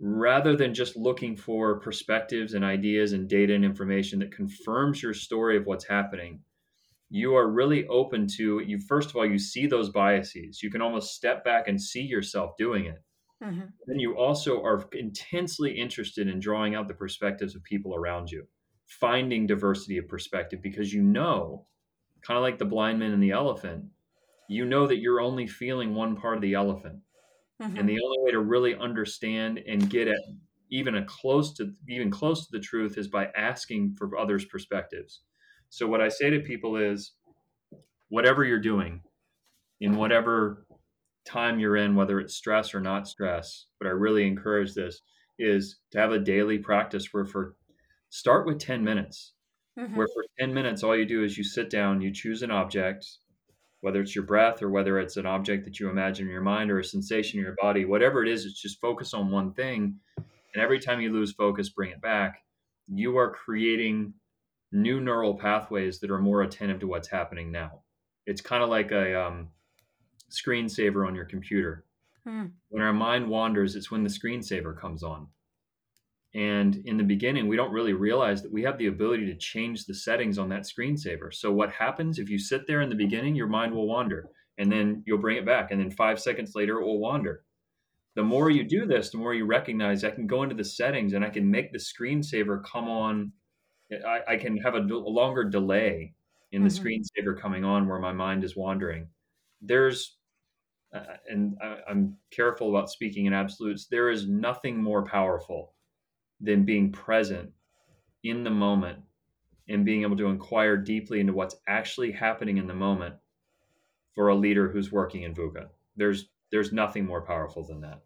rather 0.00 0.56
than 0.56 0.74
just 0.74 0.96
looking 0.96 1.36
for 1.36 1.78
perspectives 1.78 2.54
and 2.54 2.64
ideas 2.64 3.12
and 3.12 3.28
data 3.28 3.54
and 3.54 3.64
information 3.64 4.18
that 4.18 4.34
confirms 4.34 5.00
your 5.00 5.14
story 5.14 5.56
of 5.56 5.66
what's 5.66 5.86
happening, 5.86 6.40
you 7.10 7.34
are 7.34 7.50
really 7.50 7.86
open 7.88 8.26
to 8.36 8.60
you. 8.60 8.78
First 8.78 9.10
of 9.10 9.16
all, 9.16 9.26
you 9.26 9.38
see 9.38 9.66
those 9.66 9.90
biases. 9.90 10.62
You 10.62 10.70
can 10.70 10.80
almost 10.80 11.14
step 11.14 11.44
back 11.44 11.68
and 11.68 11.80
see 11.80 12.02
yourself 12.02 12.52
doing 12.56 12.86
it. 12.86 13.02
Mm-hmm. 13.42 13.66
Then 13.86 13.98
you 13.98 14.16
also 14.16 14.62
are 14.62 14.88
intensely 14.92 15.72
interested 15.72 16.28
in 16.28 16.40
drawing 16.40 16.74
out 16.74 16.88
the 16.88 16.94
perspectives 16.94 17.54
of 17.54 17.64
people 17.64 17.94
around 17.94 18.30
you 18.30 18.46
finding 18.90 19.46
diversity 19.46 19.98
of 19.98 20.08
perspective 20.08 20.60
because 20.62 20.92
you 20.92 21.00
know, 21.00 21.64
kind 22.22 22.36
of 22.36 22.42
like 22.42 22.58
the 22.58 22.64
blind 22.64 22.98
man 22.98 23.12
and 23.12 23.22
the 23.22 23.30
elephant, 23.30 23.84
you 24.48 24.64
know 24.64 24.86
that 24.86 24.98
you're 24.98 25.20
only 25.20 25.46
feeling 25.46 25.94
one 25.94 26.16
part 26.16 26.36
of 26.36 26.42
the 26.42 26.54
elephant. 26.54 26.96
Mm-hmm. 27.62 27.76
And 27.76 27.88
the 27.88 28.00
only 28.04 28.18
way 28.20 28.30
to 28.32 28.40
really 28.40 28.74
understand 28.74 29.60
and 29.66 29.88
get 29.88 30.08
at 30.08 30.18
even 30.70 30.96
a 30.96 31.04
close 31.04 31.54
to 31.54 31.72
even 31.88 32.10
close 32.10 32.46
to 32.46 32.52
the 32.52 32.60
truth 32.60 32.98
is 32.98 33.06
by 33.06 33.28
asking 33.36 33.94
for 33.96 34.18
others' 34.18 34.44
perspectives. 34.44 35.22
So 35.70 35.86
what 35.86 36.00
I 36.00 36.08
say 36.08 36.30
to 36.30 36.40
people 36.40 36.76
is 36.76 37.12
whatever 38.10 38.44
you're 38.44 38.60
doing, 38.60 39.02
in 39.80 39.96
whatever 39.96 40.66
time 41.24 41.58
you're 41.58 41.76
in, 41.76 41.94
whether 41.94 42.20
it's 42.20 42.34
stress 42.36 42.74
or 42.74 42.80
not 42.80 43.08
stress, 43.08 43.66
but 43.78 43.86
I 43.86 43.92
really 43.92 44.26
encourage 44.26 44.74
this 44.74 45.00
is 45.38 45.78
to 45.92 45.98
have 45.98 46.12
a 46.12 46.18
daily 46.18 46.58
practice 46.58 47.08
where 47.12 47.24
for 47.24 47.56
start 48.10 48.46
with 48.46 48.58
10 48.58 48.84
minutes 48.84 49.32
mm-hmm. 49.78 49.96
where 49.96 50.08
for 50.08 50.24
10 50.38 50.52
minutes 50.52 50.82
all 50.82 50.96
you 50.96 51.06
do 51.06 51.24
is 51.24 51.38
you 51.38 51.44
sit 51.44 51.70
down 51.70 52.02
you 52.02 52.12
choose 52.12 52.42
an 52.42 52.50
object 52.50 53.06
whether 53.80 54.00
it's 54.02 54.14
your 54.14 54.24
breath 54.24 54.62
or 54.62 54.68
whether 54.68 54.98
it's 54.98 55.16
an 55.16 55.26
object 55.26 55.64
that 55.64 55.80
you 55.80 55.88
imagine 55.88 56.26
in 56.26 56.32
your 56.32 56.42
mind 56.42 56.70
or 56.70 56.80
a 56.80 56.84
sensation 56.84 57.38
in 57.38 57.44
your 57.44 57.56
body 57.62 57.86
whatever 57.86 58.22
it 58.22 58.28
is 58.28 58.44
it's 58.44 58.60
just 58.60 58.80
focus 58.80 59.14
on 59.14 59.30
one 59.30 59.52
thing 59.54 59.98
And 60.54 60.62
every 60.62 60.80
time 60.80 61.00
you 61.00 61.12
lose 61.12 61.32
focus, 61.32 61.68
bring 61.68 61.90
it 61.90 62.00
back. 62.00 62.42
You 62.88 63.18
are 63.18 63.32
creating 63.32 64.14
new 64.72 65.00
neural 65.00 65.34
pathways 65.34 66.00
that 66.00 66.10
are 66.10 66.20
more 66.20 66.42
attentive 66.42 66.80
to 66.80 66.86
what's 66.86 67.08
happening 67.08 67.50
now. 67.50 67.82
It's 68.26 68.40
kind 68.40 68.62
of 68.62 68.68
like 68.68 68.92
a 68.92 69.20
um, 69.20 69.48
screensaver 70.30 71.06
on 71.06 71.14
your 71.14 71.24
computer. 71.24 71.84
Hmm. 72.26 72.46
When 72.68 72.82
our 72.82 72.92
mind 72.92 73.28
wanders, 73.28 73.76
it's 73.76 73.90
when 73.90 74.04
the 74.04 74.10
screensaver 74.10 74.78
comes 74.78 75.02
on. 75.02 75.28
And 76.34 76.76
in 76.84 76.96
the 76.96 77.04
beginning, 77.04 77.48
we 77.48 77.56
don't 77.56 77.72
really 77.72 77.92
realize 77.92 78.42
that 78.42 78.52
we 78.52 78.62
have 78.62 78.78
the 78.78 78.86
ability 78.86 79.26
to 79.26 79.36
change 79.36 79.84
the 79.84 79.94
settings 79.94 80.38
on 80.38 80.48
that 80.50 80.62
screensaver. 80.62 81.34
So, 81.34 81.50
what 81.50 81.72
happens 81.72 82.18
if 82.18 82.30
you 82.30 82.38
sit 82.38 82.68
there 82.68 82.82
in 82.82 82.88
the 82.88 82.94
beginning, 82.94 83.34
your 83.34 83.48
mind 83.48 83.74
will 83.74 83.88
wander 83.88 84.28
and 84.56 84.70
then 84.70 85.02
you'll 85.06 85.18
bring 85.18 85.38
it 85.38 85.46
back. 85.46 85.70
And 85.70 85.80
then 85.80 85.90
five 85.90 86.20
seconds 86.20 86.52
later, 86.54 86.78
it 86.78 86.84
will 86.84 87.00
wander. 87.00 87.42
The 88.14 88.22
more 88.22 88.50
you 88.50 88.62
do 88.62 88.86
this, 88.86 89.10
the 89.10 89.18
more 89.18 89.34
you 89.34 89.46
recognize 89.46 90.04
I 90.04 90.10
can 90.10 90.26
go 90.26 90.42
into 90.42 90.54
the 90.54 90.64
settings 90.64 91.14
and 91.14 91.24
I 91.24 91.30
can 91.30 91.50
make 91.50 91.72
the 91.72 91.78
screensaver 91.78 92.62
come 92.62 92.88
on. 92.88 93.32
I, 94.06 94.20
I 94.28 94.36
can 94.36 94.56
have 94.58 94.74
a, 94.74 94.78
a, 94.78 95.10
longer 95.10 95.44
delay 95.44 96.14
in 96.52 96.62
the 96.62 96.70
mm-hmm. 96.70 96.86
screensaver 96.86 97.38
coming 97.38 97.64
on 97.64 97.88
where 97.88 97.98
my 97.98 98.12
mind 98.12 98.44
is 98.44 98.56
wandering. 98.56 99.08
There's 99.62 100.16
uh, 100.92 101.16
and 101.28 101.56
I, 101.62 101.78
I'm 101.88 102.16
careful 102.30 102.70
about 102.70 102.90
speaking 102.90 103.26
in 103.26 103.32
absolutes. 103.32 103.86
There 103.86 104.10
is 104.10 104.28
nothing 104.28 104.82
more 104.82 105.04
powerful 105.04 105.74
than 106.40 106.64
being 106.64 106.90
present 106.90 107.50
in 108.24 108.44
the 108.44 108.50
moment 108.50 108.98
and 109.68 109.84
being 109.84 110.02
able 110.02 110.16
to 110.16 110.26
inquire 110.26 110.76
deeply 110.76 111.20
into 111.20 111.32
what's 111.32 111.56
actually 111.68 112.10
happening 112.10 112.56
in 112.56 112.66
the 112.66 112.74
moment 112.74 113.14
for 114.14 114.28
a 114.28 114.34
leader 114.34 114.70
who's 114.70 114.90
working 114.90 115.22
in 115.22 115.34
VUCA. 115.34 115.68
There's 115.96 116.28
there's 116.50 116.72
nothing 116.72 117.06
more 117.06 117.22
powerful 117.22 117.64
than 117.64 117.80
that. 117.82 118.00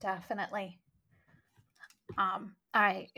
Definitely. 0.00 0.78
Um, 2.16 2.54
I 2.72 3.08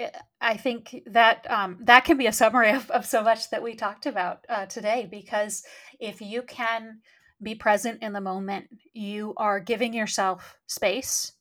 I 0.41 0.57
think 0.57 1.03
that 1.07 1.47
um, 1.51 1.79
that 1.83 2.05
can 2.05 2.17
be 2.17 2.27
a 2.27 2.33
summary 2.33 2.71
of, 2.71 2.91
of 2.91 3.05
so 3.05 3.23
much 3.23 3.51
that 3.51 3.63
we 3.63 3.75
talked 3.75 4.07
about 4.07 4.45
uh, 4.49 4.67
today. 4.67 5.07
Because 5.11 5.63
if 6.01 6.21
you 6.21 6.43
can 6.43 7.01
be 7.43 7.55
present 7.55 8.03
in 8.03 8.13
the 8.13 8.21
moment, 8.21 8.69
you 8.93 9.35
are 9.37 9.61
giving 9.61 9.93
yourself 9.93 10.57
space 10.67 11.33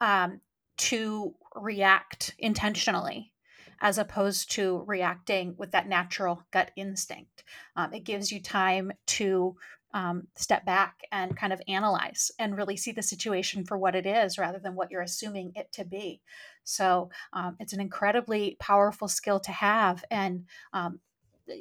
um, 0.00 0.40
to 0.78 1.34
react 1.54 2.34
intentionally 2.38 3.32
as 3.80 3.98
opposed 3.98 4.50
to 4.52 4.82
reacting 4.86 5.54
with 5.58 5.72
that 5.72 5.88
natural 5.88 6.42
gut 6.52 6.70
instinct. 6.76 7.44
Um, 7.76 7.92
it 7.92 8.04
gives 8.04 8.32
you 8.32 8.40
time 8.40 8.92
to 9.06 9.56
um, 9.92 10.26
step 10.34 10.64
back 10.64 11.02
and 11.12 11.36
kind 11.36 11.52
of 11.52 11.62
analyze 11.68 12.32
and 12.38 12.56
really 12.56 12.76
see 12.76 12.92
the 12.92 13.02
situation 13.02 13.64
for 13.64 13.78
what 13.78 13.94
it 13.94 14.06
is 14.06 14.38
rather 14.38 14.58
than 14.58 14.74
what 14.74 14.90
you're 14.90 15.02
assuming 15.02 15.52
it 15.54 15.70
to 15.72 15.84
be. 15.84 16.20
So 16.64 17.10
um, 17.32 17.56
it's 17.60 17.72
an 17.72 17.80
incredibly 17.80 18.56
powerful 18.58 19.08
skill 19.08 19.40
to 19.40 19.52
have. 19.52 20.04
And 20.10 20.46
um, 20.72 21.00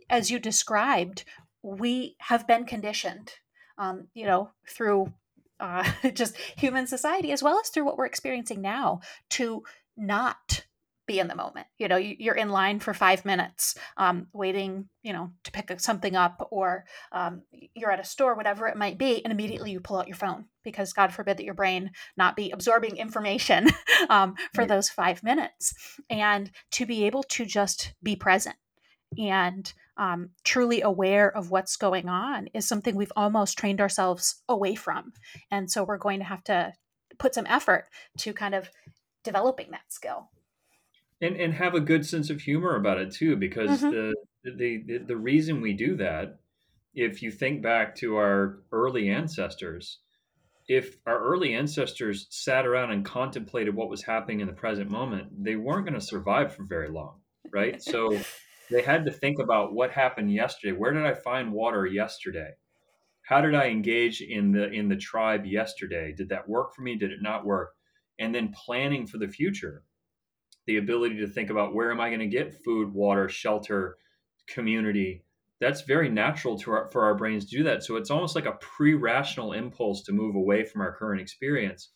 as 0.10 0.32
you 0.32 0.40
described, 0.40 1.26
we 1.62 2.16
have 2.20 2.48
been 2.48 2.66
conditioned, 2.66 3.34
um, 3.78 4.08
you 4.14 4.26
know, 4.26 4.52
through 4.68 5.14
uh, 5.60 5.90
just 6.14 6.36
human 6.38 6.88
society 6.88 7.32
as 7.32 7.44
well 7.44 7.60
as 7.60 7.70
through 7.70 7.86
what 7.86 7.98
we're 7.98 8.06
experiencing 8.06 8.62
now 8.62 9.02
to 9.30 9.64
not 9.96 10.66
be 11.06 11.20
in 11.20 11.28
the 11.28 11.36
moment. 11.36 11.68
You 11.78 11.88
know, 11.88 11.98
you're 11.98 12.36
in 12.36 12.50
line 12.50 12.80
for 12.80 12.94
five 12.94 13.26
minutes, 13.26 13.76
um, 13.98 14.28
waiting, 14.34 14.88
you 15.02 15.14
know, 15.14 15.32
to 15.44 15.52
pick 15.52 15.80
something 15.80 16.16
up, 16.16 16.48
or 16.52 16.86
um, 17.12 17.42
you're 17.76 17.92
at 17.92 18.00
a 18.00 18.06
store, 18.06 18.36
whatever 18.36 18.68
it 18.68 18.78
might 18.78 18.98
be, 18.98 19.24
and 19.24 19.32
immediately 19.32 19.72
you 19.72 19.80
pull 19.80 19.98
out 19.98 20.08
your 20.08 20.16
phone 20.16 20.46
because 20.64 20.94
God 20.94 21.14
forbid 21.14 21.38
that 21.38 21.44
your 21.44 21.54
brain 21.54 21.92
not 22.16 22.36
be 22.36 22.52
absorbing 22.52 22.98
information 22.98 23.68
um, 24.10 24.36
for 24.54 24.62
right. 24.62 24.68
those 24.68 24.90
five 24.90 25.24
minutes, 25.24 25.74
and 26.10 26.52
to 26.72 26.86
be 26.86 27.06
able 27.06 27.24
to 27.24 27.46
just 27.46 27.94
be 28.02 28.16
present 28.16 28.56
and 29.18 29.74
um, 29.98 30.30
truly 30.44 30.82
aware 30.82 31.36
of 31.36 31.52
what's 31.52 31.76
going 31.76 32.10
on 32.10 32.48
is 32.54 32.68
something 32.68 32.96
we've 32.96 33.12
almost 33.16 33.58
trained 33.58 33.82
ourselves 33.82 34.42
away 34.48 34.76
from, 34.76 35.14
and 35.52 35.70
so 35.70 35.84
we're 35.84 35.98
going 35.98 36.20
to 36.20 36.26
have 36.26 36.44
to 36.46 36.74
put 37.20 37.36
some 37.36 37.46
effort 37.48 37.86
to 38.18 38.34
kind 38.34 38.56
of 38.56 38.70
developing 39.24 39.72
that 39.72 39.92
skill 39.92 40.30
and 41.24 41.36
and 41.38 41.54
have 41.54 41.74
a 41.74 41.80
good 41.80 42.06
sense 42.06 42.30
of 42.30 42.42
humor 42.42 42.76
about 42.76 43.00
it 43.00 43.12
too 43.12 43.36
because 43.36 43.82
mm-hmm. 43.82 43.90
the, 44.44 44.52
the 44.52 44.84
the 44.86 44.98
the 45.08 45.18
reason 45.18 45.62
we 45.62 45.74
do 45.74 45.96
that 45.96 46.40
if 46.94 47.22
you 47.22 47.32
think 47.32 47.62
back 47.62 47.96
to 47.96 48.16
our 48.18 48.60
early 48.72 49.10
ancestors 49.10 50.00
if 50.70 50.98
our 51.06 51.20
early 51.20 51.54
ancestors 51.54 52.28
sat 52.30 52.66
around 52.66 52.92
and 52.92 53.04
contemplated 53.04 53.76
what 53.76 53.90
was 53.90 54.04
happening 54.04 54.40
in 54.40 54.48
the 54.48 54.54
present 54.54 54.90
moment 54.90 55.28
they 55.44 55.56
weren't 55.56 55.86
going 55.86 56.00
to 56.00 56.06
survive 56.06 56.56
for 56.56 56.64
very 56.64 56.90
long 56.90 57.20
right? 57.54 57.82
So 57.82 58.20
they 58.72 58.82
had 58.82 59.06
to 59.06 59.12
think 59.12 59.40
about 59.40 59.74
what 59.74 59.92
happened 59.92 60.34
yesterday. 60.34 60.76
Where 60.76 60.92
did 60.94 61.06
i 61.06 61.14
find 61.14 61.54
water 61.54 61.86
yesterday? 61.86 62.52
How 63.22 63.40
did 63.40 63.56
i 63.56 63.68
engage 63.68 64.22
in 64.22 64.52
the 64.52 64.70
in 64.70 64.90
the 64.90 64.98
tribe 64.98 65.46
yesterday? 65.46 66.14
Did 66.16 66.30
that 66.30 66.50
work 66.50 66.74
for 66.76 66.82
me? 66.82 66.98
Did 66.98 67.12
it 67.12 67.22
not 67.22 67.46
work? 67.46 67.72
And 68.20 68.34
then 68.36 68.54
planning 68.54 69.08
for 69.08 69.18
the 69.18 69.28
future 69.28 69.84
the 70.66 70.78
ability 70.78 71.18
to 71.18 71.28
think 71.28 71.50
about 71.50 71.74
where 71.74 71.92
am 71.92 72.00
I 72.00 72.10
going 72.10 72.20
to 72.20 72.28
get 72.28 72.64
food, 72.64 72.94
water, 72.94 73.28
shelter, 73.30 73.98
community. 74.48 75.24
That's 75.60 75.82
very 75.82 76.10
natural 76.10 76.58
to 76.60 76.72
our, 76.72 76.90
for 76.90 77.06
our 77.06 77.16
brains 77.16 77.46
to 77.46 77.58
do 77.58 77.64
that. 77.64 77.84
So 77.84 77.96
it's 77.96 78.12
almost 78.12 78.36
like 78.36 78.46
a 78.46 78.58
pre-rational 78.60 79.54
impulse 79.54 80.04
to 80.04 80.12
move 80.12 80.36
away 80.36 80.66
from 80.66 80.82
our 80.82 80.96
current 80.96 81.22
experience. 81.22 81.92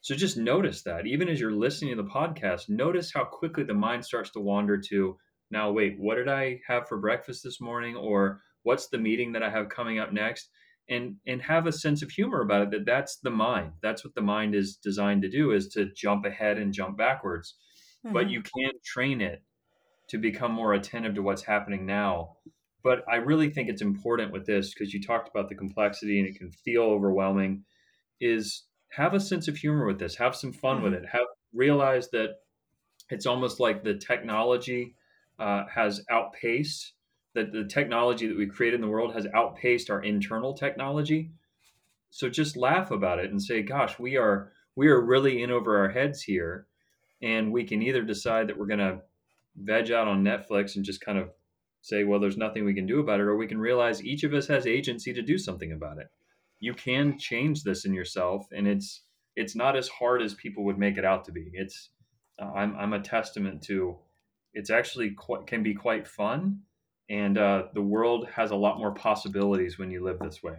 So 0.00 0.14
just 0.14 0.36
notice 0.36 0.82
that 0.82 1.06
even 1.06 1.28
as 1.28 1.40
you're 1.40 1.52
listening 1.52 1.96
to 1.96 2.02
the 2.02 2.08
podcast, 2.08 2.68
notice 2.68 3.12
how 3.12 3.24
quickly 3.24 3.64
the 3.64 3.74
mind 3.74 4.04
starts 4.04 4.30
to 4.32 4.40
wander 4.40 4.78
to 4.88 5.16
now 5.50 5.70
wait, 5.72 5.96
what 5.98 6.16
did 6.16 6.28
I 6.28 6.60
have 6.66 6.86
for 6.86 6.98
breakfast 6.98 7.42
this 7.42 7.60
morning 7.60 7.96
or 7.96 8.40
what's 8.62 8.88
the 8.88 8.98
meeting 8.98 9.32
that 9.32 9.42
I 9.42 9.50
have 9.50 9.70
coming 9.70 9.98
up 9.98 10.12
next? 10.12 10.50
And 10.90 11.16
and 11.26 11.42
have 11.42 11.66
a 11.66 11.72
sense 11.72 12.00
of 12.02 12.10
humor 12.10 12.40
about 12.40 12.62
it 12.62 12.70
that 12.70 12.86
that's 12.86 13.18
the 13.18 13.30
mind. 13.30 13.72
That's 13.82 14.04
what 14.04 14.14
the 14.14 14.22
mind 14.22 14.54
is 14.54 14.76
designed 14.76 15.20
to 15.22 15.28
do 15.28 15.52
is 15.52 15.68
to 15.68 15.90
jump 15.94 16.24
ahead 16.24 16.56
and 16.56 16.72
jump 16.72 16.96
backwards 16.96 17.56
mm-hmm. 18.04 18.12
but 18.12 18.30
you 18.30 18.42
can 18.42 18.72
train 18.84 19.20
it 19.20 19.42
to 20.08 20.18
become 20.18 20.52
more 20.52 20.72
attentive 20.74 21.14
to 21.14 21.22
what's 21.22 21.42
happening 21.42 21.86
now. 21.86 22.36
But 22.82 23.04
I 23.10 23.16
really 23.16 23.50
think 23.50 23.68
it's 23.68 23.82
important 23.82 24.32
with 24.32 24.46
this 24.46 24.72
because 24.72 24.94
you 24.94 25.02
talked 25.02 25.28
about 25.28 25.48
the 25.48 25.54
complexity 25.54 26.18
and 26.18 26.28
it 26.28 26.36
can 26.36 26.50
feel 26.50 26.82
overwhelming. 26.82 27.64
Is 28.20 28.64
have 28.90 29.14
a 29.14 29.20
sense 29.20 29.48
of 29.48 29.56
humor 29.56 29.86
with 29.86 29.98
this, 29.98 30.16
have 30.16 30.34
some 30.34 30.52
fun 30.52 30.76
mm-hmm. 30.76 30.84
with 30.84 30.94
it, 30.94 31.08
have 31.10 31.26
realize 31.52 32.10
that 32.10 32.36
it's 33.10 33.26
almost 33.26 33.60
like 33.60 33.82
the 33.82 33.94
technology 33.94 34.94
uh, 35.38 35.64
has 35.72 36.04
outpaced 36.10 36.92
that 37.34 37.52
the 37.52 37.64
technology 37.64 38.26
that 38.26 38.36
we 38.36 38.46
create 38.46 38.74
in 38.74 38.80
the 38.80 38.88
world 38.88 39.14
has 39.14 39.26
outpaced 39.34 39.90
our 39.90 40.02
internal 40.02 40.54
technology. 40.54 41.30
So 42.10 42.28
just 42.28 42.56
laugh 42.56 42.90
about 42.90 43.18
it 43.18 43.30
and 43.30 43.42
say, 43.42 43.62
"Gosh, 43.62 43.98
we 43.98 44.16
are 44.16 44.52
we 44.74 44.88
are 44.88 45.00
really 45.00 45.42
in 45.42 45.50
over 45.50 45.78
our 45.78 45.90
heads 45.90 46.22
here." 46.22 46.66
And 47.22 47.52
we 47.52 47.64
can 47.64 47.82
either 47.82 48.02
decide 48.02 48.48
that 48.48 48.58
we're 48.58 48.66
going 48.66 48.78
to 48.78 49.00
veg 49.56 49.90
out 49.90 50.08
on 50.08 50.24
Netflix 50.24 50.76
and 50.76 50.84
just 50.84 51.00
kind 51.00 51.18
of 51.18 51.30
say, 51.82 52.04
well, 52.04 52.20
there's 52.20 52.36
nothing 52.36 52.64
we 52.64 52.74
can 52.74 52.86
do 52.86 53.00
about 53.00 53.20
it, 53.20 53.24
or 53.24 53.36
we 53.36 53.46
can 53.46 53.58
realize 53.58 54.04
each 54.04 54.24
of 54.24 54.34
us 54.34 54.46
has 54.48 54.66
agency 54.66 55.12
to 55.12 55.22
do 55.22 55.38
something 55.38 55.72
about 55.72 55.98
it. 55.98 56.08
You 56.60 56.74
can 56.74 57.18
change 57.18 57.62
this 57.62 57.84
in 57.84 57.94
yourself, 57.94 58.46
and 58.52 58.66
it's 58.66 59.02
it's 59.36 59.54
not 59.54 59.76
as 59.76 59.88
hard 59.88 60.20
as 60.20 60.34
people 60.34 60.64
would 60.64 60.78
make 60.78 60.98
it 60.98 61.04
out 61.04 61.24
to 61.26 61.32
be. 61.32 61.50
It's 61.52 61.90
uh, 62.40 62.46
I'm 62.46 62.76
I'm 62.76 62.92
a 62.92 63.00
testament 63.00 63.62
to 63.64 63.96
it's 64.54 64.70
actually 64.70 65.10
quite, 65.10 65.46
can 65.46 65.62
be 65.62 65.74
quite 65.74 66.08
fun, 66.08 66.60
and 67.08 67.38
uh, 67.38 67.64
the 67.74 67.82
world 67.82 68.28
has 68.34 68.50
a 68.50 68.56
lot 68.56 68.78
more 68.78 68.92
possibilities 68.92 69.78
when 69.78 69.90
you 69.90 70.02
live 70.02 70.18
this 70.18 70.42
way. 70.42 70.56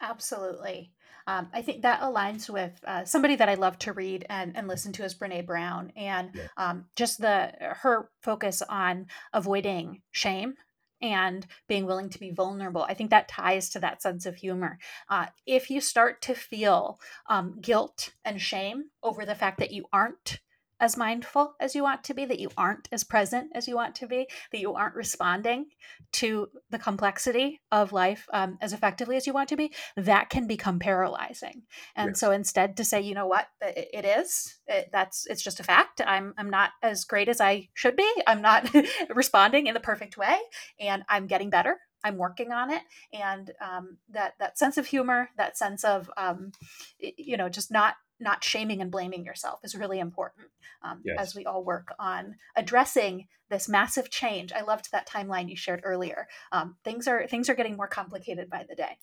Absolutely. 0.00 0.92
Um, 1.26 1.48
I 1.52 1.62
think 1.62 1.82
that 1.82 2.00
aligns 2.00 2.50
with 2.50 2.72
uh, 2.86 3.04
somebody 3.04 3.36
that 3.36 3.48
I 3.48 3.54
love 3.54 3.78
to 3.80 3.92
read 3.92 4.26
and, 4.28 4.56
and 4.56 4.68
listen 4.68 4.92
to 4.94 5.04
is 5.04 5.14
Brene 5.14 5.46
Brown, 5.46 5.92
and 5.96 6.30
yeah. 6.34 6.48
um, 6.56 6.86
just 6.96 7.20
the 7.20 7.52
her 7.60 8.08
focus 8.22 8.62
on 8.68 9.06
avoiding 9.32 10.02
shame 10.10 10.54
and 11.00 11.46
being 11.68 11.84
willing 11.84 12.08
to 12.10 12.20
be 12.20 12.30
vulnerable. 12.30 12.82
I 12.82 12.94
think 12.94 13.10
that 13.10 13.28
ties 13.28 13.68
to 13.70 13.80
that 13.80 14.00
sense 14.00 14.24
of 14.24 14.36
humor. 14.36 14.78
Uh, 15.08 15.26
if 15.46 15.68
you 15.68 15.80
start 15.80 16.22
to 16.22 16.34
feel 16.34 16.98
um, 17.28 17.58
guilt 17.60 18.10
and 18.24 18.40
shame 18.40 18.84
over 19.02 19.26
the 19.26 19.34
fact 19.34 19.58
that 19.58 19.72
you 19.72 19.84
aren't 19.92 20.38
as 20.82 20.96
mindful 20.96 21.54
as 21.60 21.76
you 21.76 21.82
want 21.84 22.02
to 22.02 22.12
be, 22.12 22.24
that 22.24 22.40
you 22.40 22.50
aren't 22.56 22.88
as 22.90 23.04
present 23.04 23.52
as 23.54 23.68
you 23.68 23.76
want 23.76 23.94
to 23.94 24.06
be, 24.08 24.26
that 24.50 24.60
you 24.60 24.74
aren't 24.74 24.96
responding 24.96 25.66
to 26.10 26.48
the 26.70 26.78
complexity 26.78 27.60
of 27.70 27.92
life 27.92 28.28
um, 28.32 28.58
as 28.60 28.72
effectively 28.72 29.16
as 29.16 29.24
you 29.24 29.32
want 29.32 29.48
to 29.48 29.56
be, 29.56 29.72
that 29.96 30.28
can 30.28 30.48
become 30.48 30.80
paralyzing. 30.80 31.62
And 31.94 32.10
yes. 32.10 32.20
so 32.20 32.32
instead 32.32 32.76
to 32.78 32.84
say, 32.84 33.00
you 33.00 33.14
know 33.14 33.28
what, 33.28 33.46
it, 33.60 33.90
it 33.94 34.04
is, 34.04 34.56
it, 34.66 34.90
that's, 34.92 35.24
it's 35.26 35.42
just 35.42 35.60
a 35.60 35.64
fact. 35.64 36.02
I'm, 36.04 36.34
I'm 36.36 36.50
not 36.50 36.70
as 36.82 37.04
great 37.04 37.28
as 37.28 37.40
I 37.40 37.68
should 37.74 37.94
be. 37.94 38.12
I'm 38.26 38.42
not 38.42 38.68
responding 39.14 39.68
in 39.68 39.74
the 39.74 39.80
perfect 39.80 40.16
way 40.16 40.36
and 40.80 41.04
I'm 41.08 41.28
getting 41.28 41.48
better 41.48 41.78
I'm 42.04 42.16
working 42.16 42.50
on 42.50 42.72
it, 42.72 42.82
and 43.12 43.52
um, 43.60 43.98
that 44.10 44.34
that 44.40 44.58
sense 44.58 44.76
of 44.76 44.86
humor, 44.86 45.30
that 45.36 45.56
sense 45.56 45.84
of 45.84 46.10
um, 46.16 46.50
you 46.98 47.36
know, 47.36 47.48
just 47.48 47.70
not 47.70 47.94
not 48.22 48.44
shaming 48.44 48.80
and 48.80 48.90
blaming 48.90 49.24
yourself 49.24 49.60
is 49.62 49.74
really 49.74 49.98
important 49.98 50.46
um, 50.82 51.00
yes. 51.04 51.16
as 51.18 51.34
we 51.34 51.44
all 51.44 51.64
work 51.64 51.94
on 51.98 52.36
addressing 52.56 53.28
this 53.50 53.68
massive 53.68 54.10
change. 54.10 54.52
I 54.52 54.62
loved 54.62 54.90
that 54.92 55.08
timeline 55.08 55.50
you 55.50 55.56
shared 55.56 55.82
earlier. 55.84 56.28
Um, 56.50 56.76
things 56.84 57.06
are 57.06 57.26
things 57.26 57.48
are 57.48 57.54
getting 57.54 57.76
more 57.76 57.88
complicated 57.88 58.48
by 58.48 58.64
the 58.68 58.74
day. 58.74 58.98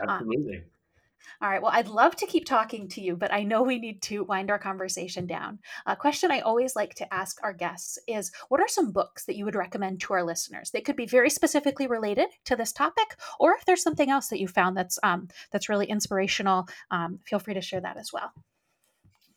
Um, 0.00 0.08
Absolutely. 0.08 0.56
Um, 0.58 0.62
all 1.40 1.50
right. 1.50 1.62
Well, 1.62 1.72
I'd 1.74 1.88
love 1.88 2.16
to 2.16 2.26
keep 2.26 2.46
talking 2.46 2.88
to 2.90 3.00
you, 3.00 3.16
but 3.16 3.32
I 3.32 3.42
know 3.42 3.62
we 3.62 3.78
need 3.78 4.02
to 4.02 4.24
wind 4.24 4.50
our 4.50 4.58
conversation 4.58 5.26
down. 5.26 5.58
A 5.86 5.96
question 5.96 6.30
I 6.30 6.40
always 6.40 6.76
like 6.76 6.94
to 6.96 7.14
ask 7.14 7.38
our 7.42 7.52
guests 7.52 7.98
is 8.06 8.32
what 8.48 8.60
are 8.60 8.68
some 8.68 8.92
books 8.92 9.24
that 9.26 9.36
you 9.36 9.44
would 9.44 9.54
recommend 9.54 10.00
to 10.02 10.14
our 10.14 10.24
listeners? 10.24 10.70
They 10.70 10.80
could 10.80 10.96
be 10.96 11.06
very 11.06 11.30
specifically 11.30 11.86
related 11.86 12.28
to 12.46 12.56
this 12.56 12.72
topic, 12.72 13.16
or 13.38 13.54
if 13.54 13.64
there's 13.64 13.82
something 13.82 14.10
else 14.10 14.28
that 14.28 14.40
you 14.40 14.48
found 14.48 14.76
that's 14.76 14.98
um, 15.02 15.28
that's 15.52 15.68
really 15.68 15.86
inspirational, 15.86 16.66
um, 16.90 17.18
feel 17.24 17.38
free 17.38 17.54
to 17.54 17.60
share 17.60 17.80
that 17.80 17.96
as 17.96 18.12
well. 18.12 18.32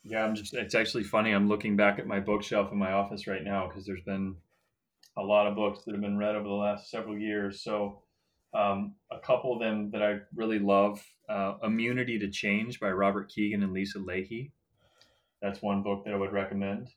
Yeah, 0.04 0.24
I'm 0.24 0.34
just, 0.34 0.54
it's 0.54 0.74
actually 0.74 1.04
funny. 1.04 1.32
I'm 1.32 1.48
looking 1.48 1.76
back 1.76 1.98
at 1.98 2.06
my 2.06 2.20
bookshelf 2.20 2.72
in 2.72 2.78
my 2.78 2.92
office 2.92 3.26
right 3.26 3.44
now 3.44 3.68
because 3.68 3.84
there's 3.84 4.04
been 4.04 4.36
a 5.18 5.22
lot 5.22 5.46
of 5.46 5.54
books 5.54 5.84
that 5.84 5.92
have 5.92 6.00
been 6.00 6.16
read 6.16 6.34
over 6.34 6.48
the 6.48 6.54
last 6.54 6.90
several 6.90 7.18
years. 7.18 7.62
So, 7.62 8.02
um, 8.54 8.94
a 9.10 9.18
couple 9.18 9.52
of 9.52 9.60
them 9.60 9.90
that 9.90 10.02
I 10.02 10.20
really 10.34 10.58
love 10.58 11.02
uh, 11.28 11.54
Immunity 11.62 12.18
to 12.18 12.28
Change 12.30 12.80
by 12.80 12.90
Robert 12.90 13.30
Kegan 13.30 13.62
and 13.62 13.72
Lisa 13.72 13.98
Lahey. 13.98 14.50
That's 15.42 15.62
one 15.62 15.82
book 15.82 16.04
that 16.04 16.14
I 16.14 16.16
would 16.16 16.32
recommend. 16.32 16.90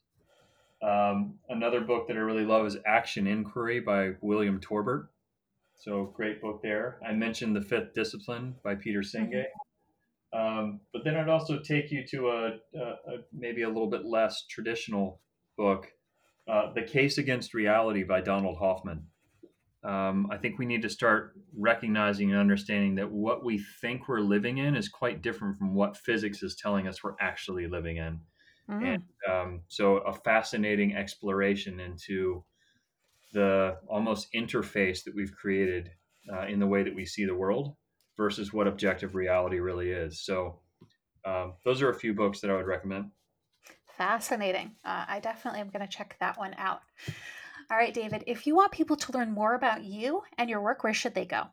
Um, 0.82 1.36
another 1.50 1.82
book 1.82 2.08
that 2.08 2.18
I 2.18 2.22
really 2.22 2.46
love 2.46 2.66
is 2.66 2.78
Action 2.86 3.28
Inquiry 3.28 3.80
by 3.80 4.14
William 4.22 4.60
Torbert. 4.60 5.10
So, 5.78 6.12
great 6.16 6.42
book 6.42 6.62
there. 6.62 7.00
I 7.08 7.14
mentioned 7.14 7.56
The 7.56 7.62
Fifth 7.62 7.94
Discipline 7.94 8.56
by 8.64 8.76
Peter 8.76 9.02
Senge. 9.02 9.46
Um, 10.34 10.80
but 10.94 11.04
then 11.04 11.16
I'd 11.18 11.30
also 11.30 11.60
take 11.60 11.92
you 11.92 12.06
to 12.08 12.30
a, 12.30 12.48
a, 12.76 12.82
a, 12.82 13.18
maybe 13.34 13.64
a 13.64 13.68
little 13.68 13.90
bit 13.90 14.06
less 14.06 14.46
traditional 14.50 15.20
book, 15.58 15.92
uh, 16.48 16.74
The 16.74 16.84
Case 16.84 17.18
Against 17.18 17.54
Reality 17.54 18.04
by 18.04 18.22
Donald 18.22 18.58
Hoffman. 18.58 19.08
Um, 19.84 20.28
I 20.32 20.38
think 20.38 20.60
we 20.60 20.66
need 20.66 20.84
to 20.84 20.90
start 20.90 21.34
recognizing 21.58 22.32
and 22.32 22.40
understanding 22.40 22.96
that 22.96 23.12
what 23.12 23.44
we 23.44 23.58
think 23.82 24.08
we're 24.08 24.20
living 24.20 24.60
in 24.60 24.76
is 24.76 24.88
quite 24.88 25.24
different 25.24 25.58
from 25.58 25.74
what 25.74 25.98
physics 25.98 26.44
is 26.44 26.56
telling 26.56 26.88
us 26.88 27.04
we're 27.04 27.16
actually 27.20 27.68
living 27.68 27.98
in. 27.98 28.20
Mm. 28.70 28.94
And 28.94 29.04
um, 29.30 29.62
so, 29.70 29.98
a 29.98 30.14
fascinating 30.14 30.96
exploration 30.96 31.80
into 31.80 32.44
the 33.34 33.78
almost 33.88 34.32
interface 34.34 35.04
that 35.04 35.16
we've 35.16 35.34
created 35.36 35.90
uh, 36.32 36.46
in 36.46 36.60
the 36.60 36.68
way 36.68 36.84
that 36.84 36.94
we 36.94 37.06
see 37.06 37.26
the 37.26 37.36
world 37.36 37.76
versus 38.18 38.54
what 38.54 38.68
objective 38.68 39.16
reality 39.16 39.60
really 39.60 39.90
is. 39.90 40.24
So, 40.24 40.60
um, 41.26 41.54
those 41.66 41.82
are 41.82 41.90
a 41.90 41.96
few 41.96 42.14
books 42.14 42.40
that 42.42 42.52
I 42.52 42.56
would 42.56 42.68
recommend. 42.68 43.12
Fascinating. 43.98 44.76
Uh, 44.86 45.06
I 45.08 45.20
definitely 45.20 45.60
am 45.60 45.70
going 45.70 45.86
to 45.86 45.92
check 45.92 46.18
that 46.20 46.38
one 46.38 46.54
out. 46.58 46.82
All 47.72 47.78
right, 47.78 47.94
David, 47.94 48.26
if 48.28 48.46
you 48.46 48.54
want 48.54 48.74
people 48.74 48.98
to 48.98 49.14
learn 49.14 49.32
more 49.32 49.56
about 49.56 49.86
you 49.86 50.24
and 50.38 50.50
your 50.50 50.62
work, 50.62 50.84
where 50.84 50.94
should 50.94 51.16
they 51.16 51.24
go? 51.24 51.44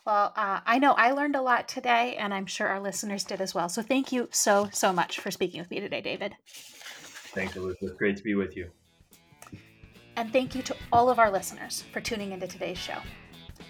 Well, 0.06 0.34
uh, 0.36 0.62
I 0.66 0.80
know 0.80 0.94
I 0.94 1.12
learned 1.12 1.36
a 1.36 1.42
lot 1.42 1.68
today, 1.68 2.16
and 2.16 2.34
I'm 2.34 2.46
sure 2.46 2.68
our 2.68 2.80
listeners 2.80 3.26
did 3.26 3.42
as 3.42 3.54
well. 3.54 3.68
So 3.68 3.82
thank 3.82 4.14
you 4.14 4.30
so, 4.32 4.70
so 4.72 4.94
much 4.94 5.20
for 5.20 5.32
speaking 5.32 5.60
with 5.60 5.70
me 5.70 5.82
today, 5.82 6.00
David. 6.00 6.34
Thanks, 6.46 7.56
Elizabeth. 7.58 7.98
Great 7.98 8.16
to 8.18 8.24
be 8.24 8.36
with 8.36 8.56
you. 8.56 8.70
And 10.16 10.32
thank 10.32 10.56
you 10.56 10.62
to 10.64 10.76
all 10.92 11.10
of 11.10 11.20
our 11.20 11.30
listeners 11.30 11.84
for 11.92 12.00
tuning 12.00 12.32
into 12.32 12.48
today's 12.48 12.78
show. 12.78 12.98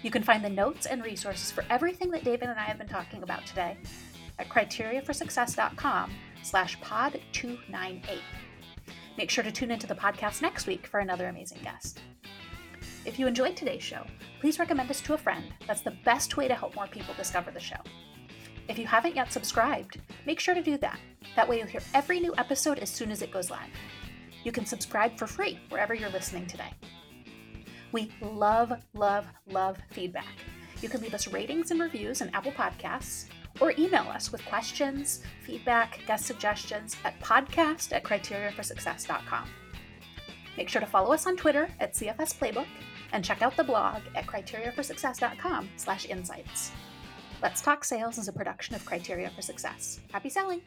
You 0.02 0.10
can 0.10 0.22
find 0.22 0.44
the 0.44 0.50
notes 0.50 0.86
and 0.86 1.04
resources 1.04 1.50
for 1.50 1.64
everything 1.70 2.10
that 2.10 2.24
David 2.24 2.48
and 2.48 2.58
I 2.58 2.64
have 2.64 2.78
been 2.78 2.88
talking 2.88 3.22
about 3.22 3.44
today 3.46 3.76
at 4.38 4.48
criteriaforsuccess.com 4.48 6.12
slash 6.42 6.80
pod 6.80 7.20
298. 7.32 8.20
Make 9.16 9.30
sure 9.30 9.42
to 9.42 9.50
tune 9.50 9.72
into 9.72 9.88
the 9.88 9.96
podcast 9.96 10.40
next 10.40 10.68
week 10.68 10.86
for 10.86 11.00
another 11.00 11.26
amazing 11.26 11.58
guest. 11.62 12.00
If 13.04 13.18
you 13.18 13.26
enjoyed 13.26 13.56
today's 13.56 13.82
show, 13.82 14.04
please 14.40 14.60
recommend 14.60 14.90
us 14.90 15.00
to 15.00 15.14
a 15.14 15.18
friend. 15.18 15.44
That's 15.66 15.80
the 15.80 15.96
best 16.04 16.36
way 16.36 16.46
to 16.46 16.54
help 16.54 16.76
more 16.76 16.86
people 16.86 17.14
discover 17.14 17.50
the 17.50 17.58
show. 17.58 17.80
If 18.68 18.78
you 18.78 18.86
haven't 18.86 19.16
yet 19.16 19.32
subscribed, 19.32 20.00
make 20.26 20.38
sure 20.38 20.54
to 20.54 20.62
do 20.62 20.76
that. 20.78 21.00
That 21.34 21.48
way 21.48 21.58
you'll 21.58 21.66
hear 21.66 21.80
every 21.94 22.20
new 22.20 22.34
episode 22.36 22.78
as 22.78 22.90
soon 22.90 23.10
as 23.10 23.22
it 23.22 23.32
goes 23.32 23.50
live. 23.50 23.70
You 24.44 24.52
can 24.52 24.66
subscribe 24.66 25.18
for 25.18 25.26
free 25.26 25.58
wherever 25.70 25.94
you're 25.94 26.10
listening 26.10 26.46
today. 26.46 26.70
We 27.92 28.10
love, 28.20 28.72
love, 28.94 29.26
love 29.46 29.78
feedback. 29.90 30.34
You 30.80 30.88
can 30.88 31.00
leave 31.00 31.14
us 31.14 31.28
ratings 31.28 31.70
and 31.70 31.80
reviews 31.80 32.20
in 32.20 32.34
Apple 32.34 32.52
Podcasts 32.52 33.26
or 33.60 33.72
email 33.78 34.04
us 34.08 34.30
with 34.30 34.44
questions, 34.46 35.22
feedback, 35.44 36.00
guest 36.06 36.26
suggestions 36.26 36.96
at 37.04 37.18
podcast 37.20 37.92
at 37.92 38.04
criteriaforsuccess.com. 38.04 39.48
Make 40.56 40.68
sure 40.68 40.80
to 40.80 40.86
follow 40.86 41.12
us 41.12 41.26
on 41.26 41.36
Twitter 41.36 41.68
at 41.80 41.94
CFS 41.94 42.36
Playbook 42.36 42.66
and 43.12 43.24
check 43.24 43.42
out 43.42 43.56
the 43.56 43.64
blog 43.64 44.02
at 44.14 44.26
criteriaforsuccess.com 44.26 45.68
slash 45.76 46.06
insights. 46.06 46.72
Let's 47.42 47.62
Talk 47.62 47.84
Sales 47.84 48.18
is 48.18 48.28
a 48.28 48.32
production 48.32 48.74
of 48.74 48.84
Criteria 48.84 49.30
for 49.30 49.42
Success. 49.42 50.00
Happy 50.12 50.28
selling! 50.28 50.60